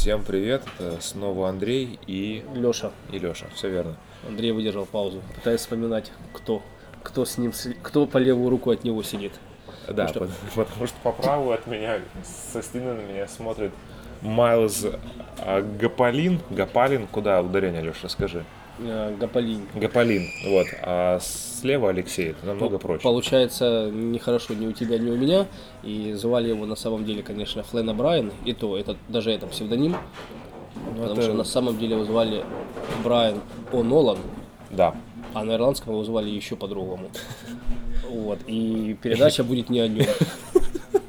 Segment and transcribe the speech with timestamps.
[0.00, 0.62] Всем привет,
[1.00, 2.90] снова Андрей и, Леша.
[3.12, 3.96] и Леша, все верно.
[4.26, 6.62] Андрей выдержал паузу, пытаясь вспоминать, кто,
[7.02, 9.34] кто с ним, кто по левую руку от него сидит.
[9.86, 10.20] Да, что?
[10.20, 13.72] потому, потому что по праву от меня, со стены на меня смотрит
[14.22, 14.86] Майлз
[15.36, 16.40] а, Гаполин.
[16.48, 18.46] Гаполин, куда ударение, Леша, расскажи.
[18.82, 19.66] Э, Гаполинь.
[19.74, 20.66] Гаполин, вот.
[20.82, 23.02] А слева Алексей, это намного проще.
[23.02, 25.46] Получается, нехорошо ни у тебя, ни у меня.
[25.82, 28.32] И звали его на самом деле, конечно, Флена Брайан.
[28.44, 29.96] И то, это даже это псевдоним.
[30.74, 32.44] потому Ну, это- что на самом деле его звали
[33.04, 33.40] Брайан
[33.72, 34.18] О'Нолан.
[34.70, 34.94] Да.
[35.34, 37.10] А на ирландском его звали еще по-другому.
[38.08, 38.38] Вот.
[38.46, 40.06] И передача будет не о нем.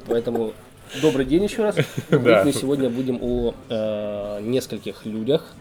[0.06, 0.52] Поэтому
[1.00, 1.76] добрый день еще раз.
[2.10, 2.44] Говорить Да.
[2.44, 5.54] мы сегодня будем о э, нескольких людях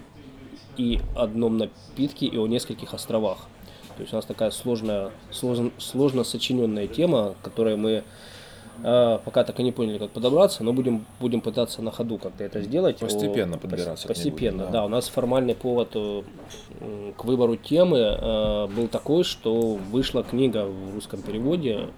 [0.77, 3.47] и одном напитке, и о нескольких островах.
[3.95, 8.03] То есть у нас такая сложная, сложно, сложно сочиненная тема, которой мы
[8.83, 12.43] э, пока так и не поняли, как подобраться, но будем, будем пытаться на ходу как-то
[12.43, 12.97] это сделать.
[12.97, 14.79] Постепенно О, подбираться Постепенно, будем, да.
[14.79, 14.85] да.
[14.85, 16.23] У нас формальный повод э,
[17.17, 21.89] к выбору темы э, был такой, что вышла книга в русском переводе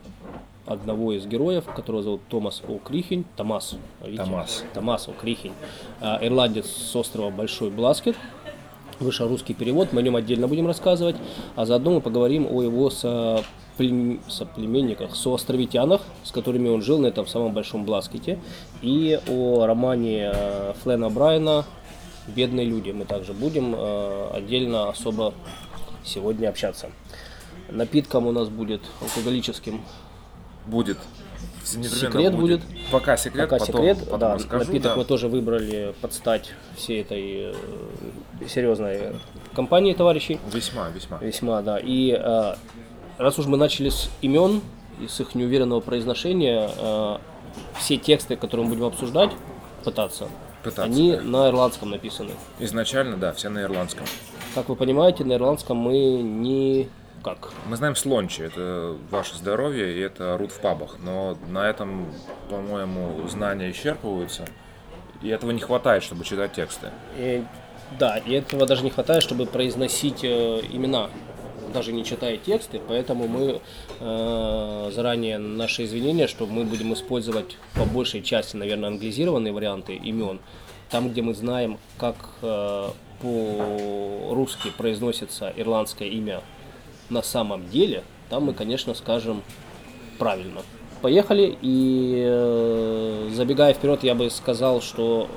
[0.65, 2.77] одного из героев, которого зовут Томас О.
[2.79, 3.25] Крихень.
[3.35, 3.75] Томас.
[4.01, 4.23] видите?
[4.23, 4.63] Томас.
[4.73, 5.11] Томас О.
[5.11, 5.53] Крихень.
[5.99, 8.15] А, Ирландец с острова Большой Бласкет.
[9.03, 11.17] Вышел русский перевод, мы о нем отдельно будем рассказывать.
[11.55, 17.27] А заодно мы поговорим о его соплем- соплеменниках, соостровитянах, с которыми он жил на этом
[17.27, 18.39] самом Большом Бласкете.
[18.81, 21.65] И о романе э, Флена Брайана
[22.27, 22.91] «Бедные люди».
[22.91, 25.33] Мы также будем э, отдельно особо
[26.05, 26.89] сегодня общаться.
[27.69, 29.81] Напитком у нас будет алкоголическим
[30.65, 30.97] Будет.
[31.71, 32.61] Непременно Секрет будет.
[32.91, 34.95] Пока секрет, Пока потом, секрет, потом да, расскажу, напиток да.
[34.97, 37.53] мы тоже выбрали под стать всей этой
[38.41, 39.13] э, серьезной
[39.55, 40.39] компании товарищей.
[40.51, 41.17] Весьма, весьма.
[41.19, 41.79] Весьма, да.
[41.79, 42.55] И э,
[43.17, 44.61] раз уж мы начали с имен
[45.01, 47.17] и с их неуверенного произношения, э,
[47.79, 49.31] все тексты, которые мы будем обсуждать,
[49.83, 50.27] пытаться,
[50.63, 51.21] Пытаться, они да.
[51.21, 52.31] на ирландском написаны.
[52.59, 54.05] Изначально, да, все на ирландском.
[54.53, 56.89] Как вы понимаете, на ирландском мы не
[57.23, 60.97] как Мы знаем слончи, это ваше здоровье, и это рут в пабах.
[60.99, 62.13] Но на этом,
[62.49, 64.45] по-моему, знания исчерпываются.
[65.21, 66.89] И этого не хватает, чтобы читать тексты.
[67.17, 67.43] И,
[67.97, 71.09] да, и этого даже не хватает, чтобы произносить э, имена,
[71.73, 73.61] даже не читая тексты, поэтому мы
[73.99, 80.41] э, заранее наши извинения, что мы будем использовать по большей части, наверное, англизированные варианты имен,
[80.89, 82.89] там, где мы знаем, как э,
[83.21, 86.41] по-русски произносится ирландское имя
[87.09, 89.41] на самом деле, там мы, конечно, скажем
[90.19, 90.61] правильно.
[91.01, 95.27] Поехали, и э, забегая вперед, я бы сказал, что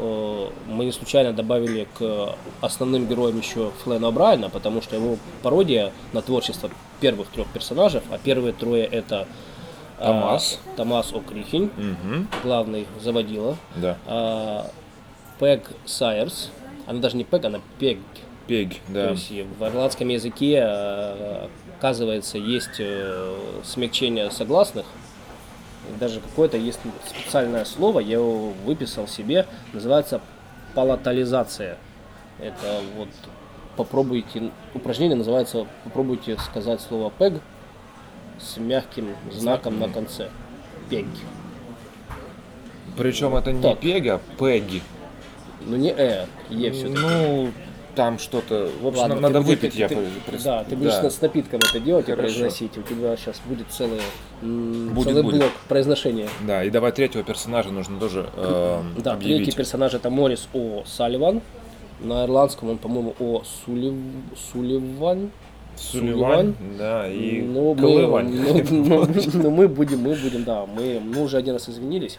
[0.69, 5.93] э, мы не случайно добавили к основным героям еще Флена Брайана, потому что его пародия
[6.13, 9.27] на творчество первых трех персонажей, а первые трое это
[9.99, 10.61] э, Томас.
[10.77, 12.27] Томас О'Крихень, Угу.
[12.45, 13.99] главный заводила, Да.
[14.07, 14.71] а,
[15.41, 16.51] Пег Сайерс,
[16.87, 17.99] она даже не Пег, она Пег,
[18.47, 19.11] Пег, то да.
[19.11, 21.49] есть и в ирландском языке, э,
[21.79, 24.87] оказывается, есть э, смягчение согласных.
[25.99, 30.21] Даже какое-то есть специальное слово, я его выписал себе, называется
[30.75, 31.79] палатализация.
[32.39, 33.09] Это вот
[33.77, 37.35] попробуйте, упражнение называется, попробуйте сказать слово пег
[38.39, 40.29] с мягким знаком на конце.
[40.89, 41.07] Пег.
[42.97, 43.81] Причем это не Так.
[43.81, 44.83] пеги, а пеги.
[45.61, 47.51] Ну не э, е все Ну,
[47.97, 48.71] там что-то...
[48.81, 49.97] В общем, Ладно, надо выпить, ты- я ты-
[50.45, 51.11] Да, ты будешь да.
[51.11, 52.21] с напитком это делать Хорошо.
[52.23, 52.79] и произносить.
[52.79, 54.01] У тебя сейчас будет целый,
[54.43, 55.41] Будет, целый будет.
[55.41, 56.29] блок произношения.
[56.47, 59.45] Да, и давай третьего персонажа нужно тоже э, Да, объявить.
[59.45, 60.85] третий персонаж это Морис О.
[60.87, 61.41] Салливан.
[62.01, 63.43] На ирландском он, по-моему, О.
[63.65, 63.95] Сулив...
[64.53, 65.31] Суливан.
[65.77, 68.31] Сулливан, да, и ну, мы, Колывань.
[68.35, 72.19] ну, ну, ну, мы будем, мы будем, да, мы, мы уже один раз извинились,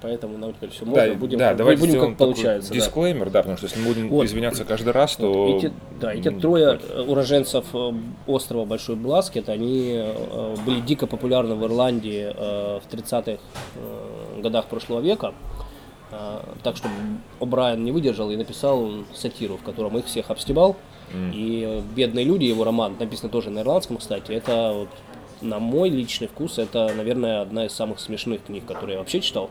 [0.00, 2.70] поэтому нам теперь все можно, Да, будем, да, давайте будем как получается.
[2.70, 2.74] да.
[2.74, 4.26] дисклеймер, да, потому что если мы будем Вот.
[4.26, 5.32] извиняться каждый раз, то...
[5.32, 7.92] Вот эти, да, эти трое э, уроженцев э,
[8.26, 13.38] острова Большой Бласкет, они э, были дико популярны в Ирландии в 30-х
[13.76, 15.34] э, годах прошлого века.
[16.64, 16.88] Так что
[17.38, 20.76] О'Брайен не выдержал и написал сатиру, в котором их всех обстебал.
[21.32, 24.88] И э, «Бедные люди», его роман, написан тоже на ирландском, кстати, это вот,
[25.40, 29.50] на мой личный вкус, это, наверное, одна из самых смешных книг, которые я вообще читал,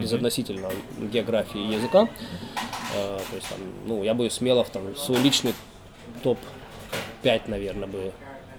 [0.00, 0.68] безотносительно
[0.98, 2.08] географии и языка.
[2.94, 5.54] Э, то есть, там, ну, я бы смело в там, свой личный
[6.22, 8.12] топ-5, наверное, бы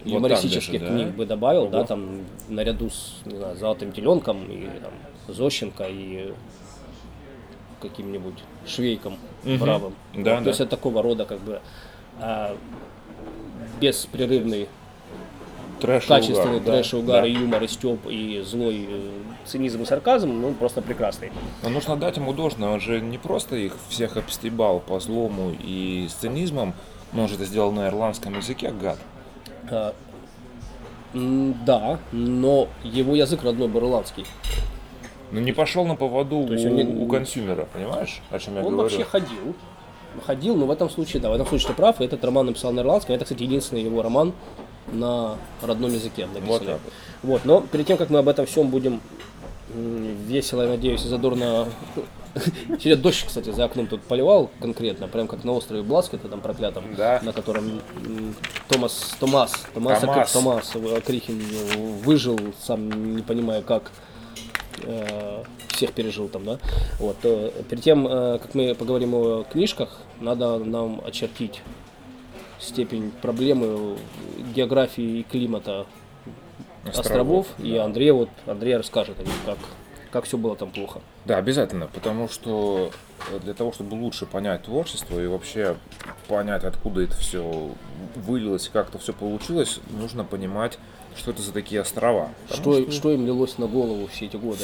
[0.04, 1.00] Вот юмористических даже, да?
[1.00, 1.88] книг бы добавил, да, Ого.
[1.88, 4.94] там, наряду с, не знаю, «Золотым теленком» и там,
[5.28, 6.34] Зощенко и
[7.82, 9.96] каким-нибудь Швейком бравым.
[10.14, 10.42] Да, Вот, да.
[10.42, 11.62] То есть это такого рода как бы
[12.20, 12.56] а,
[13.80, 14.68] беспрерывный
[15.80, 17.28] Трэш качественный угар, да, трэш и угар, да.
[17.28, 19.10] и юмор, и степ, и злой э,
[19.46, 21.32] цинизм и сарказм, ну, просто прекрасный.
[21.64, 26.08] Но нужно дать ему должное, он же не просто их всех обстебал по злому и
[26.10, 26.74] с цинизмом,
[27.14, 28.98] но он же это сделал на ирландском языке, гад.
[29.72, 29.94] А,
[31.14, 34.26] да, но его язык родной был ирландский.
[35.32, 38.74] Ну не пошел на поводу у, он не- у консюмера, понимаешь, о чем я Он
[38.74, 38.82] говорю?
[38.84, 39.56] вообще ходил.
[40.26, 42.00] Ходил, но в этом случае, да, в этом случае ты прав.
[42.02, 43.16] и Этот роман написал на ирландском.
[43.16, 44.34] Это, кстати, единственный его роман
[44.92, 46.50] на родном языке написанный.
[46.50, 46.80] Вот так
[47.24, 47.46] вот.
[47.46, 49.02] Но перед тем, как мы об этом всем будем
[49.74, 51.68] весело, я надеюсь, и задорно...
[52.80, 56.84] Через дождь, кстати, за окном тут поливал конкретно, прям как на острове Бласкета там проклятом,
[56.96, 57.20] Да.
[57.24, 57.82] на котором
[58.68, 60.32] Томас, Томас, Томас, Томас.
[60.32, 60.74] Томас
[61.06, 61.42] Крихин
[62.04, 63.92] выжил, сам не понимая как,
[64.84, 66.60] э, всех пережил там, да.
[67.00, 71.62] Вот, э, перед тем, э, как мы поговорим о книжках, надо нам очертить
[72.60, 73.98] степень проблемы
[74.54, 75.86] географии и климата
[76.86, 77.48] островов.
[77.60, 79.58] И Андрей вот Андрей расскажет о них, как,
[80.12, 81.02] как все было там плохо.
[81.26, 82.92] Да, обязательно, потому что
[83.32, 85.78] э, для того, чтобы лучше понять творчество и вообще
[86.28, 87.72] понять, откуда это все
[88.16, 90.78] вылилось и как это все получилось, нужно понимать,
[91.20, 92.30] что это за такие острова.
[92.52, 94.64] Что, что им лилось на голову все эти годы?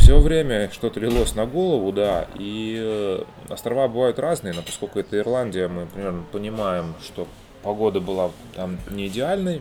[0.00, 5.18] Все время что-то лилось на голову, да, и э, острова бывают разные, но поскольку это
[5.18, 7.26] Ирландия, мы примерно понимаем, что
[7.62, 9.60] погода была там не идеальной,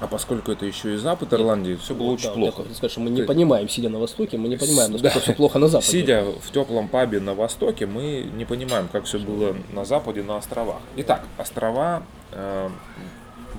[0.00, 2.56] а поскольку это еще и запад Ирландии, все было очень Да, плохо.
[2.58, 5.20] так вот, скажешь, мы не Ты- понимаем, сидя на Востоке, мы не понимаем, насколько Да.
[5.20, 5.90] все плохо на Западе.
[5.90, 10.36] Сидя в теплом пабе на востоке, мы не понимаем, как все было на западе, на
[10.36, 10.78] островах.
[10.96, 12.68] Итак, острова э,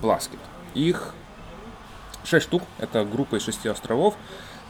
[0.02, 0.40] Бласкет.
[0.74, 1.14] Их
[2.25, 4.16] шесть штук, это группа из шести островов.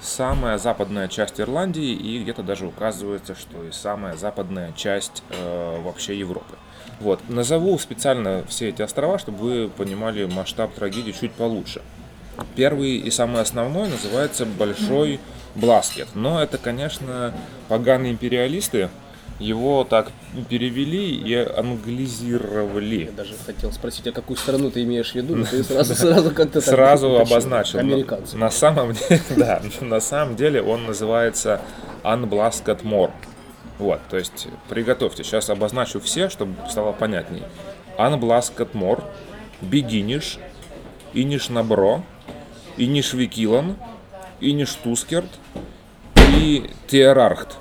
[0.01, 6.17] Самая западная часть Ирландии и где-то даже указывается, что и самая западная часть э, вообще
[6.19, 6.55] Европы.
[6.99, 7.21] Вот.
[7.29, 11.81] Назову специально все эти острова, чтобы вы понимали масштаб трагедии чуть получше.
[12.55, 15.19] Первый и самый основной называется Большой
[15.55, 16.09] Бласкет.
[16.13, 17.33] Но это, конечно,
[17.69, 18.89] поганые империалисты.
[19.39, 20.11] Его так
[20.49, 23.05] перевели и англизировали.
[23.05, 26.31] Я даже хотел спросить, а какую страну ты имеешь в виду, но ты сразу, сразу
[26.31, 27.79] как-то Сразу обозначил.
[27.79, 28.37] Американцы.
[28.37, 31.61] На самом деле, да, на самом деле он называется
[32.03, 33.11] Unblasted More.
[33.77, 35.25] Вот, то есть приготовьте.
[35.25, 37.43] Сейчас обозначу все, чтобы стало понятней.
[37.97, 39.03] Unblasted More,
[39.61, 40.39] Бегиниш,
[41.13, 42.03] Иниш Набро,
[42.77, 43.75] Иниш Викилан,
[44.39, 45.29] Иниш Тускерт
[46.37, 47.57] и Теерархт.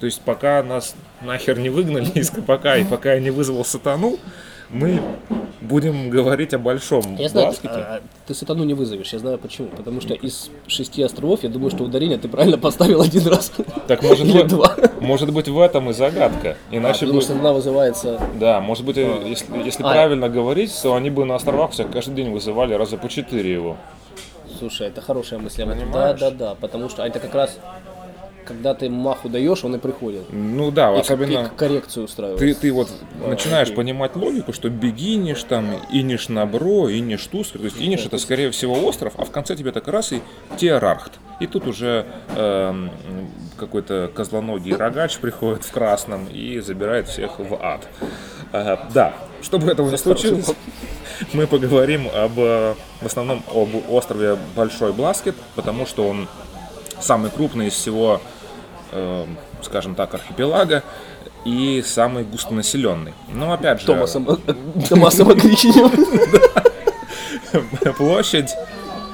[0.00, 0.94] То есть пока нас
[1.24, 4.18] нахер не выгнали из КПК и пока я не вызвал сатану,
[4.70, 5.00] мы
[5.60, 7.74] будем говорить о большом Я знаю, Бласкете.
[7.74, 9.68] а, ты сатану не вызовешь, я знаю почему.
[9.68, 13.52] Потому что из шести островов, я думаю, что ударение ты правильно поставил один раз.
[13.86, 14.76] Так может Или быть, два.
[15.00, 16.56] может быть в этом и загадка.
[16.70, 18.20] А, Иначе потому бы, что она вызывается...
[18.38, 19.90] да, может быть, э, если, если А.
[19.92, 23.76] правильно говорить, то они бы на островах все каждый день вызывали раза по четыре его.
[24.58, 25.62] Слушай, это хорошая мысль.
[25.62, 25.78] этом.
[25.78, 25.84] Да,
[26.14, 26.20] Понимаешь?
[26.20, 26.54] да, да.
[26.60, 27.58] Потому что это как раз,
[28.44, 30.24] когда ты маху даешь, он и приходит.
[30.30, 32.38] Ну да, И, особенно и коррекцию устраивает.
[32.38, 32.90] ты, ты вот
[33.26, 33.76] начинаешь окей.
[33.76, 38.74] понимать логику, что бегиниш там, иниш набро, иниш тускер, то есть иниш это скорее всего
[38.84, 40.20] остров, а в конце тебе так раз и
[40.56, 41.12] теорархт.
[41.40, 42.06] И тут уже
[42.36, 42.90] эм,
[43.56, 47.88] какой-то козлоногий рогач приходит в красном и забирает всех в ад.
[48.52, 50.52] Э, да, чтобы этого не случилось,
[51.32, 56.28] мы поговорим об, э, в основном об острове Большой Бласкет, потому что он
[57.00, 58.33] самый крупный из всего, э,
[59.62, 60.82] скажем так, архипелага
[61.44, 63.12] и самый густонаселенный.
[63.28, 64.24] Но опять же, Томасом,
[64.88, 65.90] Томасом Акричинем.
[67.96, 68.54] площадь,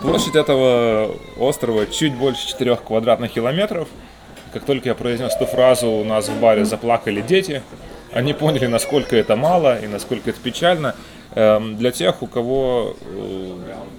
[0.02, 3.88] площадь этого острова чуть больше 4 квадратных километров.
[4.52, 7.62] Как только я произнес эту фразу, у нас в баре заплакали дети.
[8.12, 10.96] Они поняли, насколько это мало и насколько это печально.
[11.34, 12.96] Эм, Для тех, у кого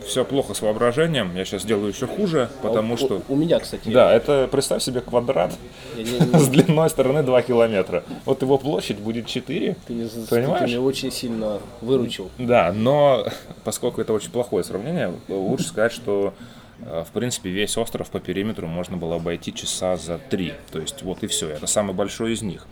[0.05, 3.21] все плохо с воображением, я сейчас сделаю еще хуже, потому что...
[3.29, 3.87] У меня, кстати.
[3.89, 5.53] Да, это представь себе квадрат
[5.95, 8.03] Я не- не- с длиной стороны 2 километра.
[8.25, 9.75] Вот его площадь будет 4.
[9.87, 10.67] Ты, не- ты Понимаешь?
[10.67, 12.29] меня очень сильно выручил.
[12.37, 13.25] Да, но
[13.63, 16.33] поскольку это очень плохое сравнение, лучше сказать, что
[16.81, 20.53] э, в принципе весь остров по периметру можно было обойти часа за три.
[20.71, 22.65] То есть вот и все, это самый большой из них.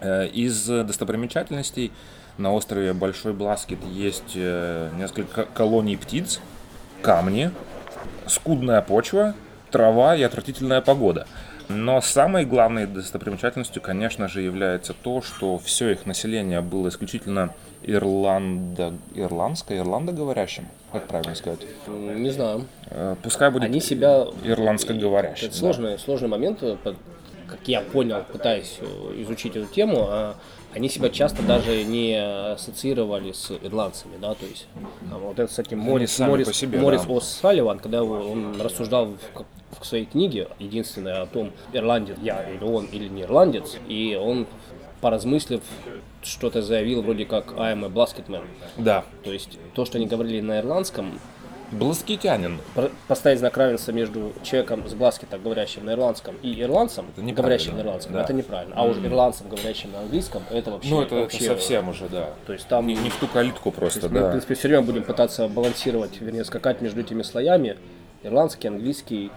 [0.00, 1.92] Э, Из э, достопримечательностей
[2.38, 6.40] на острове Большой Бласкет есть э, несколько колоний птиц,
[7.02, 7.50] камни,
[8.26, 9.34] скудная почва,
[9.70, 11.26] трава и отвратительная погода.
[11.68, 17.52] Но самой главной достопримечательностью, конечно же, является то, что все их население было исключительно
[17.82, 18.92] ирландо...
[19.14, 21.60] ирландское, ирландоговорящим, как правильно сказать.
[21.88, 22.66] Не знаю.
[22.90, 24.26] Э, Пускай будет Они себя...
[24.44, 25.46] ирландское-говорящим.
[25.46, 25.60] Это да.
[25.60, 26.62] сложный, сложный момент.
[26.62, 26.76] э,
[27.48, 28.78] как я понял, пытаясь
[29.18, 30.34] изучить эту тему, а,
[30.76, 32.14] они себя часто даже не
[32.52, 34.66] ассоциировали с ирландцами, да, то есть
[35.10, 37.14] а вот это, кстати, Морис, Морис, себе, Морис да.
[37.14, 42.84] О'Салливан, когда он рассуждал в, в своей книге, единственной о том, ирландец я или он,
[42.86, 44.46] или не ирландец, и он,
[45.00, 45.62] поразмыслив,
[46.22, 48.44] что-то заявил вроде как «I am a basketman».
[48.76, 49.04] Да.
[49.24, 51.18] То есть то, что они говорили на ирландском,
[51.72, 52.60] Бласкетянин.
[52.74, 57.76] про- поставить знак равенства между человеком с баскета, говорящим на ирландском, и ирландцем, неправильно, говорящим
[57.76, 58.22] на ирландском, да.
[58.22, 58.74] это неправильно.
[58.76, 62.30] А уж ирландцем, говорящим на английском, это вообще, Ну, это, это вообще совсем уже, да.
[62.46, 64.30] То есть там Не, не в ту калитку просто, мы, в да.
[64.30, 67.76] принципе, все время будем пытаться балансировать, вернее, скакать между этими слоями.
[68.22, 69.30] Ирландский, английский,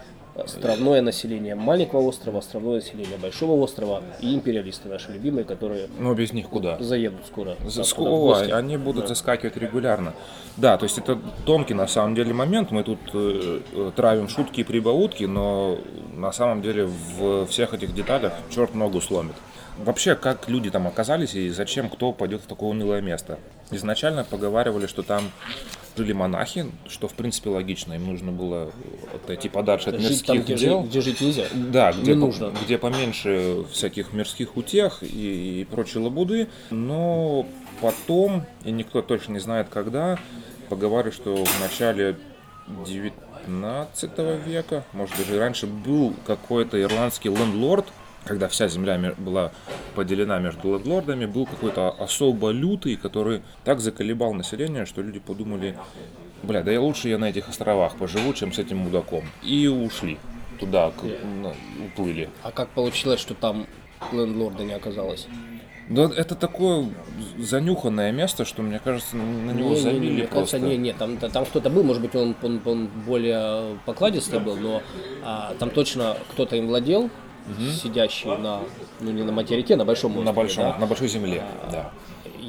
[0.43, 6.33] островное население маленького острова, островное население большого острова и империалисты наши любимые, которые Но без
[6.33, 6.77] них куда?
[6.79, 7.55] заедут скоро.
[7.67, 8.51] За- там, ск- куда, в о, гости.
[8.51, 10.13] они будут заскакивать регулярно.
[10.57, 12.71] Да, то есть это тонкий на самом деле момент.
[12.71, 15.77] Мы тут э, э, травим шутки и прибаутки, но
[16.13, 19.35] на самом деле в всех этих деталях черт ногу сломит.
[19.77, 23.39] Вообще, как люди там оказались и зачем кто пойдет в такое унылое место?
[23.71, 25.23] Изначально поговаривали, что там
[25.97, 27.93] жили монахи, что в принципе логично.
[27.93, 28.71] Им нужно было
[29.13, 30.81] отойти подальше от Жить там, мирских где, дел.
[30.81, 31.45] жить, где жить нельзя.
[31.53, 32.53] Да, где, Не по- нужно.
[32.65, 36.47] где поменьше всяких мирских утех и, и прочей лабуды.
[36.69, 37.45] Но
[37.81, 40.17] потом, и никто точно не знает когда,
[40.69, 42.17] поговаривают, что в начале
[43.47, 47.85] 19 века, может даже и раньше, был какой-то ирландский лендлорд,
[48.25, 49.51] когда вся земля была
[49.95, 55.77] поделена между лендлордами, был какой-то особо лютый, который так заколебал население, что люди подумали,
[56.43, 59.23] бля, да я лучше я на этих островах поживу, чем с этим мудаком.
[59.43, 60.17] И ушли
[60.59, 61.53] туда, к- на-
[61.85, 62.29] уплыли.
[62.43, 63.65] А как получилось, что там
[64.11, 65.27] лендлорда не оказалось?
[65.89, 66.87] Да это такое
[67.39, 70.57] занюханное место, что мне кажется, на него Не, не, не, забили мне просто.
[70.57, 74.39] кажется, не, не, там, та- там кто-то был, может быть, он, он, он более покладистый
[74.39, 74.83] был, но
[75.23, 77.09] а, там точно кто-то им владел,
[77.81, 78.61] сидящий на,
[78.99, 80.77] ну не на материке, на большом острове, на большом, да.
[80.77, 81.91] на большой земле, да.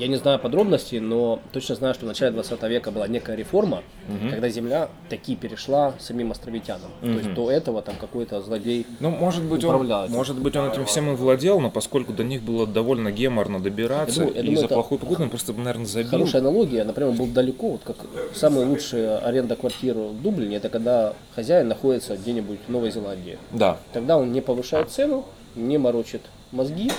[0.00, 3.82] Я не знаю подробностей, но точно знаю, что в начале 20 века была некая реформа,
[4.30, 6.90] когда земля таки перешла самим островитянам.
[7.02, 10.10] То есть до этого там какой-то злодей Ну, может быть, он, Управляют.
[10.10, 14.20] может быть, он этим всем и владел, но поскольку до них было довольно геморно добираться,
[14.22, 16.10] Я думаю- я и думаю, за это плохой погоды он просто, наверное, забил.
[16.10, 17.96] Хорошая аналогия, например, был далеко, вот как
[18.34, 23.36] самая лучшая аренда квартир в Дублине, это когда хозяин находится где-нибудь в Новой Зеландии.
[23.52, 26.90] Да, Тогда он не повышает цену, не морочит мозги,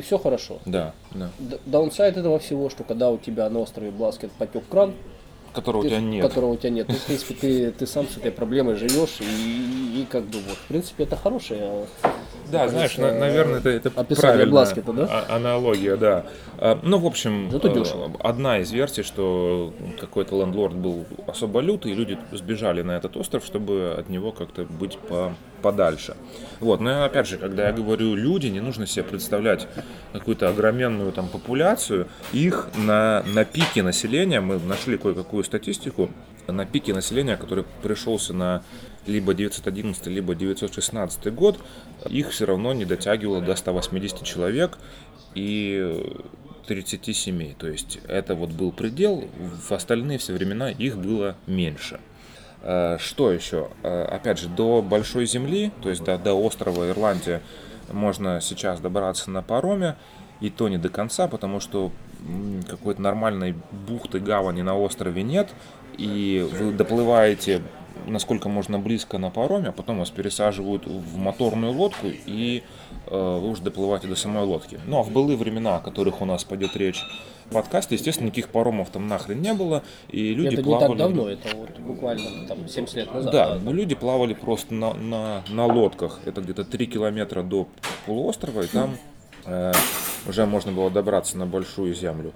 [0.00, 0.58] и все хорошо.
[0.64, 1.30] да, да.
[1.66, 4.94] Даунсайд этого всего, что когда у тебя на острове Бласкет потек кран,
[5.52, 6.26] Которого у тебя нет.
[6.26, 10.00] которого у тебя нет, то, в принципе, ты, ты сам с этой проблемой живешь, и,
[10.00, 11.86] и как бы вот, в принципе, это хорошая
[12.50, 15.06] Да, знаешь, на- наверное, это, это правильная Бласкета, да?
[15.28, 16.24] а- аналогия, да.
[16.58, 18.10] А, Ну, в общем, Зато э, дешево.
[18.20, 23.44] одна из версий, что какой-то лендлорд был особо лютый, и люди сбежали на этот остров,
[23.44, 26.16] чтобы от него как-то быть по- подальше.
[26.60, 29.68] Вот, но опять же, когда я говорю люди, не нужно себе представлять
[30.12, 32.06] какую-то огроменную там популяцию.
[32.32, 36.10] Их на, на пике населения, мы нашли кое-какую статистику,
[36.46, 38.62] на пике населения, который пришелся на
[39.06, 41.58] либо 911, либо 916 год,
[42.08, 44.78] их все равно не дотягивало до 180 человек
[45.34, 46.12] и
[46.66, 47.56] 30 семей.
[47.58, 52.00] То есть это вот был предел, в остальные все времена их было меньше.
[52.62, 53.70] Э, Что еще?
[53.82, 57.42] Э, Опять же, до Большой Земли, то есть до, до острова Ирландия,
[57.90, 59.96] можно сейчас добраться на пароме,
[60.40, 61.90] и то не до конца, потому что
[62.68, 63.54] какой-то нормальной
[63.88, 65.50] бухты, гавани на острове нет,
[65.96, 67.62] и вы доплываете
[68.06, 72.62] насколько можно близко на пароме, а потом вас пересаживают в моторную лодку, и
[73.06, 74.80] э, вы уже доплываете до самой лодки.
[74.86, 77.02] Ну а в былые времена, о которых у нас пойдет речь
[77.46, 80.82] в подкасте, естественно, никаких паромов там нахрен не было, и люди это плавали...
[80.84, 83.32] не так давно, это вот буквально там 70 лет назад.
[83.32, 86.20] Да, но люди плавали просто на, на, на лодках.
[86.24, 87.68] Это где-то 3 километра до
[88.06, 88.96] полуострова, и там
[89.46, 89.72] э,
[90.28, 92.32] уже можно было добраться на большую землю.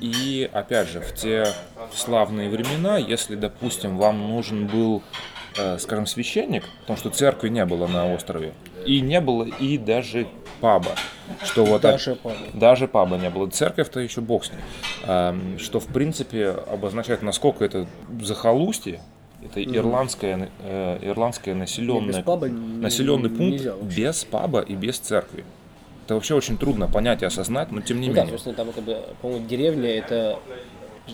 [0.00, 1.46] И опять же, в те
[1.94, 5.02] славные времена, если, допустим, вам нужен был,
[5.58, 8.52] э, скажем, священник, потому что церкви не было на острове,
[8.86, 10.26] и не было и даже
[10.60, 10.92] паба,
[11.44, 12.36] что вот Даже паба.
[12.54, 13.48] даже паба не было.
[13.50, 14.58] Церковь-то еще бог с ней.
[15.06, 17.86] Эм, Что, в принципе, обозначает, насколько это
[18.22, 19.00] захолустье,
[19.42, 23.96] это ирландское, э, ирландское населенное, без паба населенный пункт нельзя вообще.
[24.02, 25.44] без паба и без церкви.
[26.10, 28.32] Это вообще очень трудно понять и осознать, но тем не Ну да, менее.
[28.32, 30.40] собственно, там как бы, по-моему, деревня это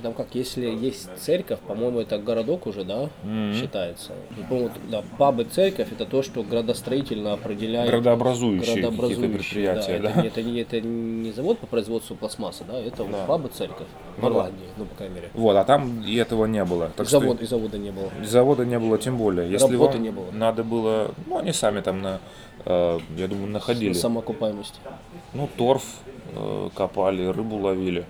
[0.03, 3.09] там как, если есть церковь, по-моему, это городок уже, да,
[3.55, 4.13] считается.
[4.39, 9.29] И, по-моему, да, паб и церковь это то, что градостроительно определяет Градообразующие градообразующие,
[9.75, 10.11] предприятия, да.
[10.11, 13.49] Это, не- это, не, это не завод по производству пластмассы, да, это вот паб и
[13.55, 13.87] церковь
[14.17, 14.35] в Ну да.
[14.35, 15.31] Ирландии, ну, по крайней мере.
[15.35, 16.91] Вот, а там и этого не было.
[16.97, 18.11] Так И, что завод, и завода не было.
[18.25, 19.51] завода не было тем более.
[19.51, 20.31] Если Работы не было.
[20.33, 22.21] надо было, ну они сами там на
[22.67, 23.93] я думаю, находили.
[23.93, 24.81] Самоокупаемость.
[25.35, 25.85] Ну, торф
[26.35, 28.05] э, копали, рыбу ловили.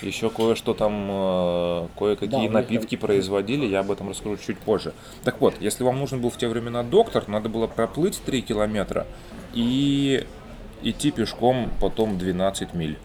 [0.00, 4.94] Еще кое-что там, э, кое-какие Да, напитки производили, я об этом расскажу чуть позже.
[5.24, 9.06] Так вот, если вам нужен был в те времена доктор, надо было проплыть 3 километра
[9.52, 10.26] и
[10.82, 12.98] идти пешком потом 12 миль.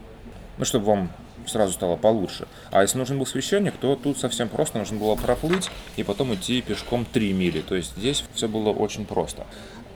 [0.58, 1.10] Ну, чтобы вам
[1.48, 2.48] сразу стало получше.
[2.72, 6.62] А если нужен был священник, то тут совсем просто, нужно было проплыть и потом идти
[6.62, 7.62] пешком 3 мили.
[7.62, 9.46] То есть здесь все было очень просто.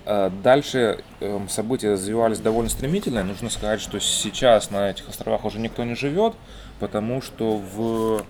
[0.09, 3.23] Э, Дальше эм, события развивались довольно стремительно.
[3.23, 6.33] Нужно сказать, что сейчас на этих островах уже никто не живет,
[6.79, 8.25] потому что в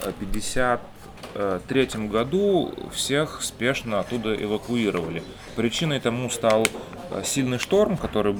[0.00, 5.22] 1953 году всех спешно оттуда эвакуировали.
[5.56, 6.66] Причиной тому стал э,
[7.24, 8.36] сильный шторм, который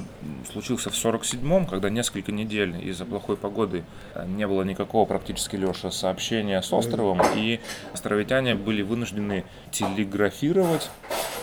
[0.51, 3.83] случился в 1947 когда несколько недель из-за плохой погоды
[4.15, 7.59] э, не было никакого практически, Леша, сообщения с островом, и
[7.93, 10.89] островитяне были вынуждены телеграфировать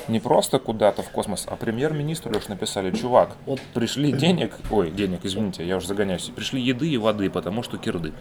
[0.09, 3.61] не просто куда-то в космос, а премьер-министру лишь написали, чувак, Вот.
[3.75, 8.15] пришли денег, ой, денег, извините, я уже загоняюсь, пришли еды и воды, потому что кирдык.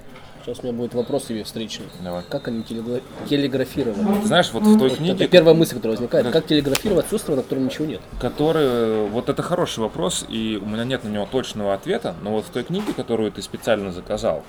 [0.45, 1.85] Сейчас у меня будет вопрос тебе встречный.
[2.03, 2.23] Давай.
[2.29, 4.21] Как они телегра- телеграфировали?
[4.21, 6.29] Ты знаешь, вот в той Вот книге, Это первая мысль, которая возникает.
[6.31, 8.01] Как телеграфировать с острова, на котором ничего нет?
[8.19, 12.45] который, вот это хороший вопрос, и у меня нет на него точного ответа, но вот
[12.45, 14.43] в той книге, которую ты специально заказал,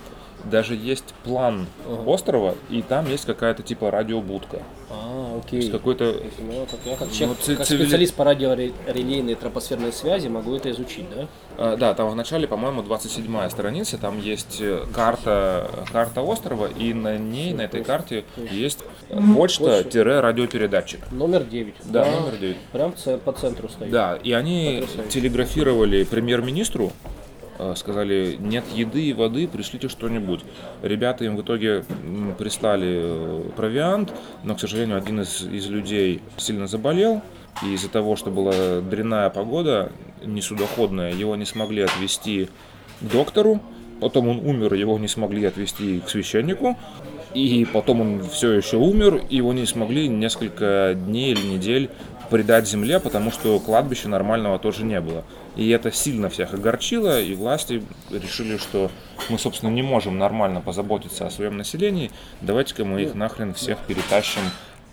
[0.45, 1.67] даже есть план
[2.07, 4.63] острова, и там есть какая-то типа радиобудка.
[4.91, 5.61] А, То окей.
[5.61, 10.27] есть какой-то Ну, как я как, человек- ци- как цивили- специалист по радиорелейной тропосферной связи
[10.29, 11.29] могу это изучить, да?
[11.59, 16.93] А, Да, там в начале, по-моему, 27 страница, там есть э, карта, карта острова, и
[16.95, 18.81] на ней, на этой карте есть
[19.37, 21.01] почта-радиопередатчик.
[21.13, 21.75] Номер 9.
[21.85, 22.57] Да, номер 9.
[22.73, 22.95] Прям
[23.25, 23.91] по центру стоит.
[23.91, 25.11] Да, и они Потрясающе.
[25.11, 26.93] телеграфировали премьер-министру,
[27.77, 30.41] сказали, нет еды и воды, пришлите что-нибудь.
[30.83, 31.85] Ребята им в итоге
[32.39, 34.13] прислали э, провиант,
[34.45, 37.23] но, к сожалению, один из, из людей сильно заболел,
[37.63, 39.93] и из-за того, что была дрянная погода,
[40.25, 42.49] несудоходная, его не смогли отвезти
[43.01, 43.61] к доктору,
[44.01, 46.77] потом он умер, его не смогли отвезти к священнику,
[47.35, 51.91] и потом он все еще умер, его не смогли несколько дней или недель
[52.31, 55.25] предать земле, потому что кладбища нормального тоже не было.
[55.57, 58.91] И это сильно всех огорчило, и власти решили, что
[59.29, 62.11] мы, собственно, не можем нормально позаботиться о своем населении,
[62.41, 64.43] давайте-ка мы их нахрен всех перетащим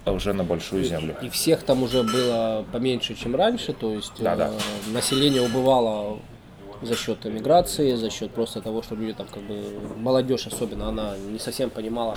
[0.05, 1.15] уже на большую землю.
[1.21, 4.47] И всех там уже было поменьше, чем раньше, то есть Да-да.
[4.49, 6.19] э, население убывало
[6.81, 9.61] за счет эмиграции, за счет просто того, что люди там как бы
[9.97, 12.15] молодежь особенно, она не совсем понимала,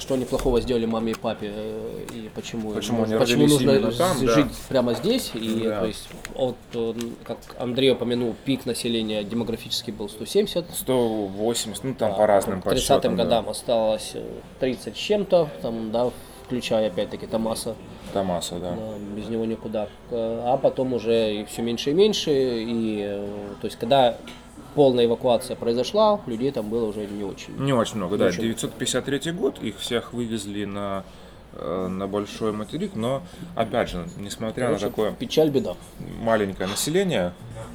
[0.00, 4.16] что они плохого сделали маме и папе э, и почему, Почему они почему нужно там,
[4.24, 4.32] да.
[4.34, 5.30] жить прямо здесь.
[5.34, 5.80] И Да.
[5.80, 10.64] то есть, вот, э, как Андрей упомянул, пик населения демографически был 170.
[10.74, 13.16] 180, ну там по разным К 30-м подсчетам.
[13.16, 13.24] да.
[13.24, 14.22] годам осталось э,
[14.60, 16.10] 30 с чем-то, там, да,
[16.46, 17.74] включая опять-таки Томаса.
[18.14, 18.70] Томаса, да.
[18.70, 19.88] Да, без него никуда.
[20.10, 22.30] Э, А потом уже и все меньше и меньше.
[22.32, 23.28] И, э,
[23.60, 24.16] то есть, когда
[24.78, 27.52] полная эвакуация произошла, людей там было уже не очень.
[27.58, 28.26] Не очень много, да.
[28.26, 28.42] очень.
[28.42, 31.02] 953 год, их всех вывезли на,
[31.54, 33.22] э, на большой материк, но,
[33.56, 35.74] опять же, несмотря Короче, на такое Печаль, беда.
[36.20, 37.32] маленькое население,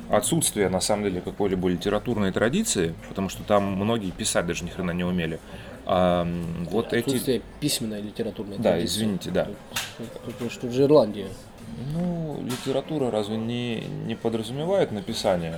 [0.10, 4.92] отсутствие, на самом деле, какой-либо литературной традиции, потому что там многие писать даже ни хрена
[4.92, 5.42] не умели,
[5.86, 6.26] а,
[6.72, 7.08] вот эти...
[7.08, 8.96] Отсутствие письменной литературной Да, традиции.
[8.96, 9.50] извините, да.
[10.26, 11.28] Потому что же Ирландия.
[11.92, 15.58] Ну, литература разве не, не подразумевает написание?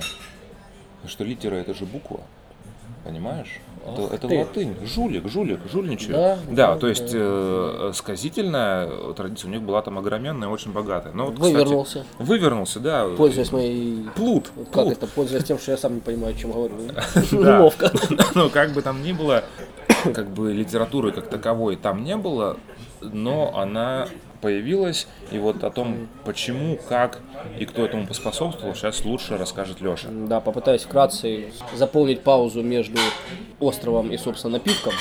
[1.06, 2.20] Что литера это же буква,
[3.04, 3.60] понимаешь?
[3.86, 4.38] Это, Ах это ты.
[4.40, 4.74] латынь.
[4.84, 6.12] Жулик, жулик, жульничаю.
[6.12, 11.12] Да, да, да, то есть э, сказительная традиция у них была там огроменная, очень богатая.
[11.12, 12.04] Но вот, кстати, Вывернулся.
[12.18, 13.06] вывернулся, да.
[13.16, 14.08] Пользуясь моей...
[14.16, 14.50] Плут.
[14.56, 14.92] Как плут.
[14.94, 15.06] это?
[15.06, 16.74] Пользуясь тем, что я сам не понимаю, о чем говорю.
[17.30, 17.60] Да.
[17.62, 17.92] Ловко.
[18.34, 19.44] Ну, как бы там ни было,
[20.12, 22.56] как бы литературы как таковой там не было,
[23.00, 24.08] но она
[24.40, 27.20] появилась, и вот о том, почему, как
[27.58, 30.08] и кто этому поспособствовал, сейчас лучше расскажет Леша.
[30.10, 32.98] Да, попытаюсь вкратце заполнить паузу между
[33.60, 34.92] островом и, собственно, напитком.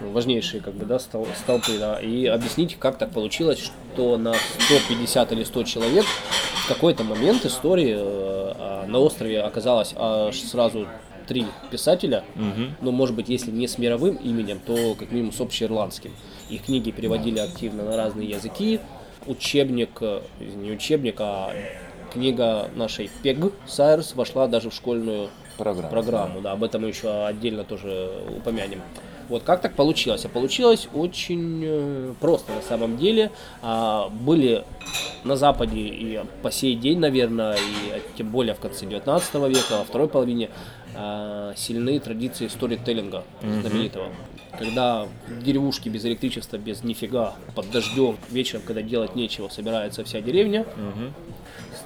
[0.00, 3.58] важнейшие как бы, да, стол- столпы, да, и объяснить, как так получилось,
[3.94, 6.04] что на 150 или 100 человек
[6.64, 10.86] в какой-то момент истории э, а, на острове оказалось аж сразу
[11.26, 12.24] три писателя,
[12.80, 16.12] ну, может быть, если не с мировым именем, то как минимум с общеирландским.
[16.48, 18.80] Их книги переводили активно на разные языки.
[19.26, 21.52] Учебник, э, не учебник, а
[22.12, 25.28] книга нашей Пег Сайрс вошла даже в школьную
[25.58, 25.88] Программа.
[25.88, 28.80] программу, да, об этом мы еще отдельно тоже упомянем.
[29.28, 30.24] Вот как так получилось?
[30.24, 33.32] А получилось очень э, просто на самом деле.
[33.60, 34.64] А, были
[35.24, 39.84] на Западе и по сей день, наверное, и тем более в конце 19 века, во
[39.84, 40.50] второй половине,
[40.94, 44.10] а, сильные традиции сторителлинга знаменитого.
[44.58, 50.20] Когда в деревушке без электричества, без нифига, под дождем, вечером, когда делать нечего, собирается вся
[50.20, 50.66] деревня,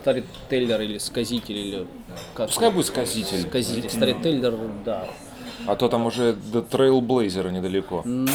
[0.01, 1.87] старителлер или сказитель, или
[2.35, 2.49] как?
[2.49, 3.43] Пускай будет сказитель.
[3.43, 4.55] Сказитель, старителлер,
[4.85, 5.09] да.
[5.67, 8.03] А то там уже до трейлблейзера недалеко.
[8.05, 8.27] Ну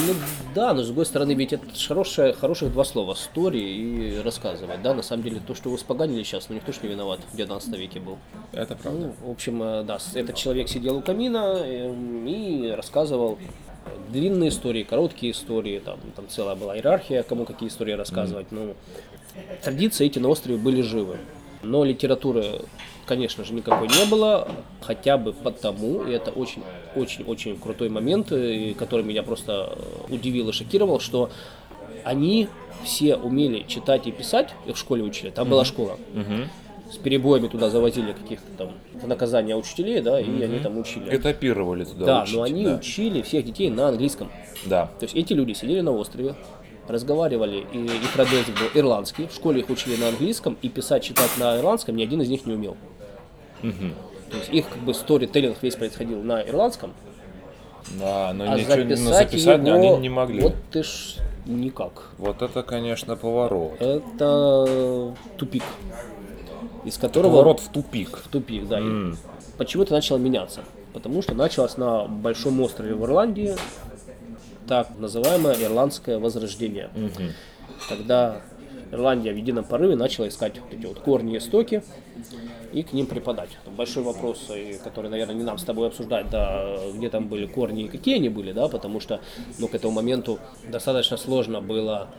[0.53, 4.93] да, но с другой стороны, ведь это хорошее, хороших два слова, стори и рассказывать, да,
[4.93, 7.77] на самом деле то, что вы споганили сейчас, ну никто ж не виноват, в 19
[7.77, 8.17] веке был.
[8.51, 9.13] Это правда.
[9.21, 13.39] Ну, в общем, э, да, этот человек сидел у камина эм, и рассказывал
[14.09, 18.51] длинные истории, короткие истории, там, там целая была иерархия, кому какие истории рассказывать.
[18.51, 18.75] Ну,
[19.63, 21.17] традиции эти на острове были живы.
[21.63, 22.61] Но литературы,
[23.05, 24.47] конечно же, никакой не было,
[24.81, 30.51] хотя бы потому, и это очень-очень-очень крутой момент, и который меня просто э, удивил и
[30.51, 31.31] шокировал, что
[32.03, 32.47] они
[32.83, 35.97] все умели читать и писать, их в школе учили, там была школа.
[36.91, 41.15] С перебоями туда завозили каких-то там в наказание учителей, да, и они там учили.
[41.15, 42.05] Этапировали туда.
[42.05, 42.75] Да, учить, но они да.
[42.75, 44.31] учили всех детей на английском.
[44.65, 44.91] Да.
[44.99, 46.35] То есть эти люди сидели на острове,
[46.87, 51.31] разговаривали, и их язык был ирландский, в школе их учили на английском, и писать, читать
[51.39, 52.77] на ирландском ни один из них не умел.
[53.61, 56.93] То есть их как бы сторителлинг весь происходил на ирландском,
[57.99, 60.41] Да, но а ничего записать, записать его, они не могли.
[60.41, 60.61] Вот Вот.
[60.71, 62.11] ты ж никак.
[62.41, 63.79] это, конечно, поворот.
[63.79, 65.63] Это тупик,
[66.83, 68.17] из которого Поворот в тупик.
[68.17, 68.79] в тупик, да.
[68.79, 69.17] И М.
[69.57, 70.61] почему это начало меняться?
[70.93, 73.55] Потому что началось на большом острове в Ирландии
[74.67, 76.89] так называемое ирландское возрождение.
[77.89, 78.41] Когда
[78.91, 81.83] Ирландия в едином порыве начала искать вот эти вот корни и истоки
[82.71, 83.49] и к ним преподать.
[83.75, 87.85] Большой вопрос, и который, наверное, не нам с тобой обсуждать, да, где там были корни
[87.85, 89.19] и какие они были, да, потому что,
[89.59, 92.09] ну, к этому моменту достаточно сложно было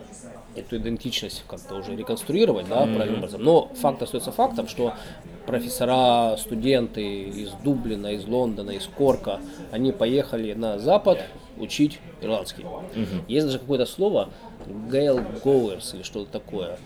[0.56, 3.42] эту идентичность как-то уже реконструировать, да, правильным образом.
[3.42, 4.94] Но факт остается фактом, что
[5.46, 9.40] профессора, студенты из Дублина, из Лондона, из Корка,
[9.70, 11.22] они поехали на Запад
[11.56, 12.64] учить ирландский.
[13.28, 14.30] Есть даже какое-то слово
[14.90, 16.78] Гейл Гоуэрс или что-то такое.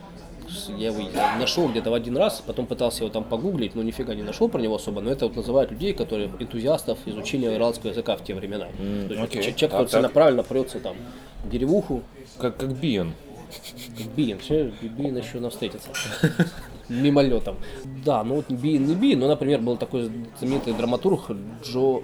[0.76, 4.22] Я его нашел где-то в один раз, потом пытался его там погуглить, но нифига не
[4.22, 5.00] нашел про него особо.
[5.00, 8.66] Но это вот называют людей, которые энтузиастов изучения ирландского языка в те времена.
[8.76, 9.42] То есть окей.
[9.42, 9.90] человек, который так.
[9.90, 10.96] целенаправленно прется там
[11.44, 12.02] в деревуху,
[12.38, 13.14] Как, как Биен.
[13.50, 15.90] Все, Биен еще нам встретится.
[16.88, 17.56] Мимолетом.
[18.04, 21.30] Да, ну вот Биен не Биен, но, например, был такой знаменитый драматург
[21.64, 22.02] Джо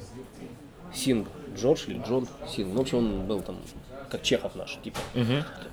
[0.94, 1.28] Синг.
[1.56, 2.72] Джордж или Джон Синг.
[2.72, 3.56] Ну, в общем, он был там,
[4.10, 4.98] как Чехов наш, типа.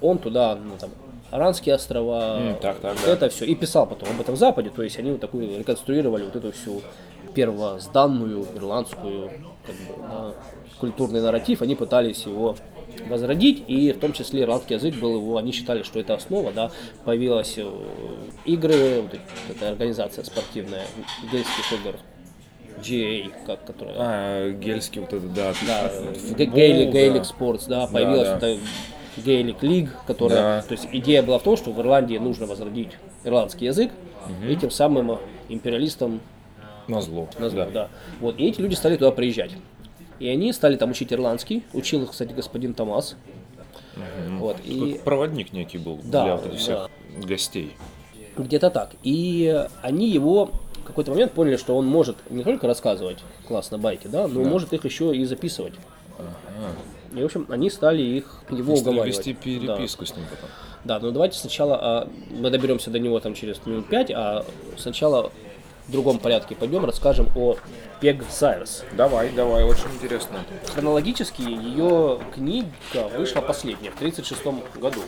[0.01, 0.89] Он туда, ну, там,
[1.33, 3.12] Аранские острова, М, так, так, вот да.
[3.13, 3.45] это все.
[3.45, 6.83] И писал потом об этом Западе, то есть они вот такую реконструировали вот эту всю
[7.33, 9.31] первозданную ирландскую
[9.65, 10.33] как бы, да,
[10.79, 12.55] культурный нарратив, они пытались его
[13.08, 16.71] возродить, и в том числе ирландский язык был его, они считали, что это основа, да,
[17.06, 17.65] появилась э,
[18.45, 20.86] игры, вот эта организация спортивная,
[21.32, 21.95] гельских игр,
[22.82, 25.53] GA, как, которая, А, гельский вот это, да.
[25.67, 25.91] да,
[26.38, 27.23] Г- Гейлик, да.
[27.23, 28.34] Спортс, да, появилась да.
[28.36, 28.60] вот эта
[29.17, 30.67] Гейлик Лиг, которая, Да.
[30.67, 32.89] то есть идея была в том, что в Ирландии нужно возродить
[33.23, 33.91] ирландский язык,
[34.47, 36.19] и тем самым империалистам
[36.88, 37.27] Назло.
[37.39, 37.71] назвал, да.
[37.71, 37.89] да.
[38.19, 39.51] Вот, и эти люди стали туда приезжать.
[40.23, 43.17] И они стали там учить ирландский, учил их, кстати, господин Томас.
[44.39, 46.89] Вот, и Как Проводник некий был Да, для вот всех
[47.25, 47.73] гостей.
[48.38, 48.91] где-то так.
[49.03, 50.45] И они его
[50.77, 53.17] в какой-то момент поняли, что он может не только рассказывать
[53.49, 55.73] классно байки, да, но может их еще и записывать.
[57.13, 59.17] И, в общем, они стали их его Стали уговаривать.
[59.27, 59.39] вести Да.
[59.41, 60.49] переписку с ним потом.
[60.86, 64.45] Да, но давайте сначала, а, мы доберемся до него там через минут пять, а
[64.77, 65.31] сначала
[65.88, 67.58] в другом порядке пойдем, расскажем о
[68.00, 68.84] Пег Сайрс.
[68.93, 70.39] Давай, давай, очень интересно.
[70.74, 72.67] Хронологически ее книга
[73.17, 75.02] вышла последняя, в 1936 году.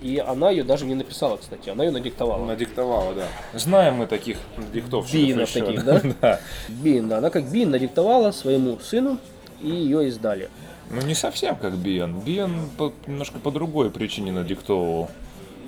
[0.00, 2.44] И она ее даже не написала, кстати, она ее надиктовала.
[2.44, 3.26] Надиктовала, да.
[3.58, 4.38] Знаем мы таких
[4.72, 5.60] диктовщиков Бинов еще.
[5.64, 6.00] таких, да?
[6.20, 6.40] да.
[6.68, 9.18] Бин, да, она как Бин надиктовала своему сыну,
[9.60, 10.48] и ее издали.
[10.90, 12.20] Ну не совсем как Биен.
[12.20, 15.08] Биен по- немножко по другой причине надиктовывал.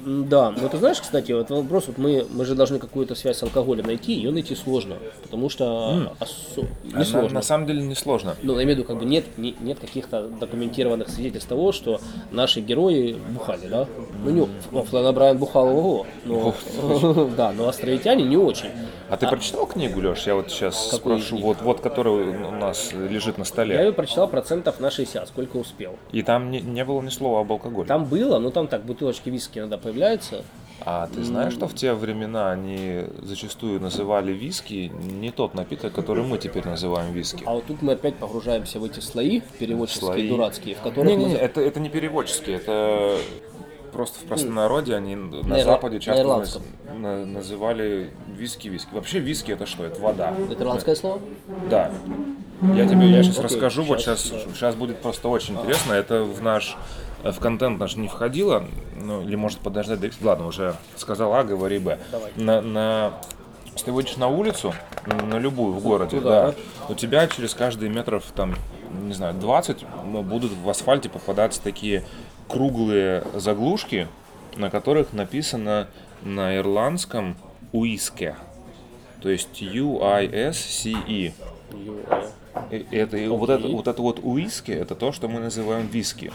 [0.05, 3.43] Да, но ты знаешь, кстати, вот вопрос, вот мы, мы же должны какую-то связь с
[3.43, 7.35] алкоголем найти, ее найти сложно, потому что осо- не А на- сложно.
[7.35, 8.35] На, самом деле не сложно.
[8.43, 12.01] Ну, я имею в виду, как бы нет, не- нет каких-то документированных свидетельств того, что
[12.33, 13.87] наши герои бухали, да?
[14.25, 16.55] Ну, не, ну, Флэн Брайан бухал ого, но,
[17.37, 18.71] да, но островитяне не очень.
[19.09, 20.27] А ты прочитал книгу, Леш?
[20.27, 21.37] Я вот сейчас спрошу.
[21.37, 23.77] Вот, вот, которая у нас лежит на Я столе.
[23.77, 25.97] ее прочитал процентов на 60, сколько успел.
[26.13, 27.87] И там не, не было ни слова об алкоголе.
[27.87, 30.45] Там было, ну там так, бутылочки виски иногда появляются.
[30.85, 36.25] А ты знаешь, что в те времена они зачастую называли виски не тот напиток, который
[36.25, 37.45] мы теперь называем виски?
[37.47, 40.29] А вот тут мы опять погружаемся в эти слои переводческие, Слои.
[40.29, 41.39] дурацкие, в которых Не-не-не, мы...
[41.39, 43.17] это, это не переводческие, это
[43.93, 46.61] просто в простонародье они на ирла- Западе на часто наз-
[46.99, 48.89] на- называли виски-виски.
[48.93, 49.85] Вообще виски это что?
[49.85, 50.35] Это вода.
[50.51, 51.21] Это ирландское слово?
[51.71, 51.93] Да.
[52.75, 55.93] Я тебе я сейчас Окей, расскажу, вот щас, сейчас, сейчас будет просто очень интересно.
[55.93, 56.77] Это в наш
[57.31, 58.65] в контент наш не входило,
[58.97, 61.99] ну, или может подождать, да, ладно, уже сказал А, говори Б.
[62.11, 62.33] Давай.
[62.37, 63.13] На, на,
[63.73, 64.75] если ты выйдешь на улицу,
[65.07, 66.55] на любую в городе, Туда, да,
[66.89, 68.55] у тебя через каждые метров, там,
[69.03, 72.05] не знаю, 20 ну, будут в асфальте попадаться такие
[72.49, 74.09] круглые заглушки,
[74.57, 75.89] на которых написано
[76.23, 77.37] на ирландском
[77.73, 78.37] «уиске».
[79.23, 81.33] То есть U-I-S-C-E.
[82.91, 86.33] Это, и вот, это, вот это вот уиски, это то, что мы называем виски.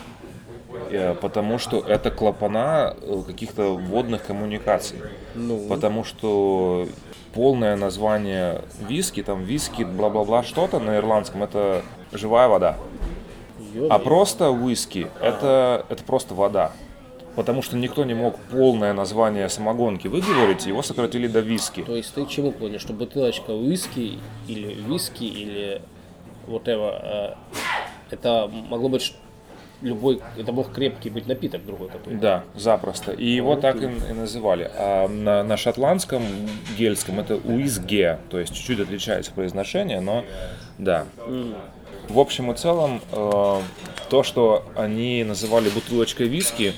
[0.92, 5.00] Э, Потому что это клапана э, каких-то водных коммуникаций.
[5.36, 6.88] Ну, Потому что
[7.34, 12.78] полное название виски, там виски, бла-бла-бла, что-то на ирландском, это живая вода.
[13.90, 16.72] А просто уиски, это, это просто вода.
[17.36, 21.84] Потому что никто не мог полное название самогонки выговорить, его сократили до виски.
[21.84, 22.82] То есть ты чему клонишь?
[22.82, 25.82] Что бутылочка виски или виски или
[26.48, 27.34] whatever, э,
[28.10, 29.14] это могло быть
[29.82, 32.20] любой, это мог крепкий быть напиток другой какой-то.
[32.20, 33.12] Да, запросто.
[33.12, 34.70] И его так и, и называли.
[34.76, 36.24] А на, на шотландском,
[36.78, 40.24] гельском это уизге, то есть чуть-чуть отличается произношение, но
[40.78, 41.06] да.
[42.10, 43.62] В общем и целом, э,
[44.10, 46.74] то, что они называли бутылочкой виски,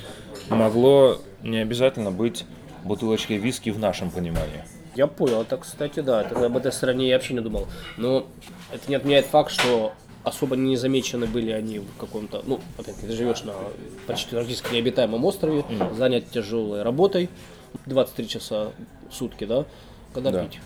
[0.50, 2.46] могло не обязательно быть
[2.84, 4.64] бутылочкой виски в нашем понимании.
[4.96, 7.68] Я понял, это, кстати, да, это, об этой стороне я вообще не думал.
[7.98, 8.26] Но
[8.74, 13.12] это не отменяет факт, что особо не замечены были они в каком-то, ну, опять ты
[13.12, 13.54] живешь на
[14.08, 15.64] почти практически необитаемом острове,
[15.96, 17.30] занят тяжелой работой,
[17.86, 18.72] 23 часа
[19.10, 19.66] в сутки, да,
[20.14, 20.44] когда Да.
[20.46, 20.60] пить?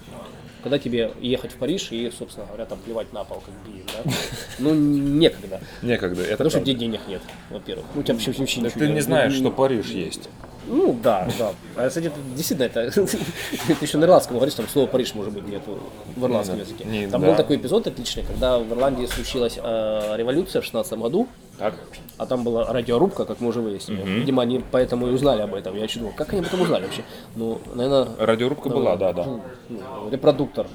[0.63, 4.10] Когда тебе ехать в Париж и, собственно говоря, там плевать на пол, как бии, да?
[4.60, 5.60] Ну, некогда.
[5.82, 7.86] Некогда, это Потому что где денег нет, во-первых.
[7.94, 10.30] Ну, у тебя вообще, вообще ничего ты не знаешь, что Париж есть.
[10.67, 11.54] Ну да, да.
[11.76, 12.91] А кстати, это действительно это
[13.67, 15.80] ты еще на ирландском говоришь, там слово Париж может быть нету
[16.15, 16.63] в ирландском да.
[16.63, 16.86] языке.
[16.86, 17.28] Не, там да.
[17.28, 21.76] был такой эпизод отличный, когда в Ирландии случилась э, революция в 16 году, Так?
[22.17, 24.04] а там была радиорубка, как мы уже выяснили.
[24.04, 25.76] Видимо, они поэтому и узнали об этом.
[25.76, 27.04] Я еще думал, как они об этом узнали вообще?
[27.36, 29.26] Ну, наверное, Радиорубка была, да, да.
[29.26, 30.67] ну, репродуктор.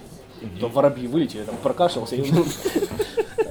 [0.60, 2.24] Там воробьи вылетели, там прокашлялся и э,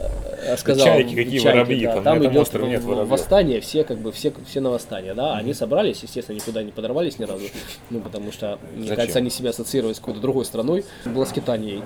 [0.55, 0.86] сказал.
[0.86, 3.10] Чайки, какие воробьи, там там этом идет острове нет воробьев.
[3.10, 7.19] восстание, все как бы все, все на восстание, да, они собрались, естественно, никуда не подорвались
[7.19, 7.45] ни разу,
[7.89, 8.95] ну потому что, мне Зачем?
[8.95, 11.83] кажется, они себя ассоциировали с какой-то другой страной, было скитанией.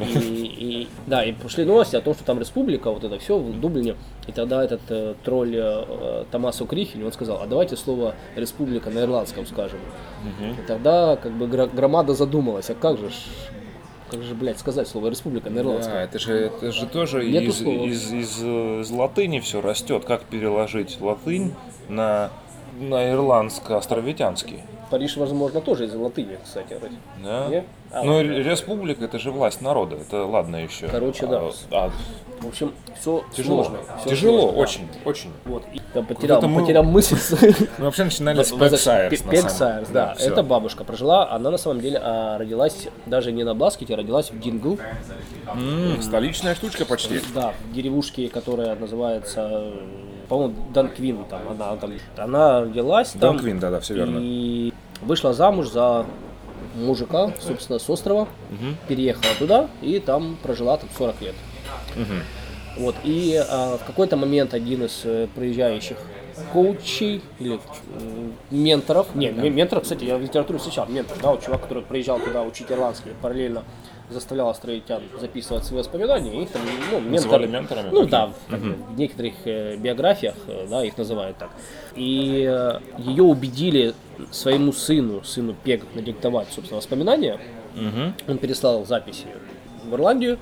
[0.00, 0.44] И,
[0.84, 3.96] и- да, и пошли новости о том, что там республика, вот это все в Дублине,
[4.26, 9.00] и тогда этот э, тролль э, Томасо Крихель, он сказал, а давайте слово республика на
[9.00, 9.78] ирландском скажем.
[10.40, 13.12] И тогда как бы громада задумалась, а как же ж,
[14.10, 15.94] как же, блядь, сказать слово республика на ирландском?
[15.94, 17.86] Да, это же, это же тоже Нету из, слова.
[17.86, 20.04] из, из, э, из латыни все растет.
[20.04, 21.54] Как переложить латынь
[21.88, 22.30] на,
[22.78, 24.60] на ирландско-островитянский?
[24.94, 26.74] Париж, возможно, тоже из латыни, кстати.
[26.78, 26.94] вроде.
[27.24, 27.64] Да?
[27.90, 30.86] А, Ну, ре- республика это же власть народа, это ладно еще.
[30.86, 31.42] Короче, да.
[31.72, 31.90] А,
[32.40, 33.64] В общем, все тяжело.
[33.64, 33.78] сложно.
[34.00, 34.60] всё Тяжело, сложно, да.
[34.62, 35.30] очень, очень.
[35.46, 35.64] Вот.
[35.72, 37.16] И я потерял, мы- потерял мысль.
[37.78, 40.14] Мы вообще начинали с Возвращ- Пэк Сайерс, Пе- на Пег самом- Сайерс, да.
[40.20, 41.28] Это бабушка прожила.
[41.28, 44.78] Она на самом деле а, родилась даже не на Бласкете, а родилась в Дингл.
[46.00, 47.20] Столичная штучка почти.
[47.34, 49.72] Да, в деревушке, которая называется,
[50.28, 51.24] по-моему, Данквин.
[51.24, 53.20] Там, она, там, она родилась там.
[53.20, 54.18] Донквин, да-да, все верно.
[54.20, 56.06] И вышла замуж за
[56.76, 58.28] мужика, собственно, с острова,
[58.88, 61.34] переехала туда и там прожила там 40 лет.
[62.76, 65.96] Вот, и а, в какой-то момент один из э, проезжающих
[66.52, 67.60] коучей или
[68.50, 72.18] менторов, не, ме- менторов, кстати, я в литературе встречал, ментор, да, вот чувак, который приезжал
[72.18, 73.62] туда учить ирландский, параллельно
[74.10, 77.88] заставлял островитян записывать свои воспоминания, их там, ну, менторы- менторами?
[77.90, 81.50] Ну да, так, в некоторых э, биографиях, э, да, их называют так.
[81.96, 83.94] И э, ее убедили
[84.30, 87.38] своему сыну, сыну Пег, надиктовать, собственно, воспоминания.
[88.28, 89.26] Он переслал записи
[89.84, 90.38] в Ирландию.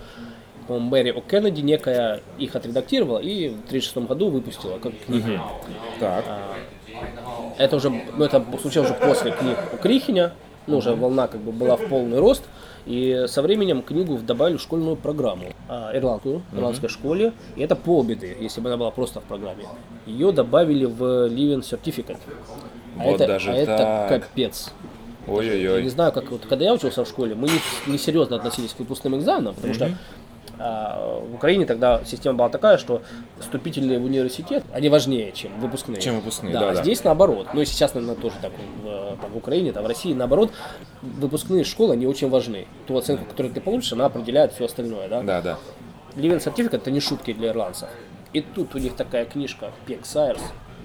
[0.69, 5.41] По-моему, Мэри О'Кеннеди некая их отредактировала и в 1936 году выпустила как книгу.
[5.99, 6.25] Так.
[7.59, 10.33] Это уже, ну, это случилось уже после книг у Крихиня,
[10.67, 12.45] ну, уже волна как бы была в полный рост,
[12.87, 18.37] и со временем книгу добавили в школьную программу, а, ирландскую, ирландской школе, и это полбеды,
[18.41, 19.65] если бы она была просто в программе.
[20.07, 22.19] Ее добавили в Living Certificate.
[22.99, 24.09] А, Вот это, даже а это так.
[24.23, 24.73] капец.
[25.27, 25.89] Я не Ой-ой-ой.
[25.89, 29.17] знаю, как вот когда я учился в школе, мы не, не серьезно относились к выпускным
[29.17, 29.91] экзаменам, потому что
[30.65, 33.03] а, в Украине тогда система была такая, что
[33.41, 36.01] вступительные в университет, они важнее, чем выпускные.
[36.01, 36.61] Чем выпускные, да.
[36.61, 36.83] да, а да.
[36.83, 37.49] здесь наоборот.
[37.53, 40.53] Ну и сейчас, наверное, тоже так в, там, в Украине, там, в России наоборот,
[41.03, 42.69] выпускные школы, они очень важны.
[42.87, 45.23] Ту оценку, которую ты получишь, она определяет все остальное, да?
[45.23, 45.59] Да, да.
[46.15, 47.89] Living Certificate это не шутки для ирландцев.
[48.33, 50.41] И тут у них такая книжка Пек Сайерс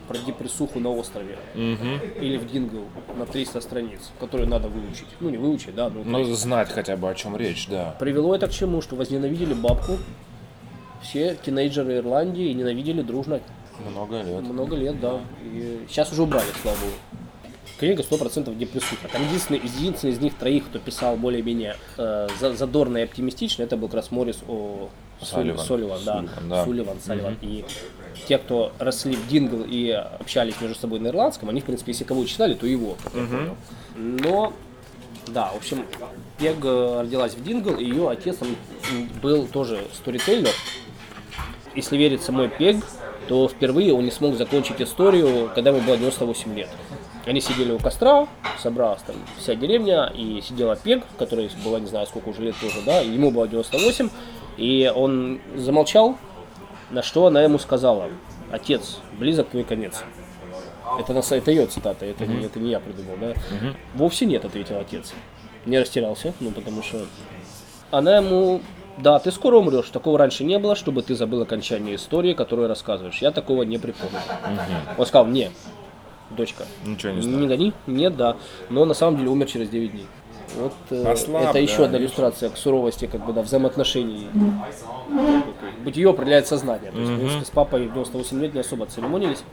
[0.07, 1.37] про депрессуху на острове.
[1.55, 2.85] Или в Дингл
[3.17, 5.07] на 300 страниц, которую надо выучить.
[5.19, 7.95] Ну, не выучить, да, но Ну, знать хотя бы о чем речь, да.
[7.99, 8.81] Привело это к чему?
[8.81, 9.97] Что возненавидели бабку
[11.01, 13.39] все тинейджеры Ирландии и ненавидели дружно
[13.91, 14.41] Много лет.
[14.41, 15.21] Много лет, да.
[15.43, 16.93] И сейчас уже убрали, слава богу.
[17.79, 19.07] Книга 100% депрессуха.
[19.07, 23.77] Там единственный, единственный из них троих, кто писал более-менее э, за- задорно и оптимистично, это
[23.77, 24.89] был как раз Морис о
[25.21, 25.65] Салливан.
[25.65, 26.13] Суливан, да.
[26.19, 26.65] Сулливан, да.
[26.65, 27.37] Сулливан, Салливан.
[27.41, 27.65] И
[28.27, 32.03] те, кто росли в Дингл и общались между собой на ирландском, они, в принципе, если
[32.03, 32.97] кого читали, то его.
[33.03, 33.55] как я понял.
[33.95, 34.53] Но,
[35.27, 35.85] да, в общем,
[36.37, 38.55] Пег э, родилась в Дингл, и ее отец он,
[39.21, 40.53] был тоже сторителлер.
[41.75, 42.77] Если верить самой Пег,
[43.27, 46.69] то впервые он не смог закончить историю, когда ему было 98 лет.
[47.27, 48.25] Они сидели у костра,
[48.57, 52.81] собралась там вся деревня, и сидела Пег, которой было не знаю сколько уже лет тоже,
[52.85, 54.09] да, и ему было 98,
[54.55, 56.15] и он замолчал,
[56.89, 58.07] на что она ему сказала,
[58.49, 60.03] отец, близок твой конец.
[60.97, 63.33] Это, на, это ее цитата, это, не, это не я придумал, да?
[63.93, 65.13] Вовсе нет, ответил отец.
[65.65, 67.05] Не растерялся, ну потому что
[67.91, 68.61] она ему,
[68.97, 73.21] да, ты скоро умрешь, такого раньше не было, чтобы ты забыл окончание истории, которую рассказываешь.
[73.21, 74.17] Я такого не припомню.
[74.97, 75.51] Он сказал, мне,
[76.31, 77.37] дочка, Ничего не знаю.
[77.39, 78.37] не гони, нет, да,
[78.69, 80.07] но на самом деле умер через 9 дней.
[80.55, 82.11] Вот э, Ослаб, это еще да, одна видишь?
[82.11, 84.27] иллюстрация к суровости как бы, да, взаимоотношений.
[85.83, 86.91] Бытие определяет сознание.
[86.91, 89.43] То есть, в принципе, с папой в 98 лет не особо церемонились.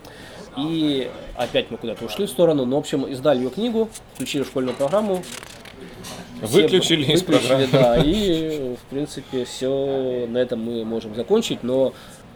[0.56, 2.64] И опять мы куда-то ушли в сторону.
[2.64, 5.22] Но, в общем, издали ее книгу, включили в школьную программу.
[6.42, 7.68] Все Выключили из выключили, программы.
[7.72, 11.92] да, и, в принципе, все на этом мы можем закончить, но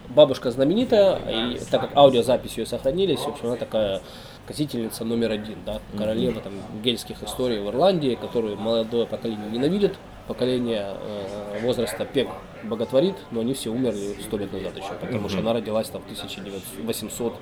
[0.09, 4.01] бабушка знаменитая, и так как аудиозапись ее сохранились, в общем, она такая
[4.49, 10.95] косительница номер один, да, королева там гельских историй в Ирландии, которую молодое поколение ненавидит, поколение
[10.99, 12.29] э, возраста пек
[12.65, 16.07] боготворит, но они все умерли сто лет назад еще, потому что она родилась там в
[16.07, 17.35] 1800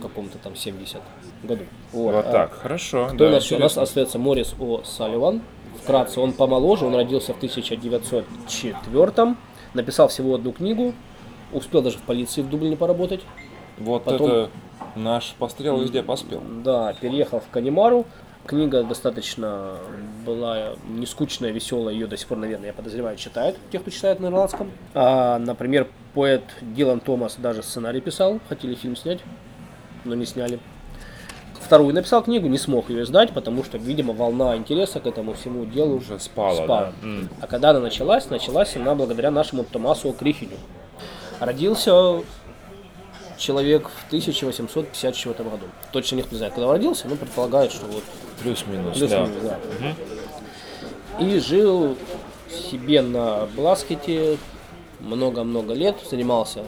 [0.00, 1.00] каком-то там 70
[1.42, 1.64] году.
[1.92, 3.08] Вот а- так, хорошо.
[3.08, 3.50] кто да, у нас?
[3.50, 4.82] У нас остается Морис О.
[4.84, 5.42] Салливан.
[5.82, 9.36] Вкратце, он помоложе, он родился в 1904
[9.74, 10.94] написал всего одну книгу,
[11.52, 13.20] успел даже в полиции в Дублине поработать.
[13.78, 14.50] Вот потом- это
[14.94, 16.42] наш пострел везде поспел.
[16.64, 18.06] Да, переехал в Канимару.
[18.46, 19.74] Книга достаточно
[20.24, 24.20] была не скучная, веселая, ее до сих пор, наверное, я подозреваю, читают, те, кто читает
[24.20, 24.70] на ирландском.
[24.94, 29.18] А, например, поэт Дилан Томас даже сценарий писал, хотели фильм снять,
[30.04, 30.60] но не сняли.
[31.60, 35.64] Вторую написал книгу, не смог ее издать, потому что, видимо, волна интереса к этому всему
[35.64, 36.92] делу Уже спала, спала.
[37.02, 37.08] да.
[37.40, 40.58] А когда она началась, началась она благодаря нашему Томасу Крихиню.
[41.40, 42.22] Родился
[43.36, 45.66] человек в 1854 году.
[45.92, 48.04] Точно не знает, когда он родился, но предполагают, что вот
[48.42, 49.06] Плюс-минус, да.
[49.06, 51.24] плюс-минус, да.
[51.24, 51.96] И жил
[52.50, 54.38] себе на Бласкете
[55.00, 56.64] много-много лет, занимался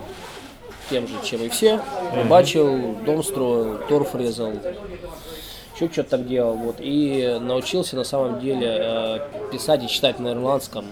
[0.90, 1.80] тем же, чем и все.
[2.14, 4.52] Рыбачил, дом строил, торф резал,
[5.78, 6.54] еще что-то так делал.
[6.54, 6.76] Вот.
[6.80, 9.18] И научился на самом деле э,
[9.52, 10.86] писать и читать на ирландском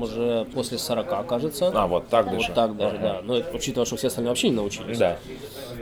[0.00, 1.72] уже после 40, кажется.
[1.74, 2.52] А, вот так Вот даже.
[2.52, 3.20] так даже, да.
[3.22, 4.98] Но это, учитывая, что все остальные вообще не научились.
[4.98, 5.16] Да.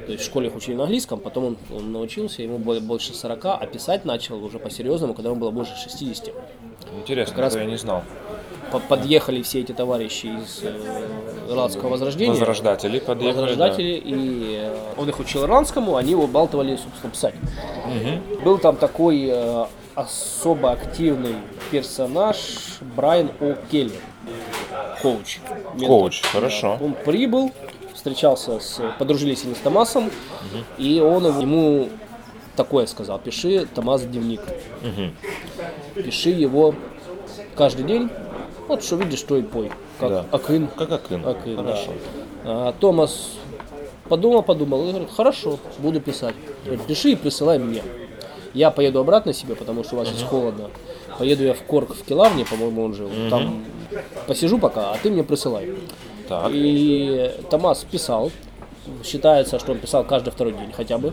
[0.07, 3.13] То есть в школе их учили на английском, потом он, он научился, ему было больше
[3.15, 6.33] 40, а писать начал уже по-серьезному, когда ему было больше 60.
[6.99, 8.03] Интересно, Как раз- я не знал.
[8.73, 10.73] По- Подъехали все эти товарищи из э,
[11.49, 12.33] ирландского возрождения.
[12.33, 17.35] Возрождатели подъехали, Возрождатели, и э, он их учил ирландскому, они его болтывали, собственно, писать.
[18.45, 21.37] Был там такой э, особо активный
[21.71, 22.37] персонаж
[22.97, 23.99] Брайан О'Келли,
[25.03, 25.39] коуч.
[25.75, 25.87] ментор.
[25.89, 26.79] Коуч, хорошо.
[26.81, 27.53] Он прибыл,
[27.95, 30.11] встречался с, подружились они с Томасом,
[30.79, 31.89] и он ему
[32.57, 34.41] такое сказал, пиши, Томас, дневник.
[35.95, 36.75] Пиши его
[37.55, 38.11] каждый день,
[38.69, 40.27] вот что видишь, то и пой, как Да.
[40.33, 40.69] Акын.
[40.77, 41.27] Как Акын.
[41.27, 41.63] Акын, да.
[41.63, 41.93] Хорошо.
[42.45, 43.31] А, Томас
[44.09, 46.35] подумал, подумал и говорит, хорошо, буду писать.
[46.65, 47.83] Говорит, пиши и присылай мне.
[48.55, 50.71] Я поеду обратно себе, потому что у вас здесь холодно.
[51.19, 53.11] Поеду я в Корк, в Келарне, по-моему, он жил.
[53.31, 53.65] Там
[54.27, 55.75] посижу пока, а ты мне присылай.
[56.29, 56.51] Так.
[56.53, 58.31] И Томас писал.
[59.05, 61.13] Считается, что он писал каждый второй день хотя бы.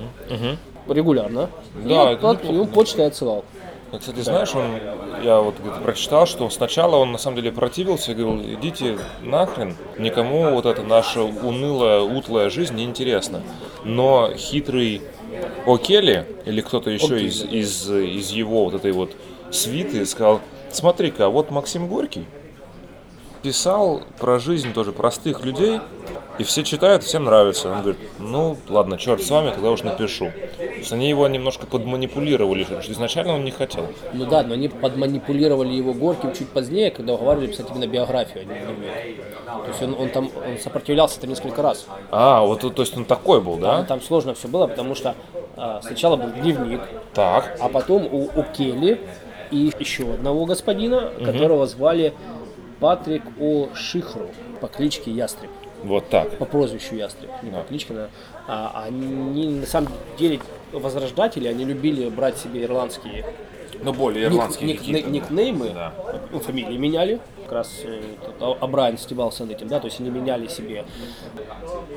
[0.87, 1.49] Регулярно.
[1.85, 2.47] Да, и от- неплохо.
[2.47, 3.45] ему почтой отсылал.
[3.93, 4.79] А, Кстати, знаешь, он,
[5.23, 10.49] я вот прочитал, что сначала он на самом деле противился и говорил, идите нахрен, никому
[10.49, 13.43] вот эта наша унылая, утлая жизнь не интересна.
[13.83, 15.03] Но хитрый
[15.67, 19.11] О'Келли, или кто-то еще из, из, из его вот этой вот
[19.51, 22.25] свиты сказал, смотри-ка, вот Максим Горький
[23.43, 25.81] писал про жизнь тоже простых людей,
[26.39, 27.69] и все читают, всем нравится.
[27.69, 30.31] Он говорит, ну ладно, черт с вами, тогда уж напишу.
[30.57, 33.87] То есть они его немножко подманипулировали, что изначально он не хотел.
[34.13, 38.47] Ну да, но они подманипулировали его Горьким чуть позднее, когда уговаривали писать именно биографию,
[39.45, 39.59] а.
[39.59, 41.85] То есть он, он там он сопротивлялся это несколько раз.
[42.11, 43.83] А, вот то есть он такой был, да?
[43.83, 45.15] Там сложно все было, потому что
[45.55, 46.81] а, сначала был дневник,
[47.13, 47.57] Так.
[47.59, 48.99] а потом у, у Келли
[49.51, 52.13] и еще одного господина, которого звали
[52.87, 53.69] Патрик О.
[53.73, 54.29] Шихру
[54.59, 55.49] по кличке Ястреб.
[55.85, 56.37] Вот так.
[56.37, 58.07] по прозвищу Ястреб, не по кличке, да.
[58.45, 60.41] А, они на самом деле
[60.73, 63.25] возрождатели, они любили брать себе ирландские
[63.81, 65.09] Но более ник- ирландские ник- да.
[65.09, 65.93] никнеймы, Да.
[66.29, 67.21] ну, фамилии меняли.
[67.43, 68.01] Как раз э,
[68.41, 70.83] А- Абрайан стебался над этим, да, то есть они меняли себе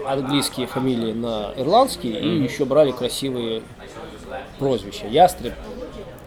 [0.06, 3.62] английские фамилии на ирландские и еще брали красивые
[4.60, 5.06] прозвища.
[5.08, 5.54] Ястреб,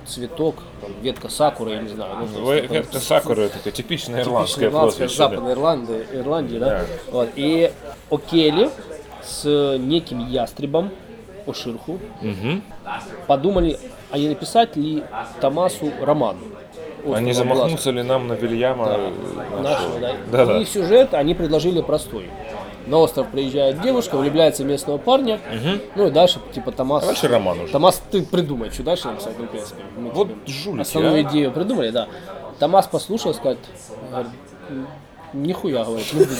[0.09, 2.15] цветок, там, ветка сакуры, я не знаю.
[2.19, 5.17] ну, то Ой, есть Это сакура, это такое типичное ирландское ирландская, прозвище.
[5.19, 5.29] да.
[5.29, 6.65] Западной Ирландии, Ирландии, да.
[6.69, 6.85] Да.
[7.11, 7.29] Вот.
[7.35, 7.71] И
[8.09, 8.69] Окели
[9.23, 10.91] с неким ястребом
[11.47, 11.99] Оширху
[13.27, 13.79] подумали,
[14.11, 15.03] а не написать ли
[15.41, 16.37] Томасу роман.
[17.05, 20.13] А не «Остров замахнуться ли нам на Вильяма э, Блазка» нашего, да.
[20.31, 20.57] Да-да.
[20.59, 22.29] И сюжет они предложили простой.
[22.87, 25.39] На остров приезжает девушка, влюбляется в местного парня,
[25.95, 27.03] ну и дальше типа Томас.
[27.03, 27.71] А дальше роман уже.
[27.71, 29.83] Томас, ты придумай, что дальше написать, ну, в принципе.
[29.97, 31.29] мы Вот тебе жулики, Основную а.
[31.29, 32.07] идею придумали, да.
[32.59, 33.57] Томас послушал, сказать,
[34.09, 34.31] говорит,
[34.69, 34.87] «М,
[35.33, 36.31] нихуя, говорит, не буду.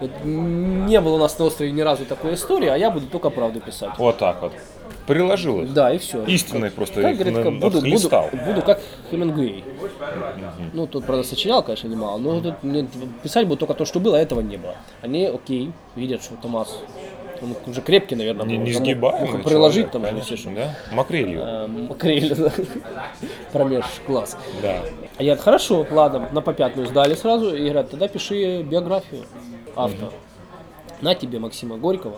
[0.00, 3.30] Говорит, Не было у нас на острове ни разу такой истории, а я буду только
[3.30, 3.90] правду писать.
[3.98, 4.52] Вот так вот.
[5.12, 5.74] Приложил их.
[5.74, 6.24] Да, и все.
[6.24, 8.10] Истинный просто Как, их говорит, как буду, буду,
[8.46, 9.62] буду как Хемингуэй.
[10.72, 12.54] Ну, тут, правда, сочинял, конечно, немало, но тут
[13.22, 14.74] писать буду только то, что было, а этого не было.
[15.02, 16.78] Они, окей, видят, что Томас,
[17.42, 18.64] он уже крепкий, наверное, Не, был.
[18.64, 20.50] не сгибаемый приложить человек, там, конечно, что.
[20.50, 20.76] да?
[20.92, 21.40] Макрелью.
[21.42, 22.52] Э, Макрель, да.
[23.52, 24.38] промеж глаз.
[24.62, 24.80] Да.
[25.18, 29.24] А я хорошо, ладно, на попятную сдали сразу, и говорят, тогда пиши биографию
[29.76, 30.10] автора.
[31.02, 32.16] На тебе Максима Горького.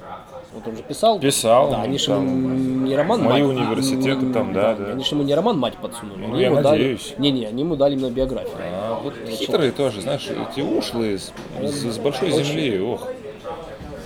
[0.54, 1.18] Вот он же писал.
[1.18, 2.48] Писал, Да, они же ему
[2.86, 4.92] не роман «Мои «Мать», университеты» там, да, да.
[4.92, 6.24] Они же ему не роман «Мать» подсунули.
[6.26, 7.14] Ну, я надеюсь.
[7.18, 8.54] Не-не, они ему дали именно биографию.
[8.60, 13.08] А вот хитрые тоже, знаешь, эти ушлые с, с- большой земли, ох,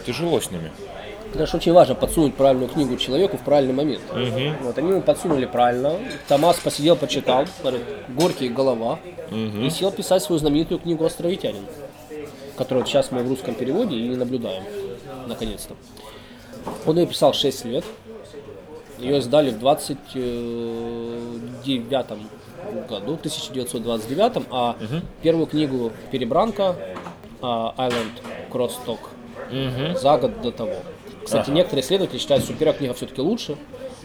[0.06, 0.70] тяжело с ними.
[1.34, 4.00] Это же очень важно подсунуть правильную книгу человеку в правильный момент.
[4.62, 5.92] Вот они ему подсунули правильно.
[6.26, 7.44] Томас посидел, почитал,
[8.16, 8.98] Горький голова,
[9.30, 11.64] и сел писать свою знаменитую книгу «Островитянин»,
[12.56, 14.62] которую сейчас мы в русском переводе и наблюдаем,
[15.26, 15.74] наконец-то.
[16.86, 17.84] Он ее писал 6 лет.
[18.98, 22.18] Ее издали в 29
[22.88, 24.76] году, 1929, а
[25.22, 26.74] первую книгу «Перебранка»
[27.40, 28.98] а, Island Crosstalk
[29.96, 30.74] за год до того.
[31.24, 33.56] Кстати, некоторые исследователи считают, что первая книга все-таки лучше,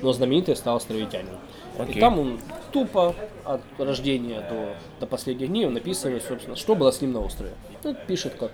[0.01, 1.37] но знаменитая стала «Островитянин».
[1.77, 1.99] И Окей.
[1.99, 2.39] там он
[2.71, 7.21] тупо от рождения до, до последних дней он написывает, собственно, что было с ним на
[7.21, 7.53] острове.
[7.83, 8.51] Ну, пишет как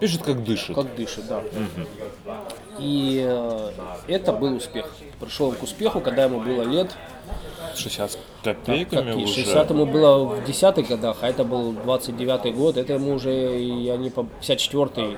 [0.00, 0.74] Пишет, как дышит.
[0.74, 1.42] как дышит, да.
[2.78, 3.70] И э,
[4.08, 4.86] это был успех.
[5.20, 6.94] Пришел он к успеху, когда ему было лет,
[7.76, 9.34] 60 с как копейками и уже.
[9.34, 13.88] 60 ему было в 10-х годах, а это был 29-й год, это ему уже, и
[13.88, 15.16] они по 54-й,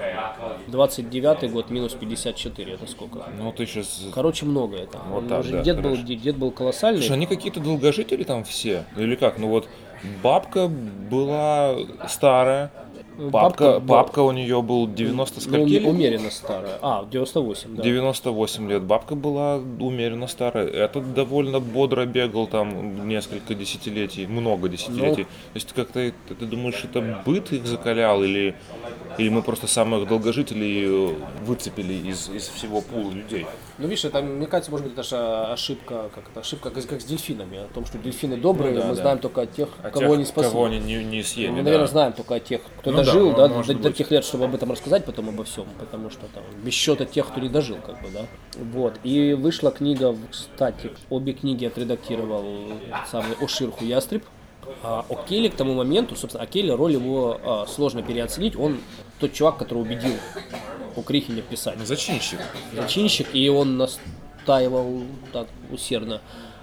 [0.69, 3.25] 29-й год минус 54, это сколько?
[3.39, 4.03] Ну, ты сейчас...
[4.15, 4.99] Короче, много это.
[5.09, 6.03] Вот Он так, уже да, дед, был, хорошо.
[6.03, 7.01] дед, дед был колоссальный.
[7.01, 8.85] Слушай, они какие-то долгожители там все?
[8.97, 9.39] Или как?
[9.39, 9.69] Ну вот
[10.23, 11.75] бабка была
[12.09, 12.71] старая,
[13.19, 15.87] Ну, папка, папка у нее был 90 Ну, скольки лет?
[15.87, 16.79] умеренно старая.
[16.83, 17.83] А, 98, да.
[17.83, 18.83] 98 лет.
[18.83, 20.67] Бабка была умеренно старая.
[20.67, 25.23] Этот довольно бодро бегал там несколько десятилетий, много десятилетий.
[25.23, 25.25] Ну.
[25.25, 28.55] То есть как-то ты, ты думаешь, это быт их закалял или,
[29.19, 31.15] или мы просто самых долгожителей э,
[31.45, 33.47] выцепили из, из всего пула людей?
[33.79, 37.01] Ну, видишь, это, мне кажется, может быть, это же ошибка, как это, ошибка, как, как
[37.01, 39.03] с дельфинами, о том, что дельфины добрые, Ну да, мы да.
[39.03, 40.51] знаем только от тех, А кого тех, они спасли.
[40.51, 41.63] Кого они не, не съели, Мы, да.
[41.65, 44.25] наверное, знаем только о тех, кто Ну да, дожил, да, может до, до тех лет,
[44.25, 47.49] чтобы об этом рассказать потом обо всем, потому что там без счета тех, кто не
[47.51, 48.27] дожил, как бы, да.
[48.59, 48.95] Вот.
[49.05, 52.45] И вышла книга, кстати, обе книги отредактировал
[53.11, 54.25] самый Оширху Ястреб.
[54.83, 58.57] А Окели к тому моменту, собственно, Окели роль его а, сложно переоценить.
[58.57, 58.79] Он
[59.19, 60.13] тот чувак, который убедил
[60.97, 62.39] Укрихиня писать Зачинщик.
[62.75, 65.03] зачинщик, и он настаивал
[65.33, 66.21] так усердно.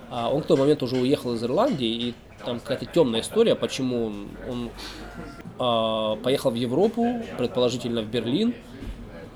[0.09, 2.13] А он к тому моменту уже уехал из Ирландии, и
[2.45, 4.69] там какая-то темная история, почему он, он,
[5.59, 8.53] а, поехал в Европу, предположительно в Берлин,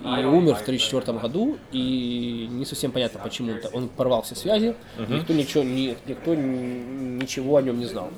[0.02, 4.76] и умер в 1934 году, и не совсем понятно, почему он, он порвал все связи,
[5.10, 8.10] никто, ничего, ни- никто ничего о нем не знал.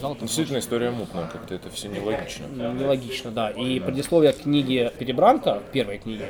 [0.00, 2.44] Там Действительно, история мутная, как-то это все нелогично.
[2.46, 3.50] Нелогично, да.
[3.50, 6.26] И предисловие к книге Перебранка, первой книге,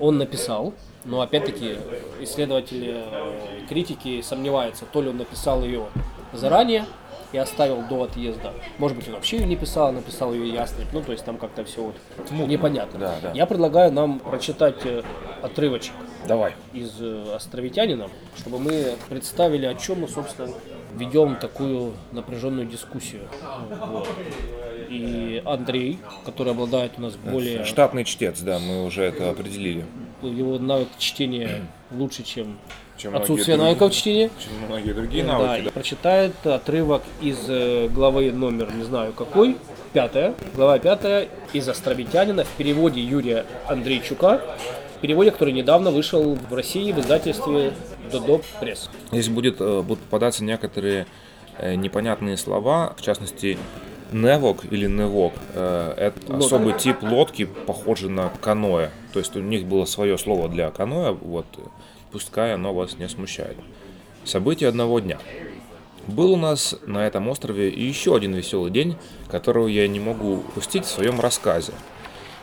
[0.00, 0.72] он написал,
[1.04, 1.76] но опять-таки
[2.20, 5.86] исследователи, э, критики сомневаются, то ли он написал ее
[6.32, 6.86] заранее
[7.32, 8.52] и оставил до отъезда.
[8.78, 10.84] Может быть, он вообще ее не писал, а написал ее ясно.
[10.92, 11.96] Ну, то есть там как-то все вот
[12.30, 12.98] непонятно.
[12.98, 13.32] Да, да.
[13.32, 15.02] Я предлагаю нам прочитать э,
[15.42, 15.94] отрывочек
[16.26, 16.54] Давай.
[16.72, 20.52] из э, «Островитянина», чтобы мы представили, о чем мы, собственно,
[20.94, 23.22] ведем такую напряженную дискуссию.
[23.70, 24.08] Вот.
[24.88, 27.64] И Андрей, который обладает у нас более...
[27.64, 29.86] Штатный чтец, да, мы уже это определили.
[30.20, 32.58] Его навык чтения лучше, чем
[32.96, 34.30] Чем отсутствие другие- навыков чтения.
[34.38, 35.60] Чем многие другие Да, навыки.
[35.60, 35.70] и да.
[35.70, 39.56] прочитает отрывок из э, главы номер, не знаю какой,
[39.92, 44.40] пятая, глава пятая из «Островитянина» в переводе Юрия Андрейчука,
[44.96, 47.72] в переводе, который недавно вышел в России в издательстве
[48.12, 48.88] Додо Пресс.
[49.10, 51.06] Здесь будет, э, будут попадаться некоторые
[51.58, 53.58] э, непонятные слова, в частности,
[54.12, 56.46] Невок или Невок э,– это Лодка.
[56.46, 58.90] особый тип лодки, похожий на каноэ.
[59.14, 61.46] То есть у них было свое слово для каноэ, вот,
[62.12, 63.56] пускай оно вас не смущает.
[64.24, 65.18] События одного дня.
[66.06, 68.96] Был у нас на этом острове еще один веселый день,
[69.30, 71.72] которого я не могу упустить в своем рассказе.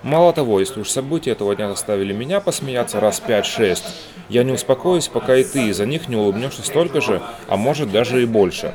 [0.02, 3.84] Мало того, если уж события этого дня заставили меня посмеяться раз 5-6,
[4.30, 8.24] я не успокоюсь, пока и ты из-за них не улыбнешься столько же, а может даже
[8.24, 8.74] и больше.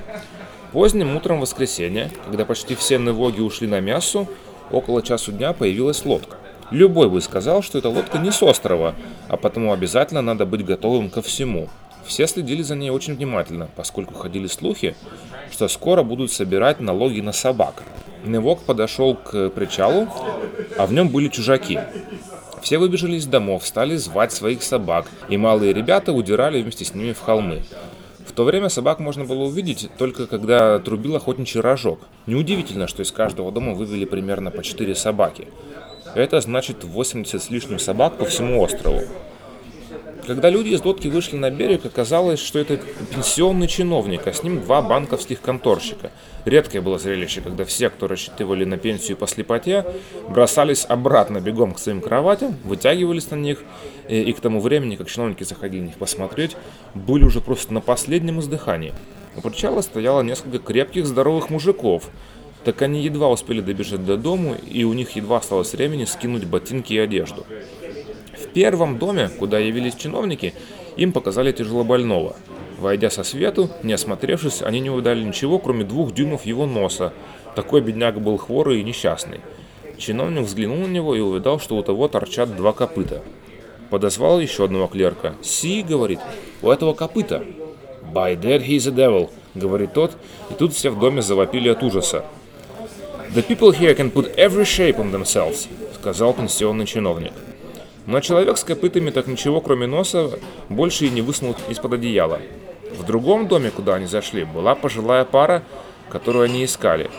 [0.72, 4.26] Поздним утром воскресенья, когда почти все невоги ушли на мясо,
[4.70, 6.36] около часу дня появилась лодка.
[6.75, 8.97] Любой бы сказал, что эта лодка не с острова,
[9.29, 11.68] а потому обязательно надо быть готовым ко всему.
[12.05, 14.97] Все следили за ней очень внимательно, поскольку ходили слухи,
[15.53, 17.85] что скоро будут собирать налоги на собак.
[18.25, 20.09] Невок подошел к причалу,
[20.77, 21.79] а в нем были чужаки.
[22.61, 27.12] Все выбежали из домов, стали звать своих собак, и малые ребята удирали вместе с ними
[27.12, 27.62] в холмы.
[28.27, 32.01] В то время собак можно было увидеть только когда трубил охотничий рожок.
[32.27, 35.47] Неудивительно, что из каждого дома вывели примерно по 4 собаки.
[36.15, 39.01] Это значит 80 с лишним собак по всему острову.
[40.27, 42.79] Когда люди из лодки вышли на берег, оказалось, что это
[43.12, 46.12] пенсионный чиновник, а с ним два банковских конторщика.
[46.47, 49.85] Редкое было зрелище, когда все, кто рассчитывали на пенсию по слепоте,
[50.29, 53.62] бросались обратно бегом к своим кроватям, вытягивались на них,
[54.09, 56.57] и, и к тому времени, как чиновники заходили на них посмотреть,
[56.95, 58.95] были уже просто на последнем издыхании.
[59.37, 62.09] У причала стояло несколько крепких здоровых мужиков,
[62.65, 66.93] так они едва успели добежать до дому, и у них едва осталось времени скинуть ботинки
[66.93, 67.45] и одежду.
[68.33, 70.55] В первом доме, куда явились чиновники,
[70.97, 72.37] им показали тяжелобольного.
[72.79, 77.12] Войдя со свету, не осмотревшись, они не увидали ничего, кроме двух дюймов его носа.
[77.55, 79.41] Такой бедняк был хворый и несчастный.
[79.97, 83.23] Чиновник взглянул на него и увидал, что у того торчат два копыта.
[83.91, 85.35] Подозвал еще одного клерка.
[85.43, 86.19] «Си»,— говорит,—
[86.62, 87.45] «у этого копыта».
[88.12, 90.12] «By that he's a devil»,— говорит тот,
[90.51, 92.25] и тут все в доме завопили от ужаса.
[93.35, 95.66] «The people here can put every shape on themselves»,—
[96.01, 97.32] сказал пенсионный чиновник.
[98.07, 102.41] Но человек с копытами так ничего, кроме носа, больше и не высунул из-под одеяла.
[102.97, 105.64] В другом доме, куда они зашли, была пожилая пара,
[106.11, 107.11] которую они искали.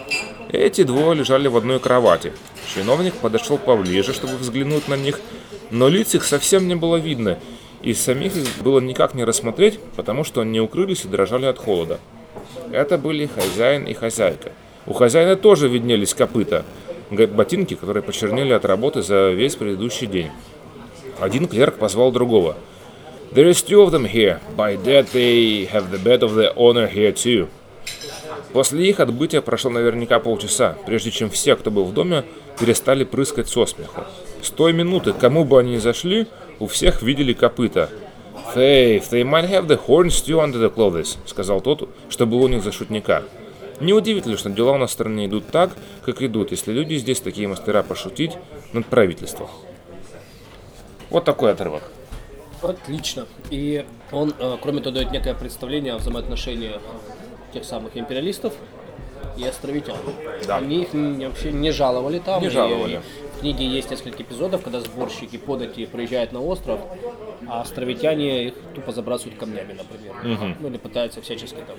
[0.53, 2.32] Эти двое лежали в одной кровати.
[2.74, 5.20] Чиновник подошел поближе, чтобы взглянуть на них,
[5.70, 7.39] но лиц их совсем не было видно,
[7.82, 11.99] и самих их было никак не рассмотреть, потому что они укрылись и дрожали от холода.
[12.72, 14.53] Это были хозяин и хозяйка.
[14.88, 16.64] У хозяина тоже виднелись копыта,
[17.10, 20.32] ботинки, которые почернели от работы за весь предыдущий день.
[21.20, 22.56] Один клерк позвал другого.
[23.32, 24.40] There is two of them here.
[24.56, 27.48] By that they have the bed of the honor here too.
[28.54, 32.24] После их отбытия прошло наверняка полчаса, прежде чем все, кто был в доме,
[32.60, 34.04] перестали прыскать со смеху.
[34.42, 36.28] С той минуты, кому бы они ни зашли,
[36.60, 37.90] у всех видели копыта.
[38.54, 42.48] «Faith, they might have the horns too under the clothes»,— сказал тот, что был у
[42.48, 43.24] них за шутника.
[43.80, 45.71] Неудивительно, что дела у нас в стране идут так,
[46.03, 48.34] как идут, если люди здесь такие мастера пошутить
[48.73, 49.49] над правительством.
[51.09, 51.84] Вот такой отрывок.
[52.61, 53.26] Отлично.
[53.51, 56.82] И он, э, кроме того, дает некое представление о взаимоотношениях
[57.53, 58.53] тех самых империалистов
[59.38, 59.97] и островитян.
[60.47, 60.57] Да.
[60.57, 62.41] Они их вообще не жаловали там.
[62.41, 62.95] Не и- жаловали.
[62.95, 66.80] и в книге есть несколько эпизодов, когда сборщики подати приезжают на остров,
[67.48, 70.56] а островитяне их тупо забрасывают камнями, например.
[70.60, 71.78] Ну или пытаются всячески там.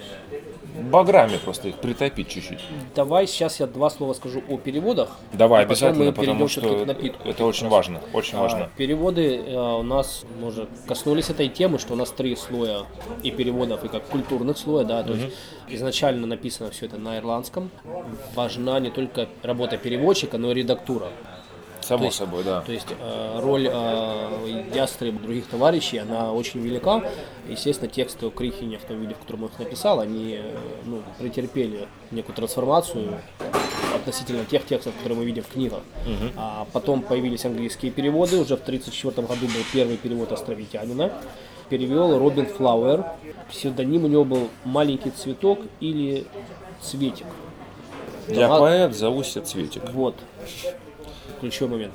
[0.90, 2.60] Баграми просто их притопить чуть-чуть.
[2.94, 5.08] Давай сейчас я два слова скажу о переводах.
[5.32, 7.28] Давай, а обязательно, мы потому что к напитку.
[7.28, 8.70] это очень важно, очень А, важно.
[8.76, 12.82] Переводы э, у нас уже коснулись этой темы, что у нас три слоя
[13.22, 15.34] и переводов, и как культурных слоя, да, то есть
[15.68, 17.70] изначально написано все это на ирландском.
[18.34, 21.06] Важна не только работа переводчика, но и редактура.
[21.86, 22.60] Само есть- собой, да.
[22.62, 27.02] То есть э, роль э, ястреб других товарищей, она очень велика.
[27.48, 31.02] Естественно, тексты о Крихине в том виде, в котором он их написал, они э, ну,
[31.18, 33.18] претерпели некую трансформацию
[33.94, 35.80] относительно тех текстов, которые мы видим в книгах.
[36.36, 38.36] А потом появились английские переводы.
[38.36, 41.12] Уже в 1934 году был первый перевод «Островитянина».
[41.68, 43.04] Перевел Робин Флауэр.
[43.50, 46.26] Псевдоним у него был «Маленький цветок» или
[46.80, 47.26] «Цветик».
[48.28, 48.58] Я Да.
[48.58, 49.82] поэт, зову себя Цветик.
[49.92, 50.14] Вот.
[51.40, 51.94] Ключевой момент.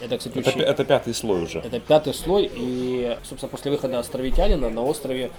[0.00, 1.58] Это, кстати, Это, это пятый слой уже.
[1.58, 5.30] Это пятый слой, и, собственно, после выхода «Островитянина» на острове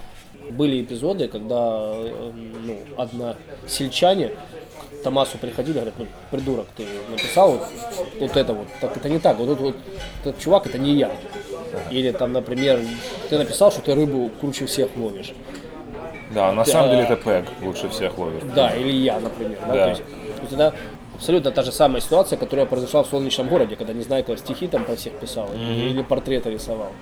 [0.52, 7.68] были эпизоды, когда э, ну, односельчане к Томасу приходили, говорят, ну, придурок, ты написал вот,
[8.20, 9.76] вот это вот, так это не так, вот, вот, вот
[10.22, 11.12] этот чувак, это не я.
[11.92, 12.82] Или там, например,
[13.30, 15.34] ты написал, что ты рыбу круче всех ловишь.
[16.32, 18.54] Да, на самом деле это Пэг лучше всех ловит.
[18.54, 19.58] Да, или я, например.
[19.68, 19.74] Да?
[19.74, 19.96] Да.
[19.96, 20.02] То
[20.42, 20.74] есть тогда
[21.20, 24.96] абсолютно та же самая ситуация, которая произошла в солнечном городе, когда Незнайка стихи там про
[24.96, 25.90] всех писал mm-hmm.
[25.90, 26.94] или портреты рисовал.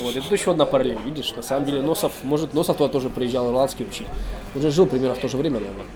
[0.00, 3.10] Вот, и тут еще одна параллель, видишь, на самом деле Носов, может, Носов туда тоже
[3.10, 4.08] приезжал ирландский учить.
[4.56, 5.86] Уже жил примерно в то же время, наверное.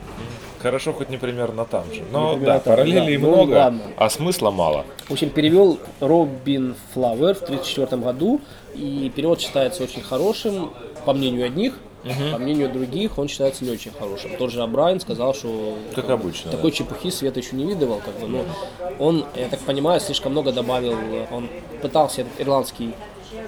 [0.63, 2.05] Хорошо, хоть не примерно там же.
[2.13, 3.27] Но да, там, параллелей да.
[3.27, 4.85] много, ну, а смысла мало.
[5.09, 8.41] В общем, перевел Робин Флауэр в 1934 году,
[8.75, 10.71] и перевод считается очень хорошим,
[11.05, 12.33] по мнению одних, Угу.
[12.33, 14.37] По мнению других, он считается не очень хорошим.
[14.37, 16.77] Тот же Абрайн сказал, что как обычно, такой да.
[16.77, 18.01] чепухи Света еще не видывал.
[18.05, 18.45] Как бы, но
[18.99, 20.97] он, я так понимаю, слишком много добавил.
[21.31, 21.49] Он
[21.81, 22.95] пытался этот ирландский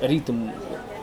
[0.01, 0.49] ритм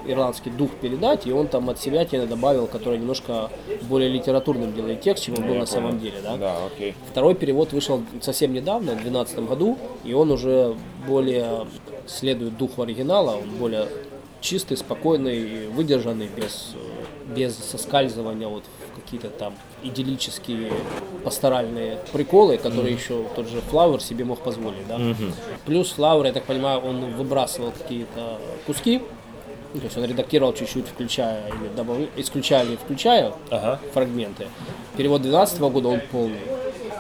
[0.05, 3.49] ирландский дух передать, и он там от себя тебе добавил, который немножко
[3.83, 5.67] более литературным делает текст, чем он был на понял.
[5.67, 6.17] самом деле.
[6.21, 6.37] Да?
[6.37, 6.93] Да, окей.
[7.09, 10.75] Второй перевод вышел совсем недавно, в 2012 году, и он уже
[11.07, 11.67] более
[12.05, 13.87] следует духу оригинала, он более
[14.41, 16.73] чистый, спокойный, выдержанный, без
[17.27, 20.71] без соскальзывания вот в какие-то там идиллические
[21.23, 22.97] пасторальные приколы, которые mm-hmm.
[22.97, 24.97] еще тот же Флауэр себе мог позволить, да.
[24.97, 25.33] Mm-hmm.
[25.65, 29.01] Плюс Флауэр, я так понимаю, он выбрасывал какие-то куски,
[29.73, 33.79] ну, то есть он редактировал чуть-чуть, включая или добавляя, исключая или включая ага.
[33.91, 34.47] фрагменты.
[34.95, 36.39] Перевод 2012 года он полный.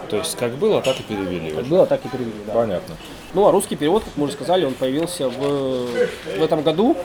[0.09, 1.51] То есть как было, так и перевели.
[1.51, 1.69] Как уже.
[1.69, 2.53] было, так и перевели, да.
[2.53, 2.95] Понятно.
[3.33, 5.87] Ну а русский перевод, как мы уже сказали, он появился в,
[6.37, 6.95] в этом году.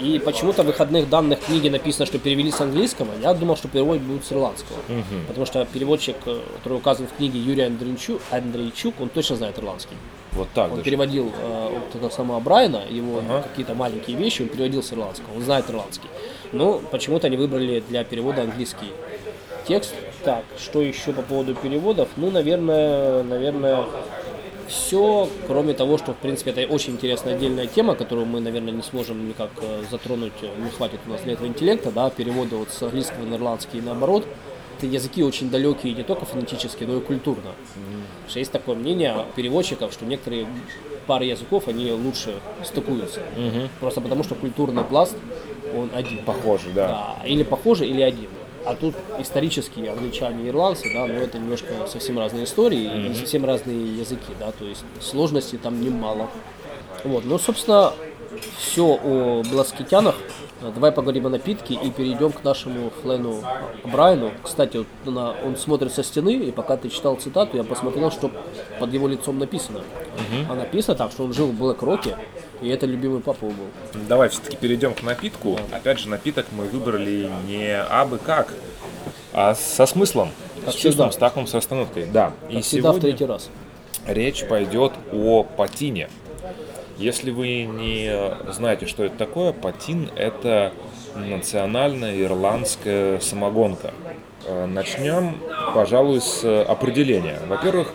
[0.00, 3.08] И почему-то в выходных данных книги написано, что перевели с английского.
[3.20, 4.78] Я думал, что перевод будет с ирландского.
[4.88, 5.26] Угу.
[5.28, 9.96] Потому что переводчик, э, который указан в книге Юрий Андрейчук, Андрейчук он точно знает ирландский.
[10.32, 10.70] Вот так.
[10.70, 10.84] Он даже.
[10.84, 13.42] переводил э, вот этого самого Брайана, его ага.
[13.42, 15.34] какие-то маленькие вещи, он переводил с ирландского.
[15.36, 16.08] Он знает ирландский.
[16.52, 18.92] Но почему-то они выбрали для перевода английский
[19.68, 19.94] текст.
[20.24, 22.08] Так, что еще по поводу переводов?
[22.16, 23.84] Ну, наверное, наверное,
[24.70, 28.82] все, кроме того, что, в принципе, это очень интересная отдельная тема, которую мы, наверное, не
[28.82, 32.70] сможем никак э, затронуть, э, не хватит у нас для этого интеллекта, да, перевода вот
[32.70, 34.24] с английского на ирландский и наоборот.
[34.78, 37.50] Это языки очень далекие не только фонетически, но и культурно.
[38.28, 40.46] Что есть такое мнение переводчиков, что некоторые
[41.06, 43.20] пары языков, они лучше стыкуются.
[43.36, 43.68] Mm-hmm.
[43.80, 45.16] Просто потому, что культурный пласт,
[45.76, 46.24] он один.
[46.24, 47.16] Похожий, да.
[47.20, 47.26] да.
[47.26, 48.30] Или похожий, или один.
[48.64, 53.10] А тут исторические англичане и ирландцы, да, но это немножко совсем разные истории mm-hmm.
[53.10, 56.28] и совсем разные языки, да, то есть сложностей там немало.
[57.04, 57.92] Вот, ну, собственно,
[58.58, 60.14] все о бласкитянах.
[60.60, 63.42] Давай поговорим о напитке и перейдем к нашему Флену
[63.84, 64.30] Брайану.
[64.42, 68.30] Кстати, вот она, он смотрит со стены, и пока ты читал цитату, я посмотрел, что
[68.78, 69.78] под его лицом написано.
[69.78, 70.52] Угу.
[70.52, 72.16] А написано так, что он жил в Блэк-Роке,
[72.60, 73.54] и это любимый папа был.
[74.08, 75.58] Давай все-таки перейдем к напитку.
[75.72, 78.52] Опять же, напиток мы выбрали не абы как,
[79.32, 80.30] а со смыслом.
[80.64, 82.06] Как с чувством, с таком, с расстановкой.
[82.06, 82.32] Да.
[82.42, 83.50] Как и всегда в третий раз.
[84.06, 86.08] Речь пойдет о патине.
[86.98, 88.12] Если вы не
[88.52, 90.72] знаете, что это такое, патин– это
[91.16, 93.92] национальная ирландская самогонка.
[94.44, 95.38] Э, начнем,
[95.74, 97.38] пожалуй, с определения.
[97.48, 97.94] Во-первых,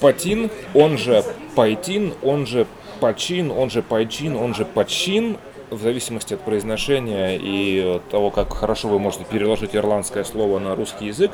[0.00, 2.66] патин, он же пайтин, он же
[3.00, 5.38] Почин, он же пайчин, он же почин,
[5.70, 11.06] в зависимости от произношения и того, как хорошо вы можете переложить ирландское слово на русский
[11.06, 11.30] язык,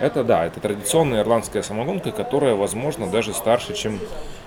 [0.00, 3.98] это да, это традиционная ирландская самогонка, которая, возможно, даже старше, чем,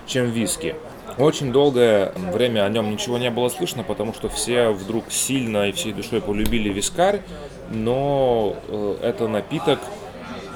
[0.06, 0.76] чем виски.
[1.18, 5.72] Очень долгое время о нем ничего не было слышно, потому что все вдруг сильно и
[5.72, 7.22] всей душой полюбили вискарь,
[7.70, 9.80] но э, это напиток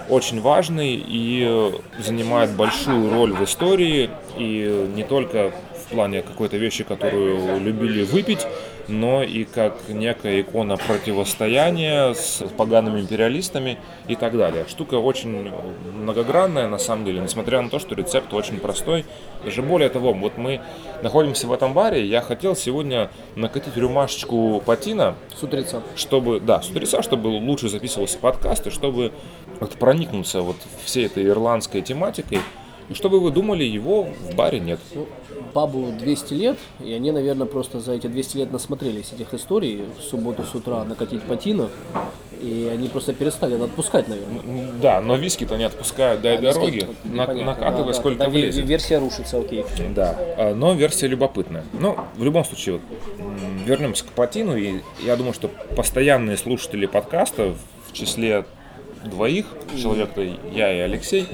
[0.10, 5.52] очень важный и э, занимает большую роль в истории, и не только
[5.94, 8.46] плане какой-то вещи, которую любили выпить,
[8.88, 13.78] но и как некая икона противостояния с погаными империалистами
[14.08, 14.66] и так далее.
[14.68, 15.52] Штука очень
[15.94, 19.06] многогранная на самом деле, несмотря на то, что рецепт очень простой.
[19.46, 20.62] Даже более того, вот мы
[21.02, 25.16] находимся в этом баре, я хотел сегодня накатить рюмашечку патина.
[25.40, 25.82] С утреца.
[25.96, 29.12] Чтобы, да, с утреца, чтобы лучше записывался подкаст, и чтобы
[29.60, 32.40] вот проникнуться вот всей этой ирландской тематикой.
[32.90, 34.80] И чтобы вы думали, его в баре нет.
[34.94, 35.08] Ну,
[35.54, 40.02] пабу 200 лет, и они, наверное, просто за эти 200 лет насмотрелись этих историй в
[40.02, 41.70] субботу с утра накатить патину,
[42.42, 44.72] и они просто перестали это отпускать, наверное.
[44.82, 48.66] Да, но виски-то не отпускают, дай а, дороги, на, накатывай да, сколько да, влезет.
[48.66, 49.66] Версия рушится, окей.
[49.96, 51.64] Да, а, но версия любопытная.
[51.80, 52.82] Но в любом случае, вот,
[53.66, 57.54] вернемся к патину, и я думаю, что постоянные слушатели подкаста
[57.88, 58.46] в числе
[59.06, 59.46] двоих
[59.82, 61.28] человек-то я и Алексей,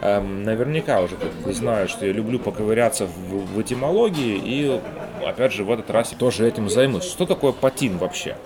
[0.00, 4.80] наверняка уже знают, что я люблю поковыряться в, в этимологии и,
[5.26, 7.04] опять же, в этот раз тоже этим займусь.
[7.04, 8.36] Что такое патин вообще?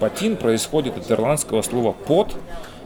[0.00, 2.36] Патин происходит от ирландского слова «пот»,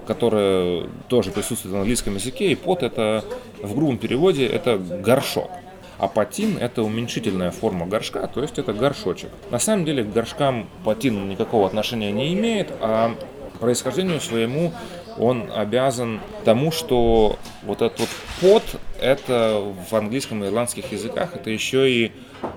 [0.07, 3.25] которое тоже присутствует в английском языке, и пот это
[3.63, 5.51] в грубом переводе это горшок.
[5.99, 9.31] А патин это уменьшительная форма горшка, то есть это горшочек.
[9.51, 13.15] На самом деле к горшкам патин никакого отношения не имеет, а
[13.61, 14.73] происхождению своему
[15.19, 18.09] он обязан тому, что вот этот вот
[18.41, 22.13] под, это в английском и ирландских языках, это еще и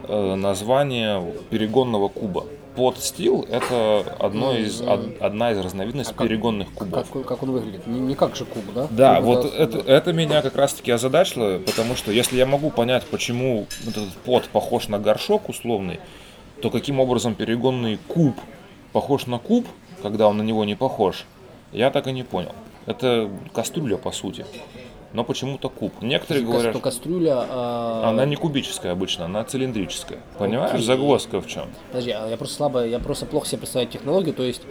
[0.08, 2.46] э, название перегонного куба.
[2.76, 7.10] Под стил это одно из, од- одна из разновидностей перегонных кубов.
[7.12, 7.86] Как, как он выглядит?
[7.88, 8.88] Не, не как же куб, да?
[8.90, 13.06] Да, Куб вот это, это меня как раз-таки озадачило, потому что если я могу понять,
[13.06, 16.00] почему вот этот под похож на горшок условный,
[16.62, 18.36] то каким образом перегонный куб
[18.94, 19.66] похож на куб,
[20.02, 21.26] когда он на него не похож,
[21.72, 22.54] я так и не понял.
[22.86, 24.46] Это кастрюля, по сути.
[25.12, 25.92] Но почему-то куб.
[26.02, 27.46] Некоторые Кас- говорят, то кастрюля.
[27.50, 30.20] а, она не кубическая обычно, она цилиндрическая.
[30.38, 30.86] Понимаешь, Окей.
[30.86, 31.68] загвоздка в чем?
[31.92, 34.62] Подожди, а я просто слабо, я просто плохо себе представляю технологию, то есть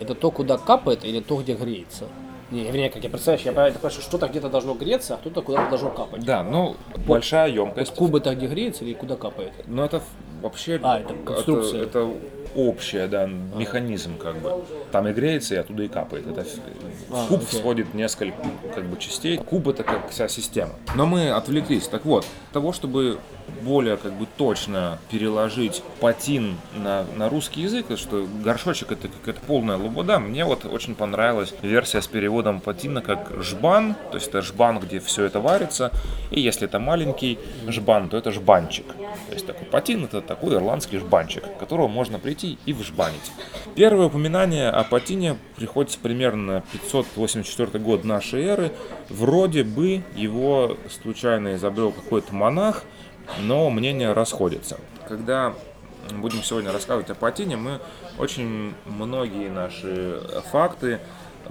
[0.00, 2.04] это то, куда капает, или то, где греется?
[2.50, 5.40] Не, вернее, как я представляю, я правильно понимаю, что что-то где-то должно греться, а кто-то
[5.40, 6.24] куда-то должно капать.
[6.24, 7.94] Да, ну, большая емкость.
[7.94, 9.52] Кубы-то где греется или куда капает?
[9.66, 10.02] Но это
[10.42, 11.82] вообще А, это конструкция.
[11.84, 12.10] это, это
[12.54, 14.64] общая, да, механизм как бы.
[14.92, 16.26] Там и греется, и оттуда и капает.
[16.26, 17.60] Это в- в А, куб окей.
[17.60, 18.36] входит несколько
[18.74, 19.36] как бы частей.
[19.38, 20.72] Куб это как вся система.
[20.94, 21.88] Но мы отвлеклись.
[21.88, 23.18] Так вот, того, чтобы
[23.62, 29.76] более как бы точно переложить патин на, на русский язык, что горшочек это какая-то полная
[29.76, 34.78] лобода, мне вот очень понравилась версия с переводом патина как жбан, то есть это жбан,
[34.80, 35.90] где все это варится,
[36.30, 37.38] и если это маленький
[37.68, 38.86] жбан, то это жбанчик.
[39.28, 43.32] То есть такой патин это такой ирландский жбанчик, которого можно прийти и вжбанить.
[43.74, 48.72] Первое упоминание о патине приходится примерно на 584 год нашей эры.
[49.08, 52.84] Вроде бы его случайно изобрел какой-то монах,
[53.40, 54.78] но мнения расходятся.
[55.08, 55.54] Когда
[56.12, 57.80] будем сегодня рассказывать о патине, мы
[58.18, 60.20] очень многие наши
[60.50, 61.00] факты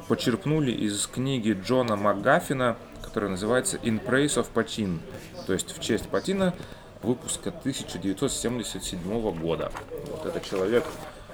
[0.07, 4.99] почерпнули из книги Джона МакГаффина, которая называется «In Praise of Patin»,
[5.45, 6.53] то есть в честь патина
[7.01, 9.71] выпуска 1977 года.
[10.09, 10.83] Вот этот человек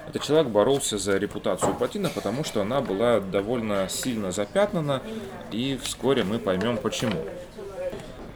[0.08, 5.02] этот человек боролся за репутацию патина, потому что она была довольно сильно запятнана,
[5.52, 7.24] и вскоре мы поймем почему.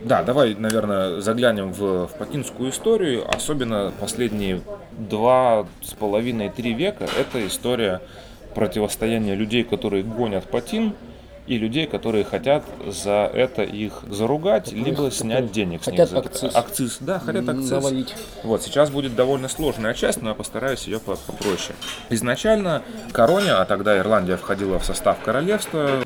[0.05, 4.61] Да, давай, наверное, заглянем в, в патинскую историю, особенно последние
[4.99, 7.07] два с половиной три века.
[7.19, 8.01] Это история
[8.55, 10.93] противостояния людей, которые гонят патин,
[11.47, 16.01] и людей, которые хотят за это их заругать, либо снять денег с них.
[16.01, 16.55] Акциз.
[16.55, 17.71] акциз, да, хотят акциз.
[17.71, 18.15] Навалить.
[18.45, 21.75] Вот, сейчас будет довольно сложная часть, но я постараюсь ее по- попроще.
[22.09, 22.83] Изначально
[23.13, 26.03] короне, а тогда Ирландия входила в состав королевства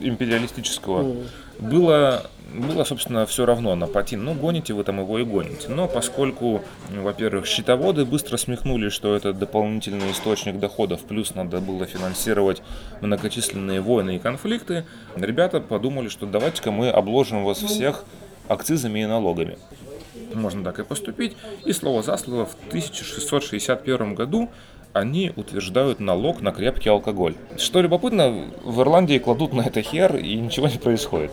[0.00, 1.16] империалистического,
[1.58, 4.24] было, было, собственно, все равно на патин.
[4.24, 5.68] Ну, гоните вы там его и гоните.
[5.68, 12.62] Но поскольку, во-первых, счетоводы быстро смекнули, что это дополнительный источник доходов, плюс надо было финансировать
[13.00, 14.84] многочисленные войны и конфликты,
[15.16, 18.04] ребята подумали, что давайте-ка мы обложим вас всех
[18.48, 19.58] акцизами и налогами.
[20.34, 21.36] Можно так и поступить.
[21.64, 24.50] И слово за слово в 1661 году
[24.92, 27.34] они утверждают налог на крепкий алкоголь.
[27.56, 31.30] Что любопытно, в Ирландии кладут на это хер и ничего не происходит.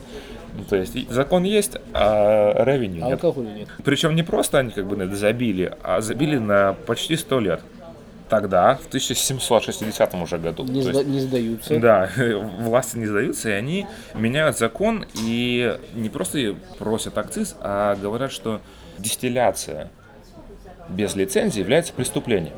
[0.58, 3.24] Ну, То есть закон есть, а ревеню нет.
[3.24, 3.68] алкоголя нет.
[3.84, 7.62] Причем не просто они как бы на это забили, а забили на почти 100 лет.
[8.30, 10.64] Тогда, в 1760 уже году.
[10.64, 11.80] Не, сда- есть- не сдаются.
[11.80, 12.10] да,
[12.60, 13.86] власти не сдаются, и они
[14.16, 18.62] меняют закон и не просто просят акциз, а говорят, что
[18.98, 19.92] дистилляция
[20.90, 22.54] без лицензии является преступлением.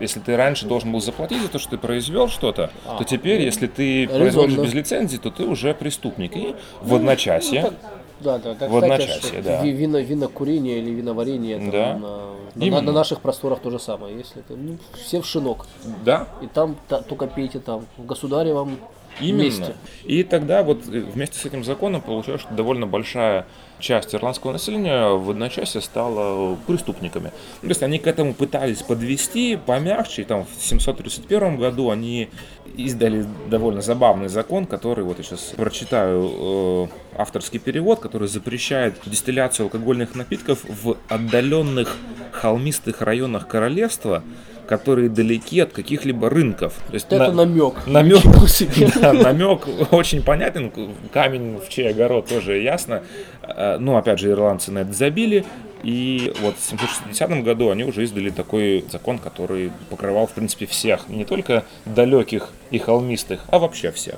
[0.00, 3.66] Если ты раньше должен был заплатить за то, что ты произвел что-то, то теперь, если
[3.66, 4.66] ты производишь Резонно.
[4.66, 6.36] без лицензии, то ты уже преступник.
[6.36, 7.72] И в одночасье
[8.20, 9.62] Да, да, как В одночасье, да.
[9.62, 11.94] ви- Вино, винокурение или виноварение там, Да.
[11.96, 12.18] на,
[12.54, 12.82] на- Именно.
[12.82, 14.14] на наших просторах то же самое.
[14.16, 15.66] Если это, ну, все в шинок.
[16.04, 18.76] Да, И там та- только пейте там, в государевом
[19.20, 19.42] именно.
[19.42, 19.74] месте.
[20.04, 23.46] И тогда вот э, вместе с этим законом получилось, что довольно большая
[23.78, 27.30] часть ирландского населения в одночасье стала преступниками.
[27.62, 30.24] То есть они к этому пытались подвести помягче.
[30.24, 32.28] Там в 731 году они
[32.76, 39.64] издали довольно забавный закон, который вот я сейчас прочитаю э, авторский перевод, который запрещает дистилляцию
[39.64, 41.96] алкогольных напитков в отдаленных
[42.32, 44.22] холмистых районах королевства,
[44.70, 46.74] которые далеки от каких-либо рынков.
[46.86, 47.86] То есть это на- намек.
[47.88, 48.22] намек,
[49.02, 50.72] да, намек очень понятен,
[51.12, 53.02] камень в чей огород тоже ясно.
[53.42, 55.44] Э, Ну, опять же, ирландцы на это забили.
[55.82, 61.08] И вот в 760 году они уже издали такой закон, который покрывал, в принципе, всех.
[61.08, 64.16] Не только далеких и холмистых, а вообще всех.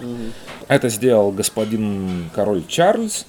[0.68, 3.26] Это сделал господин король Чарльз.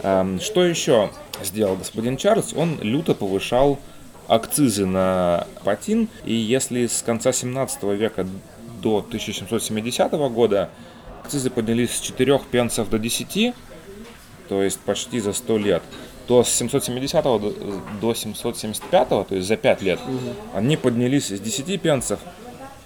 [0.00, 1.10] Что еще
[1.44, 2.54] сделал господин Чарльз?
[2.56, 3.78] Он люто повышал
[4.28, 6.08] акцизы на патин.
[6.24, 8.26] И если с конца 17 века
[8.82, 10.70] до 1770 года
[11.22, 13.54] акцизы поднялись с 4 пенсов до 10,
[14.48, 15.82] то есть почти за 100 лет,
[16.26, 17.54] то с 770 до,
[18.00, 20.00] до 775, то есть за 5 лет,
[20.54, 22.20] они поднялись с 10 пенсов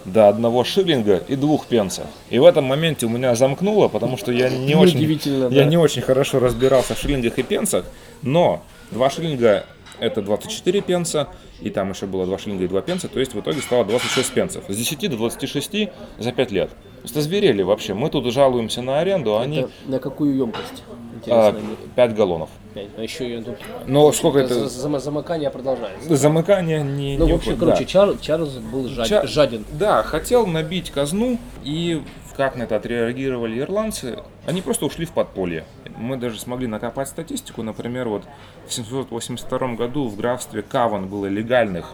[0.05, 2.07] до одного шиллинга и двух пенсов.
[2.31, 5.65] И в этом моменте у меня замкнуло, потому что я не очень, я да.
[5.65, 7.85] не очень хорошо разбирался в шиллингах и пенсах,
[8.23, 8.63] но
[8.93, 9.67] 2 шиллинга
[10.01, 11.29] это 24 пенса,
[11.61, 14.33] и там еще было 2 шиллинга и 2 пенса, то есть в итоге стало 26
[14.33, 14.65] пенсов.
[14.69, 15.89] С 10 до 26
[16.19, 16.71] за 5 лет.
[17.01, 17.95] Просто зверели вообще.
[17.95, 20.83] Мы тут жалуемся на аренду, а они на какую емкость?
[21.27, 21.49] а, Интересно.
[21.59, 21.77] они?
[21.97, 22.49] 5 галлонов.
[22.75, 22.89] Пять.
[22.97, 24.69] А еще и тут Но сколько за- это?
[24.69, 26.15] зам- замыкание продолжается.
[26.15, 27.19] Замыкание не...
[27.19, 27.91] Ну, не в общем, уходит, короче, да.
[27.91, 29.65] Чар- Чарльз был жад- Ча- жаден.
[29.73, 32.01] Да, хотел набить казну, и
[32.37, 35.65] как на это отреагировали ирландцы, они просто ушли в подполье.
[35.97, 38.25] Мы даже смогли накопать статистику, например, вот
[38.67, 41.93] в 782 году в графстве Каван было легальных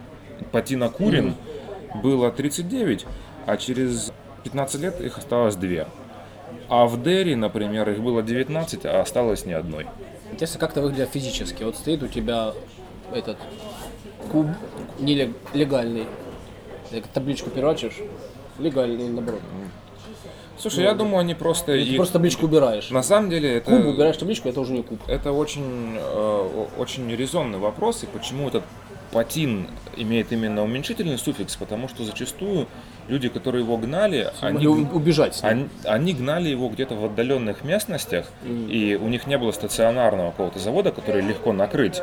[0.52, 1.34] патинокурин,
[2.02, 3.06] было 39,
[3.46, 4.12] а через
[4.44, 5.86] 15 лет их осталось две.
[6.68, 9.86] А в Дерри, например, их было 19, а осталось ни одной.
[10.30, 11.62] Интересно, как это выглядит физически.
[11.62, 12.52] Вот стоит у тебя
[13.12, 13.38] этот
[14.30, 14.46] куб
[14.98, 16.06] нелегальный.
[17.12, 17.98] Табличку переворачиваешь,
[18.58, 19.40] легальный наоборот.
[20.58, 21.72] Слушай, я думаю, они просто...
[21.72, 22.90] Ты их- просто табличку убираешь.
[22.90, 23.70] На самом деле это...
[23.70, 25.00] Куб убираешь табличку, это уже не куб.
[25.06, 28.64] Это очень, э, очень резонный вопрос, и почему этот
[29.12, 32.66] патин имеет именно уменьшительный суффикс, потому что зачастую
[33.08, 38.98] люди, которые его гнали, они, убежать они, они гнали его где-то в отдаленных местностях, и
[39.00, 42.02] у них не было стационарного какого-то завода, который легко накрыть.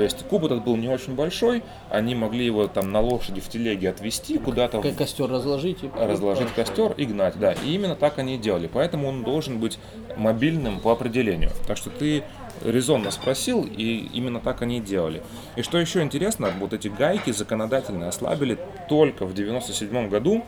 [0.00, 3.50] То есть куб этот был не очень большой, они могли его там на лошади в
[3.50, 7.52] телеге отвезти куда-то, Как костер разложить и разложить костер и гнать, да.
[7.52, 8.66] И именно так они и делали.
[8.72, 9.78] Поэтому он должен быть
[10.16, 11.50] мобильным по определению.
[11.66, 12.24] Так что ты
[12.64, 15.22] резонно спросил, и именно так они и делали.
[15.56, 20.42] И что еще интересно, вот эти гайки законодательно ослабили только в 97 году,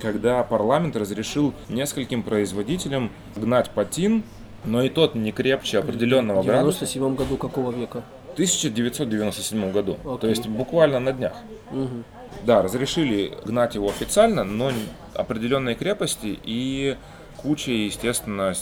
[0.00, 4.22] когда парламент разрешил нескольким производителям гнать патин,
[4.64, 6.86] но и тот не крепче определенного В градуса.
[6.86, 8.04] 97 году какого века?
[8.36, 9.96] В 1997 году.
[10.04, 10.28] То Окей.
[10.28, 11.32] есть буквально на днях.
[11.70, 12.04] Мгм.
[12.44, 14.72] Да, разрешили гнать его официально, но
[15.14, 16.98] определенные крепости и
[17.38, 18.52] куча, естественно,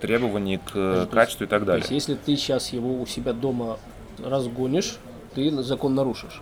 [0.00, 1.80] требований к качеству и так То далее.
[1.80, 3.78] есть, если ты сейчас его у себя дома
[4.24, 4.96] разгонишь,
[5.34, 6.40] ты закон нарушишь.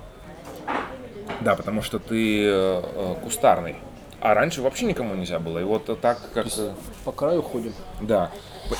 [1.40, 3.74] Да, потому что ты э, э, кустарный.
[4.20, 5.58] А раньше вообще никому нельзя было.
[5.58, 6.46] И вот так как...
[6.56, 6.72] э,
[7.04, 7.72] По краю ходим.
[8.00, 8.30] Да,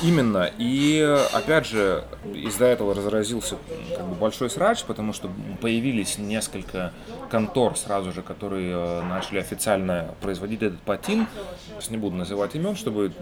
[0.03, 0.51] именно.
[0.59, 1.01] И
[1.33, 3.57] опять же, из-за этого разразился
[3.97, 5.31] как бы, большой срач, потому что
[5.61, 6.93] появились несколько
[7.31, 11.27] контор сразу же, которые э, начали официально производить этот патин.
[11.75, 13.13] Сейчас не буду называть имен, чтобы,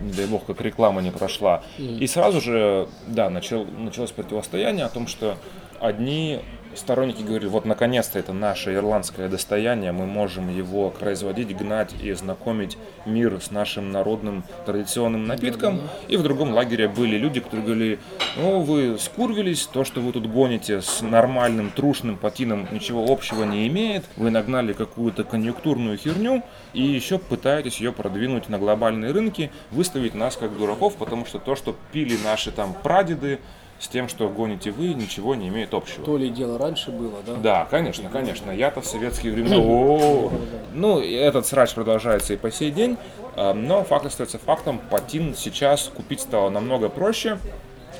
[0.00, 1.62] не дай бог, как реклама не прошла.
[1.78, 5.36] И сразу же, да, начал, началось противостояние о том, что
[5.80, 6.40] одни
[6.76, 12.76] сторонники говорили, вот наконец-то это наше ирландское достояние, мы можем его производить, гнать и знакомить
[13.06, 15.80] мир с нашим народным традиционным напитком.
[16.08, 17.98] И в другом лагере были люди, которые говорили,
[18.36, 23.66] ну вы скурвились, то, что вы тут гоните с нормальным трушным патином ничего общего не
[23.68, 30.14] имеет, вы нагнали какую-то конъюнктурную херню и еще пытаетесь ее продвинуть на глобальные рынки, выставить
[30.14, 33.38] нас как дураков, потому что то, что пили наши там прадеды,
[33.78, 36.04] с тем, что гоните вы, ничего не имеет общего.
[36.04, 37.34] То ли дело раньше было, да?
[37.34, 38.50] Да, конечно, конечно.
[38.50, 39.56] Я-то в советские времена.
[39.58, 40.30] О,
[40.72, 42.96] Ну, и этот срач продолжается и по сей день.
[43.36, 44.80] а, Но факт остается фактом.
[44.90, 47.38] Патин сейчас купить стало намного проще.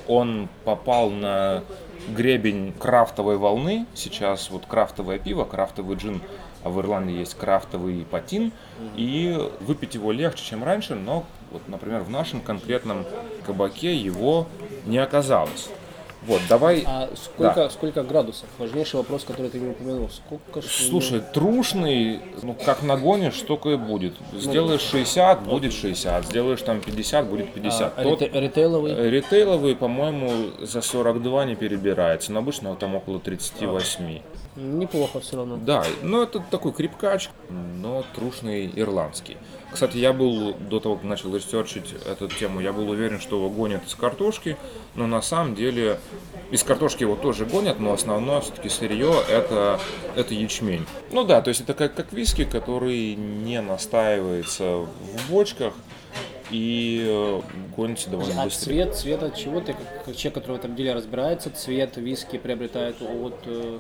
[0.07, 1.63] Он попал на
[2.09, 3.87] гребень крафтовой волны.
[3.95, 6.21] Сейчас вот крафтовое пиво, крафтовый джин,
[6.63, 8.53] а в Ирландии есть крафтовый патин.
[8.97, 11.25] И выпить его легче, чем раньше, но
[11.55, 13.07] вот, например, в нашем конкретном
[13.47, 14.47] кабаке его
[14.87, 15.71] не оказалось.
[16.27, 18.49] Вот, давай А сколько, сколько градусов?
[18.59, 20.09] Важнейший вопрос, который ты не упомянул.
[20.09, 24.15] Сколько Слушай, трушный, ну как нагонишь, столько и будет.
[24.33, 26.25] Сделаешь 60, будет 60.
[26.25, 27.93] Сделаешь там 50, будет 50.
[27.99, 28.93] а, Тот, рите- ритейловый?
[28.93, 30.31] э, ритейловый, по-моему,
[30.61, 32.33] за 42 не перебирается.
[32.33, 34.23] Но обычно там около 38.
[34.57, 35.57] Неплохо все равно.
[35.57, 39.37] Да, ну это такой крепкач, но трушный ирландский.
[39.73, 43.51] Кстати, я был, до того, как начал ресерчить эту тему, я был уверен, что его
[43.51, 44.57] гонят из картошки,
[44.95, 45.99] но на самом деле
[46.53, 49.81] из картошки его тоже гонят, но основное все-таки сырье это,
[50.15, 50.87] это ячмень.
[51.11, 55.75] Ну да, то есть это как, как виски, который не настаивается в бочках
[56.51, 57.41] и э,
[57.75, 58.67] гонится довольно А быстро.
[58.67, 62.39] цвет, цвет от чего ты, как, как человек, который в этом деле разбирается, цвет виски
[62.39, 63.79] приобретает от, э,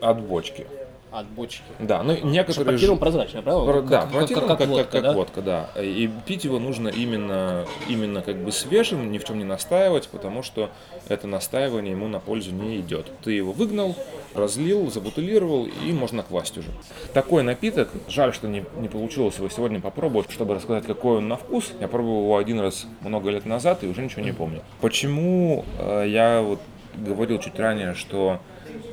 [0.00, 0.66] От бочки.
[1.12, 1.62] от бочки?
[1.78, 2.90] Да, ну некоторые...
[2.90, 3.64] Он прозрачный, правильно?
[3.64, 5.12] Про- да, как, как- как, как водка, как да?
[5.12, 5.70] водка, да.
[5.80, 10.42] И пить его нужно именно, именно как бы свежим, ни в чем не настаивать, потому
[10.42, 10.68] что
[11.08, 13.06] это настаивание ему на пользу не идет.
[13.22, 13.94] Ты его выгнал,
[14.34, 16.68] разлил, забутылировал и можно квасить уже.
[17.14, 21.36] Такой напиток, жаль, что не, не получилось его сегодня попробовать, чтобы рассказать, какой он на
[21.36, 21.72] вкус.
[21.80, 24.60] Я пробовал его один раз много лет назад и уже ничего не помню.
[24.82, 26.60] Почему э, я вот
[26.94, 28.38] говорил чуть ранее, что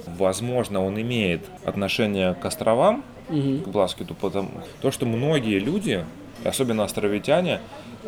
[0.07, 4.49] возможно, он имеет отношение к островам, к Бласкету, потому
[4.81, 6.05] то, что многие люди,
[6.43, 7.61] особенно островитяне,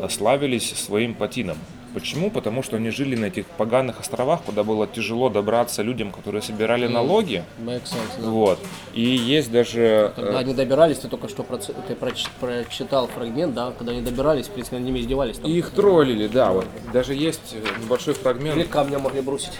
[0.08, 1.56] славились своим патином.
[1.94, 2.30] Почему?
[2.30, 6.86] Потому что они жили на этих поганых островах, куда было тяжело добраться людям, которые собирали
[6.86, 7.42] налоги.
[7.58, 8.28] Make sense, да.
[8.28, 8.58] Вот.
[8.92, 10.12] И есть даже...
[10.14, 14.02] Когда э, они добирались, ты только что проц- ты проч- прочитал фрагмент, да, когда они
[14.02, 15.38] добирались, в принципе, над ними издевались.
[15.38, 15.50] Там.
[15.50, 16.52] Их троллили, да.
[16.52, 16.66] Вот.
[16.92, 18.68] Даже есть небольшой Или фрагмент.
[18.68, 19.52] камня могли бросить.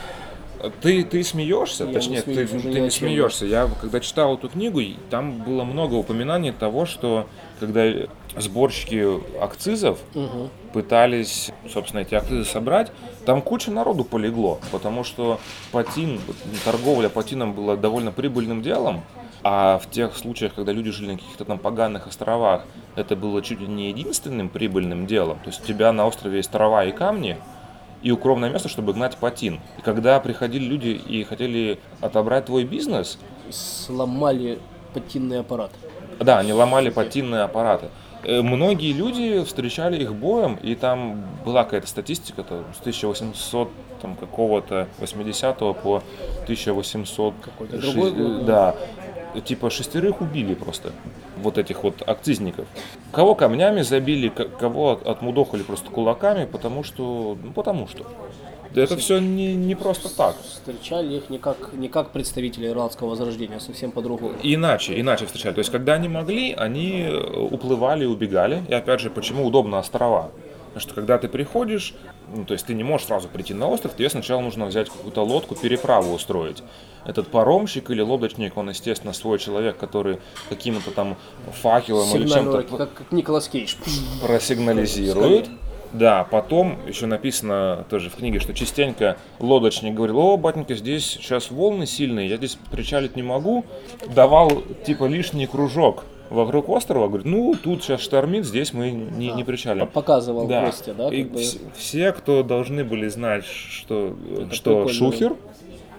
[0.81, 3.47] Ты, ты смеешься, Я точнее, не смеюсь, ты, ты не смеешься.
[3.47, 7.29] Я когда читал эту книгу, там было много упоминаний того, что
[7.61, 7.85] когда
[8.37, 9.05] сборщики
[9.41, 9.99] акцизов
[10.73, 12.93] пытались, собственно, эти акцизы собрать,
[13.25, 15.41] там куча народу полегло, потому что
[15.73, 16.21] патин,
[16.65, 19.03] торговля патином была довольно прибыльным делом,
[19.43, 22.65] а в тех случаях, когда люди жили на каких-то там поганых островах,
[22.97, 25.39] это было чуть ли не единственным прибыльным делом.
[25.39, 27.39] То есть у тебя на острове есть трава и камни,
[28.03, 29.61] и укромное место, чтобы гнать патин.
[29.79, 33.19] И когда приходили люди и хотели отобрать твой бизнес,
[33.51, 34.59] Сломали
[34.95, 35.71] патинный аппарат.
[36.19, 37.89] да, они ломали патинные аппараты.
[38.25, 43.71] Э, Многие люди встречали их боем, и там была какая-то статистика, то с 1800
[44.03, 46.03] там, какого-то 80 по
[46.45, 48.75] 1800 Какой-то другой год, да,
[49.45, 50.93] типа шестерых убили просто
[51.37, 52.67] вот этих вот акцизников.
[53.13, 58.05] Кого камнями забили, кого от- отмудохали просто кулаками, потому что, ну потому что.
[58.75, 60.37] Это все не, не просто так.
[60.43, 64.35] Встречали их не как, не как представители ирландского возрождения, а совсем по-другому.
[64.43, 65.55] Иначе, иначе встречали.
[65.55, 68.63] То есть, когда они могли, они э, уплывали, убегали.
[68.69, 70.31] И опять же, почему удобно острова?
[70.77, 71.95] Потому что когда ты приходишь,
[72.35, 75.23] ну, то есть ты не можешь сразу прийти на остров, тебе сначала нужно взять какую-то
[75.23, 76.63] лодку, переправу устроить.
[77.07, 81.17] Этот паромщик или лодочник, он, естественно, свой человек, который каким-то там
[81.63, 83.75] факелом или чем-то как, как Николас Кейдж.
[84.23, 85.49] просигнализирует.
[85.93, 91.51] Да, потом еще написано тоже в книге, что частенько лодочник говорил, о, батенька, здесь сейчас
[91.51, 93.65] волны сильные, я здесь причалить не могу.
[94.15, 94.51] Давал
[94.85, 99.87] типа лишний кружок вокруг острова, говорит, ну, тут сейчас штормит, здесь мы не, не причалим.
[99.87, 100.67] Показывал Да.
[100.67, 101.09] гостя, да?
[101.09, 101.39] И бы.
[101.41, 104.17] вс- все, кто должны были знать, что,
[104.51, 104.93] что прикольно.
[104.93, 105.37] шухер,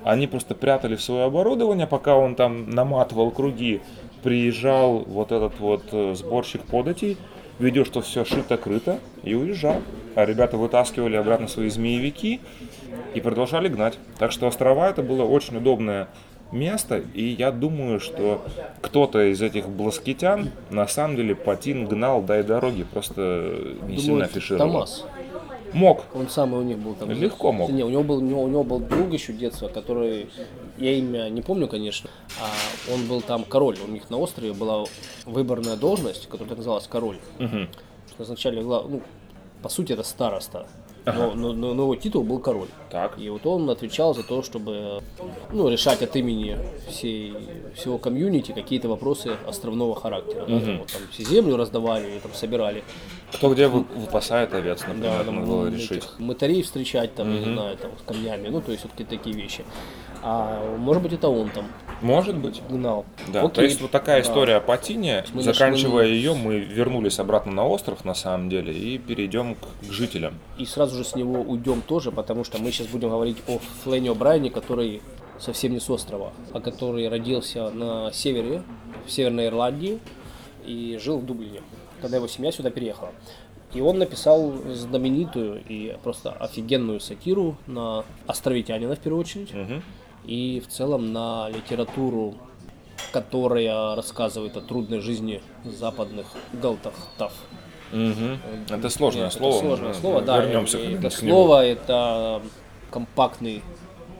[0.08, 3.82] они просто прятали в свое оборудование, пока он там наматывал круги.
[4.24, 7.18] Приезжал вот этот вот э, сборщик податей,
[7.60, 9.82] видел, что все шито-крыто, и уезжал.
[10.16, 12.39] А ребята вытаскивали обратно свои змеевики
[13.14, 13.99] и продолжали гнать.
[14.18, 16.08] Так что острова это было очень удобное
[16.51, 18.45] место, и я думаю, что
[18.82, 23.55] кто-то из этих бласкетян на самом деле патин гнал дай дороги, просто
[23.88, 24.68] не сильно Думаю, афишировал.
[24.72, 25.05] Томас.
[25.78, 26.03] Мог.
[26.13, 27.11] Он самый у них был там.
[27.11, 27.69] Легко мог.
[27.69, 30.30] Не, у него был, у него, у него был друг еще детства, который,
[30.78, 32.09] я имя не помню, конечно,
[32.41, 33.78] а он был там король.
[33.88, 34.86] У них на острове была
[35.25, 37.17] выборная должность, которая так называлась король.
[38.19, 39.01] Означали, гла- ну,
[39.61, 40.65] по сути, это староста.
[41.05, 42.67] Но, но- но- но его титул был король.
[42.91, 43.17] Так.
[43.17, 45.01] И вот он отвечал за то, чтобы
[45.53, 46.57] ну, решать от имени
[46.89, 47.34] всей,
[47.75, 50.45] всего комьюнити какие-то вопросы островного характера.
[50.47, 52.84] да, там, вот там все землю раздавали, там собирали.
[53.34, 55.97] Кто где вы- выпасает овец, Да, например, там, надо было решить.
[55.97, 59.36] этих мытарей встречать, там, я не знаю, там, с камнями, ну, то есть какие-то такие
[59.36, 59.65] вещи.
[60.23, 61.65] А может быть, это он там
[62.01, 62.61] Может быть.
[62.69, 63.05] гнал.
[63.28, 63.65] Да, то Окей.
[63.65, 64.28] есть вот такая Да.
[64.30, 65.25] история о Патине.
[65.34, 69.59] Мы Заканчивая нашли- ее, мы вернулись обратно на остров на самом деле и перейдем к,
[69.88, 70.34] к жителям.
[70.57, 74.09] И сразу же с него уйдем тоже, потому что мы сейчас будем говорить о Флене
[74.11, 75.01] О'Брайене, который
[75.39, 78.63] совсем не с острова, а который родился на севере,
[79.05, 79.99] в Северной Ирландии
[80.65, 81.61] и жил в Дублине,
[82.01, 83.11] когда его семья сюда переехала.
[83.73, 89.83] И он написал знаменитую и просто офигенную сатиру на островитянина в первую очередь, Мгм.
[90.25, 92.35] и в целом на литературу,
[93.11, 97.33] которая рассказывает о трудной жизни западных галтахтав.
[97.91, 98.39] Мгм.
[98.69, 99.51] Это сложное Нет, слово.
[99.55, 100.39] Это сложное Мы слово, да.
[100.39, 102.41] Вернемся и- Это слово это
[102.91, 103.63] компактный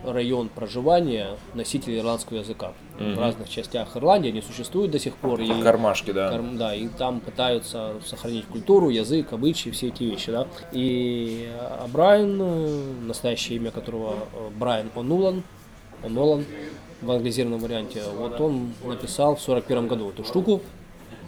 [0.05, 2.73] район проживания носителей ирландского языка.
[3.00, 5.39] В разных частях Ирландии они существуют до сих пор.
[5.39, 6.30] И, Кармашки, да.
[6.32, 10.48] Карм- да, и там пытаются сохранить культуру, язык, обычаи, все эти вещи, да.
[10.72, 15.43] И э, Брайан, э, настоящее имя которого э, Брайан О'Нулан,
[16.04, 16.45] О'Нолан
[17.02, 20.62] в англизированном варианте, вот он написал в 41 году эту штуку,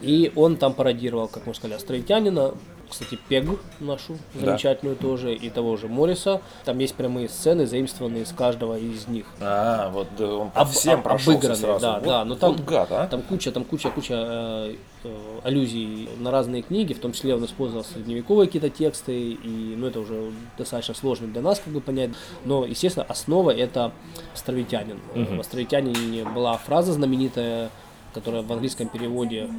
[0.02, 2.54] и он там пародировал, как мы сказали, островитянина,
[2.90, 6.42] кстати, Пегу нашу, замечательную тоже, и того же Морриса.
[6.66, 9.26] Там есть прямые сцены, заимствованные из каждого из них.
[9.40, 11.80] А, вот да, он по Об- всем прошелся сразу.
[11.82, 13.08] да, вот, да, но там- вот гад, а?
[13.08, 17.46] Там куча, там куча, куча э, э, аллюзий на разные книги, в том числе он
[17.46, 22.12] использовал средневековые какие-то тексты, и ну, это уже достаточно сложно для нас как бы понять.
[22.46, 23.92] Но, естественно, основа это
[24.34, 25.00] островитянин.
[25.16, 27.70] В островитянине была фраза знаменитая
[28.14, 29.50] которая в английском переводе,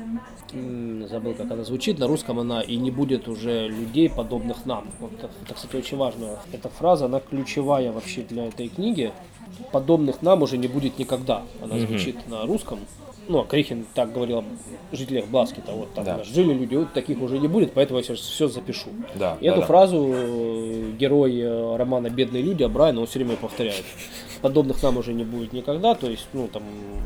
[1.09, 4.89] забыл, как она звучит, на русском она «и не будет уже людей, подобных нам».
[5.01, 6.39] Вот это, кстати, очень важно.
[6.53, 9.13] Эта фраза, она ключевая вообще для этой книги.
[9.73, 11.43] «Подобных нам уже не будет никогда».
[11.63, 12.31] Она звучит mm-hmm.
[12.31, 12.81] на русском
[13.31, 14.45] ну, Крихин так говорил о
[14.93, 16.25] жителях Бласкита, вот там да.
[16.25, 18.91] жили люди, вот таких уже не будет, поэтому я сейчас все запишу.
[19.15, 19.67] Да, и да, эту да.
[19.67, 23.85] фразу э, герой э, романа «Бедные люди» Брайан, он все время повторяет.
[24.43, 26.63] Подобных нам уже не будет никогда, то есть, ну, там,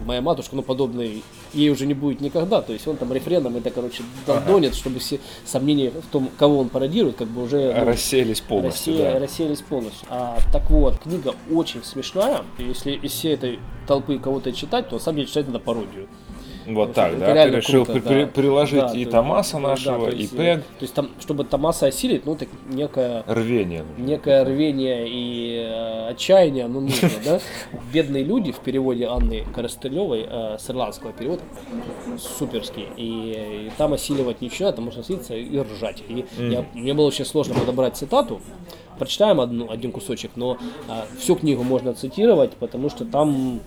[0.06, 1.22] моя матушка, ну, подобной
[1.52, 4.78] ей уже не будет никогда, то есть он там рефреном это, короче, долдонит, ага.
[4.78, 7.74] чтобы все сомнения в том, кого он пародирует, как бы уже...
[7.76, 9.18] Ну, рассеялись полностью, рассея, да.
[9.18, 10.06] Рассеялись полностью.
[10.10, 15.00] А, так вот, книга очень смешная, если из всей этой толпы кого-то читать, то на
[15.00, 16.08] самом деле читать надо пародию.
[16.66, 17.44] Вот так, да?
[17.44, 18.26] Ты решил круто, при, да.
[18.26, 20.62] приложить да, и Томаса нашего, да, и Пег.
[20.78, 23.24] То есть там, чтобы Томаса осилить, ну, так некое...
[23.26, 23.84] Рвение.
[23.98, 27.40] Некое рвение и э, отчаяние, ну, нужно, да?
[27.92, 31.42] Бедные люди в переводе Анны Коростылевой э, с ирландского перевода
[32.18, 32.88] суперский.
[32.96, 36.02] И, и там осиливать ничего, там можно сидеться и ржать.
[36.08, 36.52] И mm.
[36.52, 38.40] я, мне было очень сложно подобрать цитату,
[38.98, 40.58] прочитаем одну, один кусочек, но
[40.88, 43.60] а, всю книгу можно цитировать, потому что там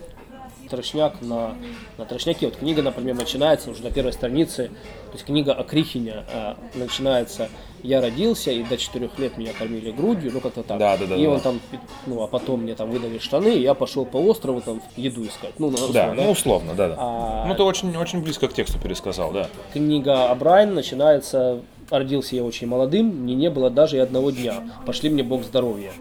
[0.68, 1.56] трошняк на,
[1.98, 2.48] на трошняке.
[2.48, 4.68] Вот книга, например, начинается уже на первой странице,
[5.08, 7.50] то есть книга о Крихине а, начинается
[7.84, 10.78] «Я родился, и до четырех лет меня кормили грудью», ну как-то так.
[10.78, 11.16] Да, да, да.
[11.16, 11.60] И да, он там,
[12.06, 15.60] ну а потом мне там выдали штаны, и я пошел по острову там еду искать.
[15.60, 16.96] Ну, на, да, да, ну условно, да, да.
[16.98, 19.48] А, ну ты очень, очень близко к тексту пересказал, да.
[19.74, 24.64] Книга о Брайан начинается Родился я очень молодым, мне не было даже и одного дня.
[24.86, 25.92] Пошли мне Бог здоровья.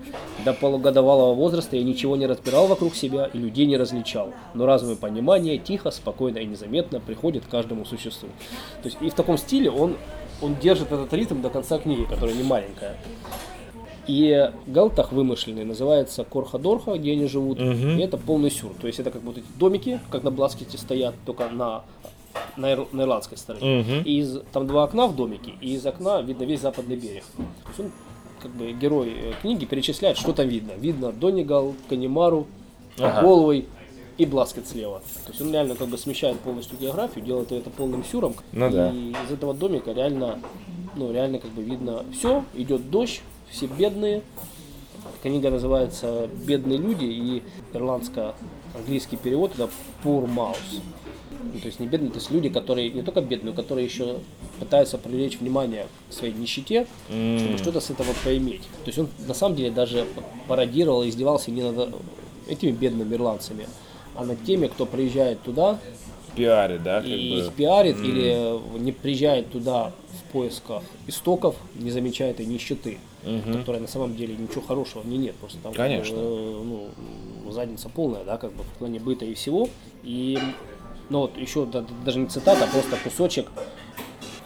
[0.44, 4.32] До полугодовалого возраста я ничего не разбирал вокруг себя и людей не различал.
[4.54, 8.28] Но разум и понимание тихо, спокойно и незаметно приходит к каждому существу.
[8.82, 9.96] То есть и в таком стиле он,
[10.42, 12.96] он держит этот ритм до конца книги, которая не маленькая.
[14.08, 17.60] И Галтах вымышленный называется Корха-Дорха, где они живут.
[17.60, 17.70] Угу.
[17.70, 18.72] И это полный сюр.
[18.80, 21.82] То есть это как вот эти домики, как на Бласкете стоят, только на
[22.56, 23.80] на, ир, на ирландской стороне.
[23.80, 23.92] Угу.
[24.04, 27.24] И из, там два окна в домике, и из окна видно весь западный берег.
[27.36, 27.92] То есть он,
[28.40, 30.72] как бы герой э, книги перечисляет, что там видно.
[30.72, 32.46] Видно Донигал, Канимару,
[32.98, 33.62] ага.
[34.18, 35.02] И Бласкет слева.
[35.26, 38.34] То есть он реально как бы смещает полностью географию, делает это полным сюром.
[38.52, 38.90] Ну, и да.
[38.90, 40.38] из этого домика реально,
[40.94, 43.20] ну реально как бы видно все, идет дождь,
[43.50, 44.22] все бедные.
[45.22, 49.68] Книга называется «Бедные люди» и ирландско-английский перевод это
[50.04, 50.80] «Poor Mouse».
[51.52, 54.18] Ну, то есть не бедные, то есть люди, которые не только бедные, но которые еще
[54.58, 57.38] пытаются привлечь внимание к своей нищете, mm.
[57.38, 58.62] чтобы что-то с этого поиметь.
[58.84, 60.06] То есть он на самом деле даже
[60.48, 61.94] пародировал и издевался не над
[62.48, 63.66] этими бедными ирландцами,
[64.14, 65.78] а над теми, кто приезжает туда,
[66.36, 67.52] пиарит, да, как и бы.
[67.56, 68.04] пиарит mm.
[68.04, 73.58] или не приезжает туда в поисках истоков, не замечает и нищеты, mm-hmm.
[73.58, 76.14] которая на самом деле ничего хорошего в ней нет, просто там Конечно.
[76.14, 76.62] Как бы, э,
[77.44, 79.68] ну, задница полная, да, как бы в плане быта и всего.
[80.02, 80.38] И
[81.08, 81.66] ну вот еще
[82.04, 83.48] даже не цитата, а просто кусочек,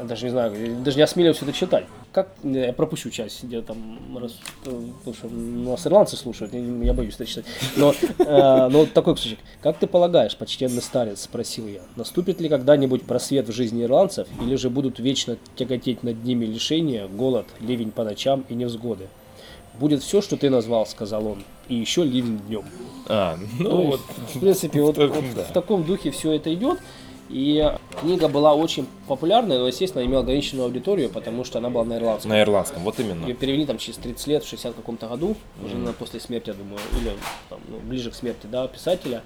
[0.02, 1.86] даже не знаю, даже не осмеливаюсь это читать.
[2.12, 4.32] Как, я пропущу часть, где там, раз,
[4.64, 7.44] потому что ну, нас ирландцы слушают, я, боюсь это читать.
[7.76, 9.38] Но, э, но вот такой кусочек.
[9.60, 14.56] Как ты полагаешь, почтенный старец, спросил я, наступит ли когда-нибудь просвет в жизни ирландцев, или
[14.56, 19.06] же будут вечно тяготеть над ними лишения, голод, ливень по ночам и невзгоды?
[19.80, 22.64] Будет все, что ты назвал, сказал он, и еще ливень днем.
[23.08, 24.00] А, ну, ну вот.
[24.34, 25.44] В принципе, вот, вот да.
[25.44, 26.78] в таком духе все это идет.
[27.30, 31.96] И книга была очень популярная, но, естественно, имела ограниченную аудиторию, потому что она была на
[31.96, 32.28] ирландском.
[32.28, 33.24] На ирландском, вот именно.
[33.24, 35.66] Ее перевели там через 30 лет, в 60 каком-то году, mm.
[35.66, 37.12] уже на, после смерти, я думаю, или
[37.48, 39.22] там, ну, ближе к смерти, да, писателя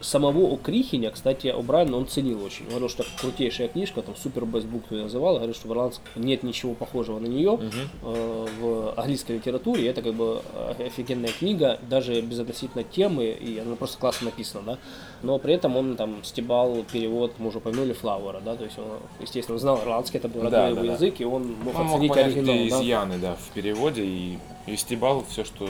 [0.00, 2.64] самого Окрихиня, кстати, О'Брайен он ценил очень.
[2.64, 6.42] Он говорил, что крутейшая книжка, там супер бестбук ее называл, говорит, что в ирландском нет
[6.42, 9.88] ничего похожего на нее uh э, в английской литературе.
[9.88, 10.42] Это как бы
[10.78, 14.78] офигенная книга, даже без относительно темы, и она просто классно написана, да.
[15.22, 18.98] Но при этом он там стебал перевод, мы уже упомянули, Флауэра, да, то есть он,
[19.20, 22.08] естественно, знал ирландский, это был родной да, его да, язык, и он мог он оценить
[22.08, 22.56] мог оригинал.
[22.56, 25.68] изъяны, да, в переводе, и, и стебал все, что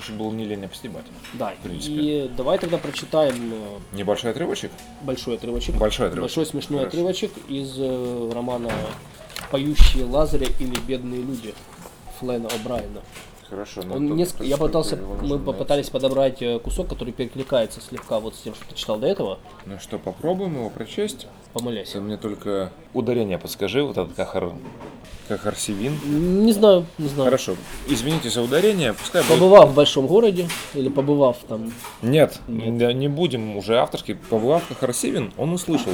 [0.00, 1.04] Слушай, был не лень обстебать.
[1.34, 3.52] Да, и давай тогда прочитаем...
[3.52, 4.70] Э, Небольшой отрывочек?
[5.02, 5.74] Большой отрывочек.
[5.76, 6.36] Большой отрывочек.
[6.36, 6.96] Большой смешной Хорошо.
[6.96, 8.70] отрывочек из э, романа
[9.50, 11.54] «Поющие Лазаря» или «Бедные люди»
[12.18, 13.02] Флена О'Брайена.
[13.50, 13.80] Хорошо.
[13.92, 18.54] Он несколько, я пытался, мы попытались подобрать э, кусок, который перекликается слегка вот с тем,
[18.54, 19.40] что ты читал до этого.
[19.66, 21.26] Ну что, попробуем его прочесть?
[21.52, 21.94] Помоляйся.
[21.94, 24.52] Ты мне только ударение подскажи, вот этот Кахар,
[25.26, 26.44] Кахарсивин.
[26.44, 27.24] Не знаю, не знаю.
[27.24, 27.56] Хорошо.
[27.88, 29.72] Извините за ударение, пускай Побывав будет...
[29.72, 31.72] в большом городе или побывав там?
[32.02, 32.94] Нет, Нет.
[32.94, 34.14] не будем уже авторский.
[34.14, 35.90] Побывав в Кахарсивин, он услышал,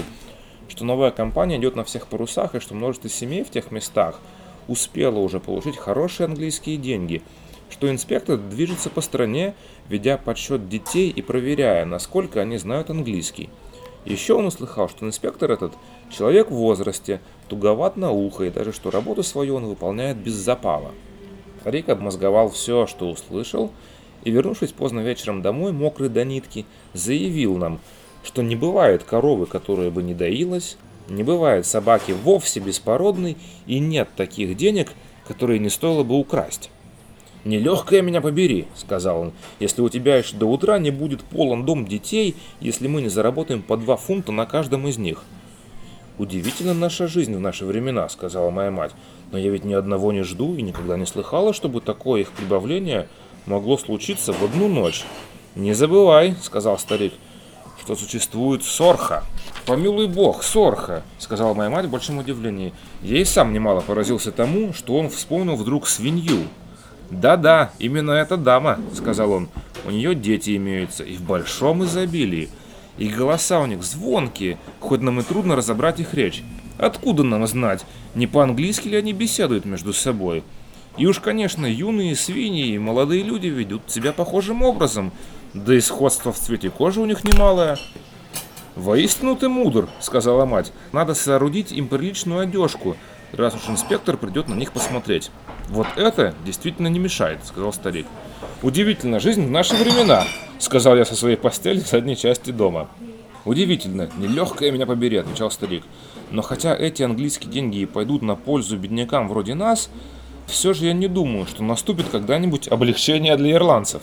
[0.69, 4.21] что новая компания идет на всех парусах и что множество семей в тех местах
[4.69, 7.23] успело уже получить хорошие английские деньги–
[7.71, 9.55] что инспектор движется по стране,
[9.89, 13.51] ведя подсчет детей и проверяя, насколько они знают английский.
[14.05, 15.73] Еще он услыхал, что инспектор этот
[16.11, 20.93] человек в возрасте, туговат на ухо, и даже что работу свою он выполняет без запала.
[21.61, 23.73] Старик обмозговал все, что услышал,
[24.23, 27.81] и, вернувшись поздно вечером домой, мокрый до нитки, заявил нам,
[28.23, 30.77] что не бывает коровы, которая бы не доилась,
[31.09, 33.37] не бывает собаки вовсе беспородной,
[33.67, 34.93] и нет таких денег,
[35.27, 36.71] которые не стоило бы украсть.
[37.47, 41.87] «Нелегкая меня побери»,— сказал он,— «если у тебя еще до утра не будет полон дом
[41.87, 45.23] детей, если мы не заработаем по два фунта на каждом из них».
[46.19, 48.91] «Удивительна наша жизнь в наши времена»,— сказала моя мать,
[49.31, 53.07] «но я ведь ни одного не жду и никогда не слыхала, чтобы такое их прибавление
[53.47, 55.05] могло случиться в одну ночь».
[55.55, 57.13] «Не забывай»,— сказал старик,—
[57.81, 59.23] «что существует сорха».
[59.67, 62.75] «Помилуй бог, сорха»,— сказала моя мать в большом удивлении.
[63.03, 66.49] Я и сам немало поразился тому, что он вспомнил вдруг свинью.
[67.11, 69.49] «Да-да, именно эта дама»,— сказал он.
[69.85, 72.49] «У нее дети имеются, и в большом изобилии.
[72.99, 76.43] И голоса у них звонкие, хоть нам и трудно разобрать их речь.
[76.79, 77.85] Откуда нам знать,
[78.15, 80.43] не по-английски ли они беседуют между собой?»
[80.97, 85.13] И уж, конечно, юные свиньи и молодые люди ведут себя похожим образом,
[85.53, 87.79] да и сходство в цвете кожи у них немалое.
[88.77, 90.73] «Воистину ты мудр»,— сказала мать.
[90.93, 92.97] «Надо соорудить им приличную одежку,
[93.33, 95.31] раз уж инспектор придет на них посмотреть».
[95.69, 98.07] «Вот это действительно не мешает»,— сказал старик.
[98.63, 100.25] «Удивительно, жизнь в наши времена»,—
[100.59, 102.89] сказал я со своей постели в задней части дома.
[103.45, 105.85] «Удивительно, нелегкая меня побери»,— отвечал старик.
[106.31, 109.91] «Но хотя эти английские деньги и пойдут на пользу беднякам вроде нас,
[110.47, 114.03] все же я не думаю, что наступит когда-нибудь облегчение для ирландцев».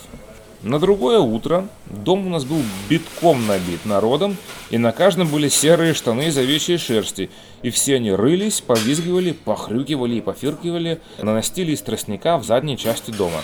[0.63, 4.37] На другое утро дом у нас был битком набит народом,
[4.69, 7.29] и на каждом были серые штаны из овечьей шерсти,
[7.63, 13.11] и все они рылись, повизгивали, похрюкивали и пофиркивали на настиле из тростника в задней части
[13.11, 13.41] дома.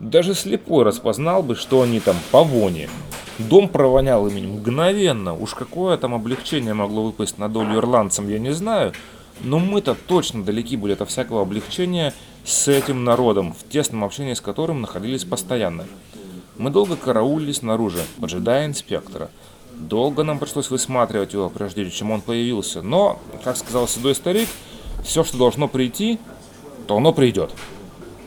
[0.00, 2.90] Даже слепой распознал бы, что они там по воне.
[3.38, 8.50] Дом провонял ими мгновенно, уж какое там облегчение могло выпасть на долю ирландцам, я не
[8.50, 8.94] знаю,
[9.42, 12.12] но мы-то точно далеки были от всякого облегчения
[12.44, 15.84] с этим народом, в тесном общении с которым находились постоянно.
[16.58, 19.30] Мы долго караулили снаружи, поджидая инспектора.
[19.72, 22.82] Долго нам пришлось высматривать его, прежде чем он появился.
[22.82, 24.48] Но, как сказал седой старик,
[25.04, 26.18] все, что должно прийти,
[26.88, 27.52] то оно придет.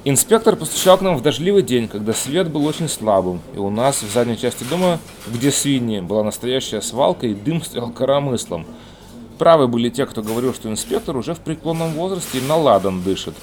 [0.05, 4.01] Инспектор постучал к нам в дождливый день, когда свет был очень слабым, и у нас
[4.01, 4.97] в задней части дома,
[5.27, 8.65] где свиньи, была настоящая свалка, и дым стоял коромыслом.
[9.41, 13.33] Правы были те, кто говорил, что инспектор уже в преклонном возрасте и наладан дышит.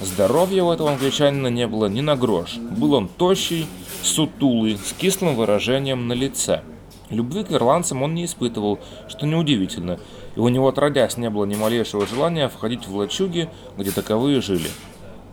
[0.00, 2.56] Здоровья у этого англичанина не было ни на грош.
[2.56, 3.66] Был он тощий,
[4.02, 6.62] сутулый, с кислым выражением на лице.
[7.10, 10.00] Любви к ирландцам он не испытывал, что неудивительно,
[10.36, 14.70] и у него отродясь не было ни малейшего желания входить в лачуги, где таковые жили.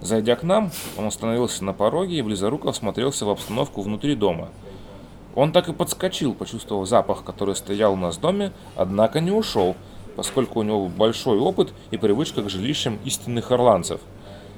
[0.01, 4.49] Зайдя к нам, он остановился на пороге и близоруко всмотрелся в обстановку внутри дома.
[5.33, 9.77] Он так и подскочил, почувствовав запах, который стоял у нас в доме, однако не ушел,
[10.19, 14.01] поскольку у него большой опыт и привычка к жилищам истинных ирландцев–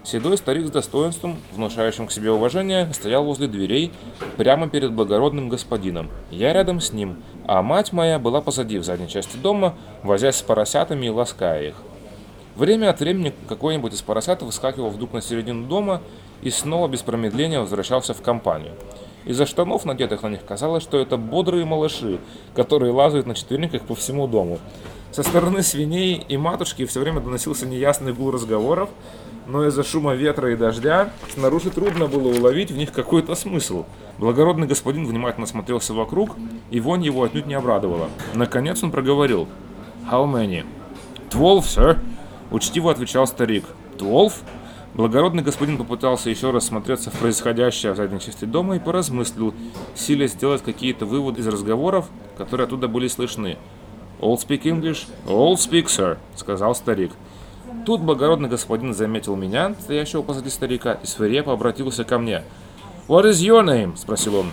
[0.03, 3.91] Седой старик с достоинством, внушающим к себе уважение, стоял возле дверей,
[4.35, 6.09] прямо перед благородным господином.
[6.31, 10.41] Я рядом с ним, а мать моя была позади, в задней части дома, возясь с
[10.41, 11.75] поросятами и лаская их.
[12.55, 16.01] Время от времени какой-нибудь из поросят выскакивал вдруг на середину дома
[16.41, 18.73] и снова без промедления возвращался в компанию.
[19.25, 22.19] Из-за штанов, надетых на них, казалось, что это бодрые малыши,
[22.55, 24.57] которые лазают на четвереньках по всему дому.
[25.11, 28.89] Со стороны свиней и матушки все время доносился неясный гул разговоров,
[29.45, 33.85] но из-за шума ветра и дождя снаружи трудно было уловить в них какой-то смысл.
[34.19, 36.37] Благородный господин внимательно смотрелся вокруг,
[36.69, 38.07] и вонь его отнюдь не обрадовала.
[38.35, 39.49] Наконец он проговорил.
[40.09, 40.65] «How many?»
[41.29, 41.99] «Twelve, sir»,—
[42.51, 43.65] учтиво отвечал старик.
[43.97, 44.33] «Twelve?»
[44.93, 49.53] Благородный господин попытался еще раз смотреться в происходящее в задней части дома и поразмыслил,
[49.95, 52.07] силя сделать какие-то выводы из разговоров,
[52.37, 53.57] которые оттуда были слышны.
[54.21, 57.11] «All speak English?» «All speak, sir»,— сказал старик.
[57.85, 62.43] Тут благородный господин заметил меня, стоящего позади старика, и свирепо обратился ко мне.
[63.07, 64.51] «What is your name?»– спросил он.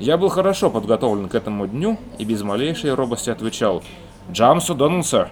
[0.00, 3.84] Я был хорошо подготовлен к этому дню и без малейшей робости отвечал
[4.32, 5.30] «Джамсу Дональд, сэр».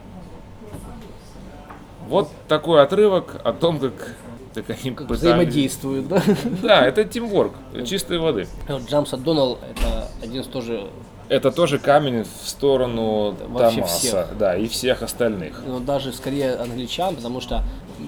[2.09, 4.15] Вот такой отрывок о том, как
[4.55, 5.21] как они как пытались...
[5.21, 6.23] взаимодействуют, да?
[6.63, 7.55] Да, это тимворк,
[7.87, 8.47] чистой воды.
[8.87, 10.89] Джамса Доналд это один из тоже
[11.33, 14.39] это тоже камень в сторону Вообще Томаса, всех.
[14.39, 15.63] да, и всех остальных.
[15.67, 17.65] Но даже скорее англичан, потому что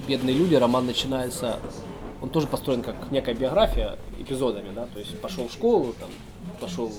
[0.07, 1.57] бедные люди, роман начинается,
[2.21, 6.09] он тоже построен как некая биография эпизодами, да, то есть пошел в школу, там,
[6.61, 6.91] пошел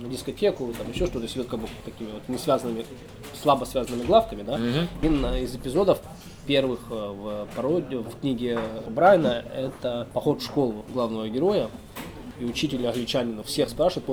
[0.00, 2.86] на дискотеку, там еще что-то, идет как бы такими вот не связанными,
[3.40, 4.54] слабо связанными главками, да.
[4.54, 5.06] Угу.
[5.06, 5.98] И из эпизодов
[6.46, 8.58] первых э, в пародии, в книге
[8.88, 11.68] Брайана, это поход в школу главного героя,
[12.40, 14.06] и учитель англичанина всех спрашивает,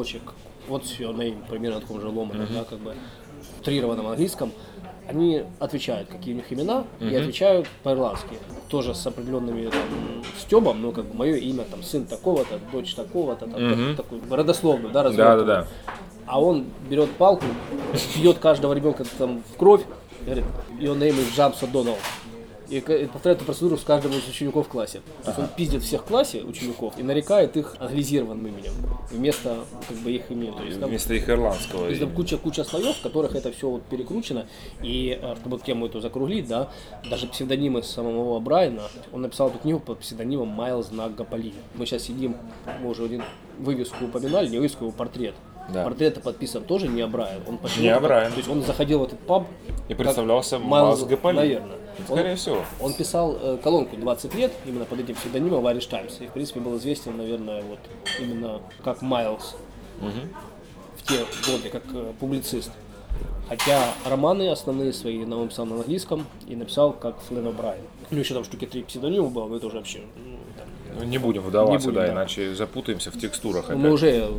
[0.65, 2.53] почек, вот все, на примерно таком же ломане, uh-huh.
[2.53, 2.95] да, как бы.
[3.59, 4.51] утрированном английском,
[5.07, 8.37] они отвечают, какие у них имена, и отвечают по-ирландски.
[8.69, 13.45] Тоже с определенными там, стебом, ну, как бы мое имя, там, сын такого-то, дочь такого-то,
[13.45, 13.95] там, Мгм.
[13.95, 15.67] такой родословную, да, Да, да, да.
[16.25, 17.45] А он берет палку,
[18.15, 19.83] бьет каждого ребенка там в кровь,
[20.25, 20.45] говорит,
[20.79, 21.97] your name is Джамс О'Доннелл.
[22.69, 25.01] И и повторяет эту процедуру с каждым из учеников в классе.
[25.23, 28.73] То есть он пиздит всех в классе учеников и нарекает их англизированным именем
[29.11, 30.53] вместо как бы их имен.
[30.53, 31.83] То есть там, Вместо их ирландского.
[31.83, 32.17] то есть там имени.
[32.17, 34.47] куча, куча слоев, в которых это все вот перекручено.
[34.81, 36.69] И э, чтобы тему эту закруглить, да,
[37.09, 38.83] даже псевдонимы самого Брайана,
[39.13, 41.53] он написал эту книгу под псевдонимом Майлз Наггаполи.
[41.75, 42.35] Мы сейчас сидим,
[42.81, 43.23] мы уже один
[43.59, 45.35] вывеску упоминали, не вывеску, его портрет.
[45.69, 45.83] Да.
[45.83, 47.41] Портрет подписан тоже не Брайан.
[47.47, 48.31] Он Не Брайан.
[48.31, 49.47] То есть он заходил в этот паб
[49.89, 51.37] И представлялся Майлз Майлз Гаполи.
[51.37, 51.77] Наверное.
[52.05, 52.65] Скорее он, всего.
[52.79, 56.17] он писал э, колонку 20 лет именно под этим псевдонимом в Irish Times.
[56.19, 57.79] И, в принципе, был известен, наверное, вот
[58.19, 59.55] именно как Майлз
[60.01, 61.19] в те
[61.51, 62.71] годы, как э, публицист.
[63.47, 67.83] Хотя романы основные свои он написал на английском и написал как Флэн О'Брайен.
[68.09, 69.99] Ну, еще там штуки три псевдонима было, но это уже вообще...
[70.15, 70.67] ну, там,
[70.99, 72.13] Ну, Не будем вдаваться, Не будем, да, да.
[72.13, 73.65] иначе запутаемся в текстурах.
[73.65, 73.77] Опять.
[73.77, 74.31] мы уже, э,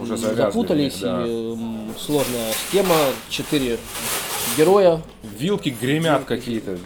[0.00, 1.26] Уже запутались, да.
[1.26, 2.94] и, м, сложная тема,
[3.28, 3.78] четыре
[4.56, 6.78] героя, Вилки гремят какие-то.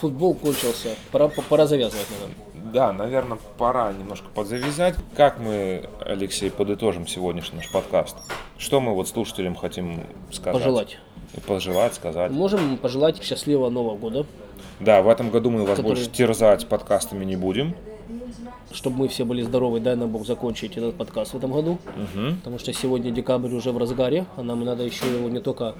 [0.00, 2.36] футбол кончился, пора, пора завязывать, наверное.
[2.72, 4.96] Да, наверное, пора немножко подзавязать.
[5.16, 8.16] Как мы, Алексей, подытожим сегодняшний наш подкаст?
[8.58, 10.00] Что мы вот слушателям хотим
[10.32, 10.60] сказать?
[10.60, 10.98] Пожелать.
[11.46, 12.30] Пожелать, сказать.
[12.32, 14.26] Можем пожелать счастливого Нового года,
[14.80, 17.74] Да, в этом году мы вас Который- больше терзать подкастами не будем.
[18.76, 21.78] Чтобы мы все были здоровы, дай нам Бог закончить этот подкаст в этом году.
[22.38, 25.74] Потому что сегодня декабрь уже в разгаре, а нам надо еще его не только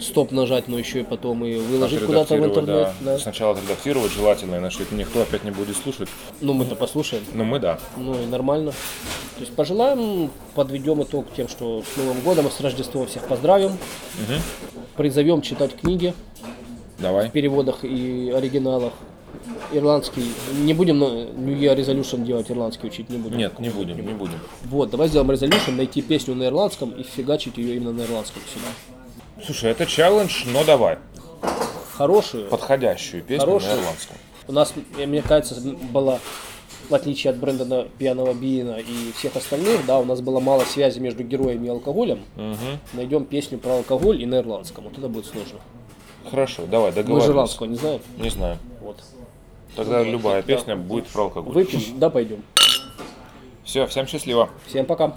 [0.00, 2.66] стоп нажать, но еще и потом и выложить куда-то в интернет.
[3.00, 3.12] да.
[3.12, 3.18] да.
[3.18, 6.08] Сначала отредактировать желательно, иначе это никто опять не будет слушать.
[6.40, 7.22] Ну, мы-то послушаем.
[7.34, 7.78] Но мы да.
[7.96, 8.70] Ну и нормально.
[8.70, 13.72] То есть пожелаем, подведем итог тем, что с Новым годом и с Рождеством всех поздравим.
[14.96, 16.14] Призовем читать книги
[16.98, 17.28] Давай.
[17.28, 18.92] в переводах и оригиналах.
[19.72, 20.32] Ирландский.
[20.54, 23.36] Не будем но New Year Resolution делать, ирландский учить не будем.
[23.36, 24.38] Нет, не будем, не будем.
[24.64, 29.44] Вот, давай сделаем Resolution, найти песню на ирландском и фигачить ее именно на ирландском сюда.
[29.44, 30.98] Слушай, это челлендж, но давай.
[31.92, 32.48] Хорошую.
[32.48, 33.76] Подходящую песню Хорошую.
[33.76, 34.16] на ирландском.
[34.46, 35.60] У нас, э, мне кажется,
[35.92, 36.18] была,
[36.88, 40.98] в отличие от Брэндона Пьяного Биена и всех остальных, да, у нас было мало связи
[41.00, 42.20] между героями и алкоголем.
[42.94, 44.84] Найдем песню про алкоголь и на ирландском.
[44.84, 45.58] Вот это будет сложно.
[46.30, 48.00] Хорошо, давай, Мы же ирландского не знаем.
[48.18, 48.58] Не знаю.
[48.80, 49.02] Вот.
[49.78, 51.54] Тогда любая песня будет про алкоголь.
[51.54, 52.42] Выпьем, да, пойдем.
[53.62, 54.50] Все, всем счастливо.
[54.66, 55.14] Всем пока.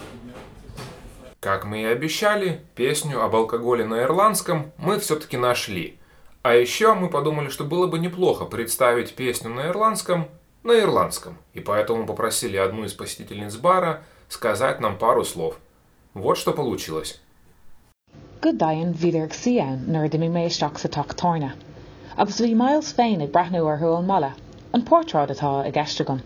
[1.40, 5.98] Как мы и обещали, песню об алкоголе на ирландском мы все-таки нашли.
[6.42, 10.28] А еще мы подумали, что было бы неплохо представить песню на ирландском
[10.62, 11.38] на ирландском.
[11.54, 15.58] И поэтому попросили одну из посетительниц бара сказать нам пару слов.
[16.14, 17.20] Вот что получилось.
[18.40, 21.54] Godain bhíidir sian mí méisteach sa tucht tána.
[22.16, 24.34] Agus bhí miles féin ag brathnú ar thuil mala,
[24.72, 26.22] an portrád atá ag eistegan.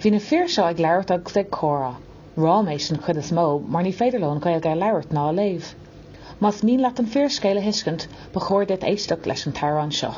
[0.00, 1.94] Bhí na fear seo ag leirt agus ag chora,
[2.36, 3.46] rá mééis an chud is mó
[3.76, 5.74] mar ní féidirlón go ag leirt ná léh.
[6.40, 10.14] Mas ní leat an fear scéile hiiscint ba chóir dit éisteach leis an tarrán seo.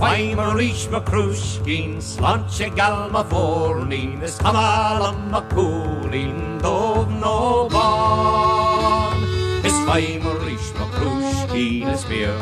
[0.00, 7.12] Faim a ríis ma cruúscín sláse gal ma fórlín is chamal am ma coolín dómh
[7.20, 9.18] nóán.
[9.64, 10.25] Is faim a ríis ma
[11.56, 12.36] Spielspiel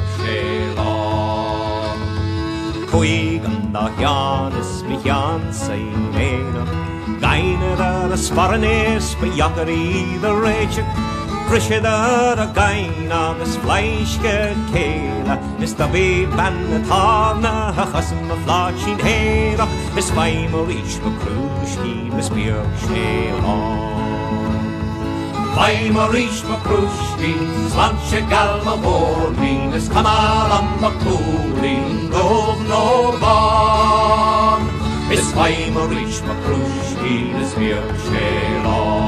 [0.77, 1.99] an.
[2.91, 6.65] Koigen da the mich an sein Ene,
[7.21, 10.85] Geine da das Farnes bejacker i the Rätschek,
[11.49, 18.99] Frische da da Gein agus Fleisch gekehle, Is da be banne a hachassen ma Flatschin
[18.99, 23.94] heerach, Is weimer ich ma Kruschki, mis Bierschel an.
[25.57, 27.35] Weimarish Makrushki,
[27.71, 34.61] Slanche Galma Mornin, Es Kamalam Makulin, Dov Norban.
[35.11, 39.05] Es Weimarish Makrushki, Es Mirsheron.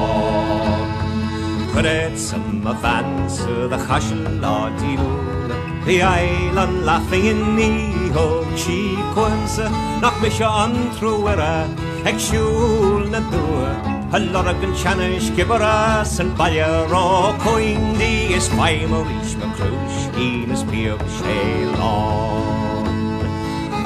[1.73, 9.69] Kretzen ma vanse, the Chashen Ladilula, the island laughing in Niho, Chi Quenza,
[10.01, 11.69] Nach Misha Antruera,
[12.07, 20.09] Ek Shul Nadua, Höllorgen tjänenske barasen bajer och koing die is feimer ich me krus
[20.17, 22.87] ines bier bschelan.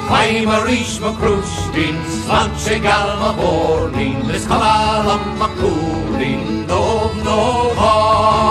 [0.08, 8.46] Feimer ich me krus din slanche galma bornin lis kavalam makurin dom novan.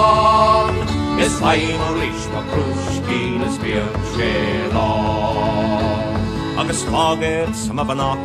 [1.20, 5.20] Is feimer ich me krus ines bier bschelan.
[6.58, 8.20] Agus faget sama banak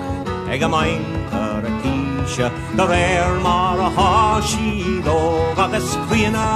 [0.50, 1.43] ega meinte
[2.24, 6.48] The rare mar a hashi log a vesquina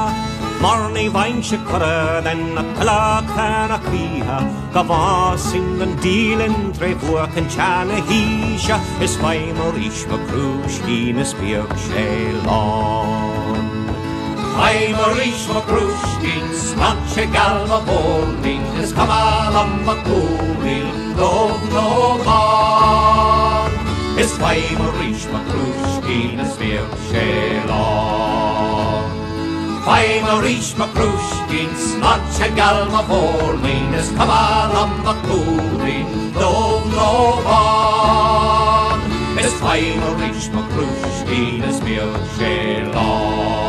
[0.62, 4.38] Marni vain se cura den a clac an a cuiha
[4.72, 10.16] Ga vas in den dílin tre vuac an chana hisha Is fai mor ish ma
[10.28, 13.68] crúsh hín is biog se lán
[14.56, 18.64] Fai mor ish ma crúsh hín slant se gal ma bólin
[19.62, 19.84] am
[21.74, 23.17] no
[24.18, 27.68] Jest fajmorisch makrusch in es Virschelon.
[29.84, 39.00] Fajmorisch makrusch in snatche galma vorlin, es kavalam makurin dom novan.
[39.36, 43.67] Es fajmorisch makrusch in es Virschelon.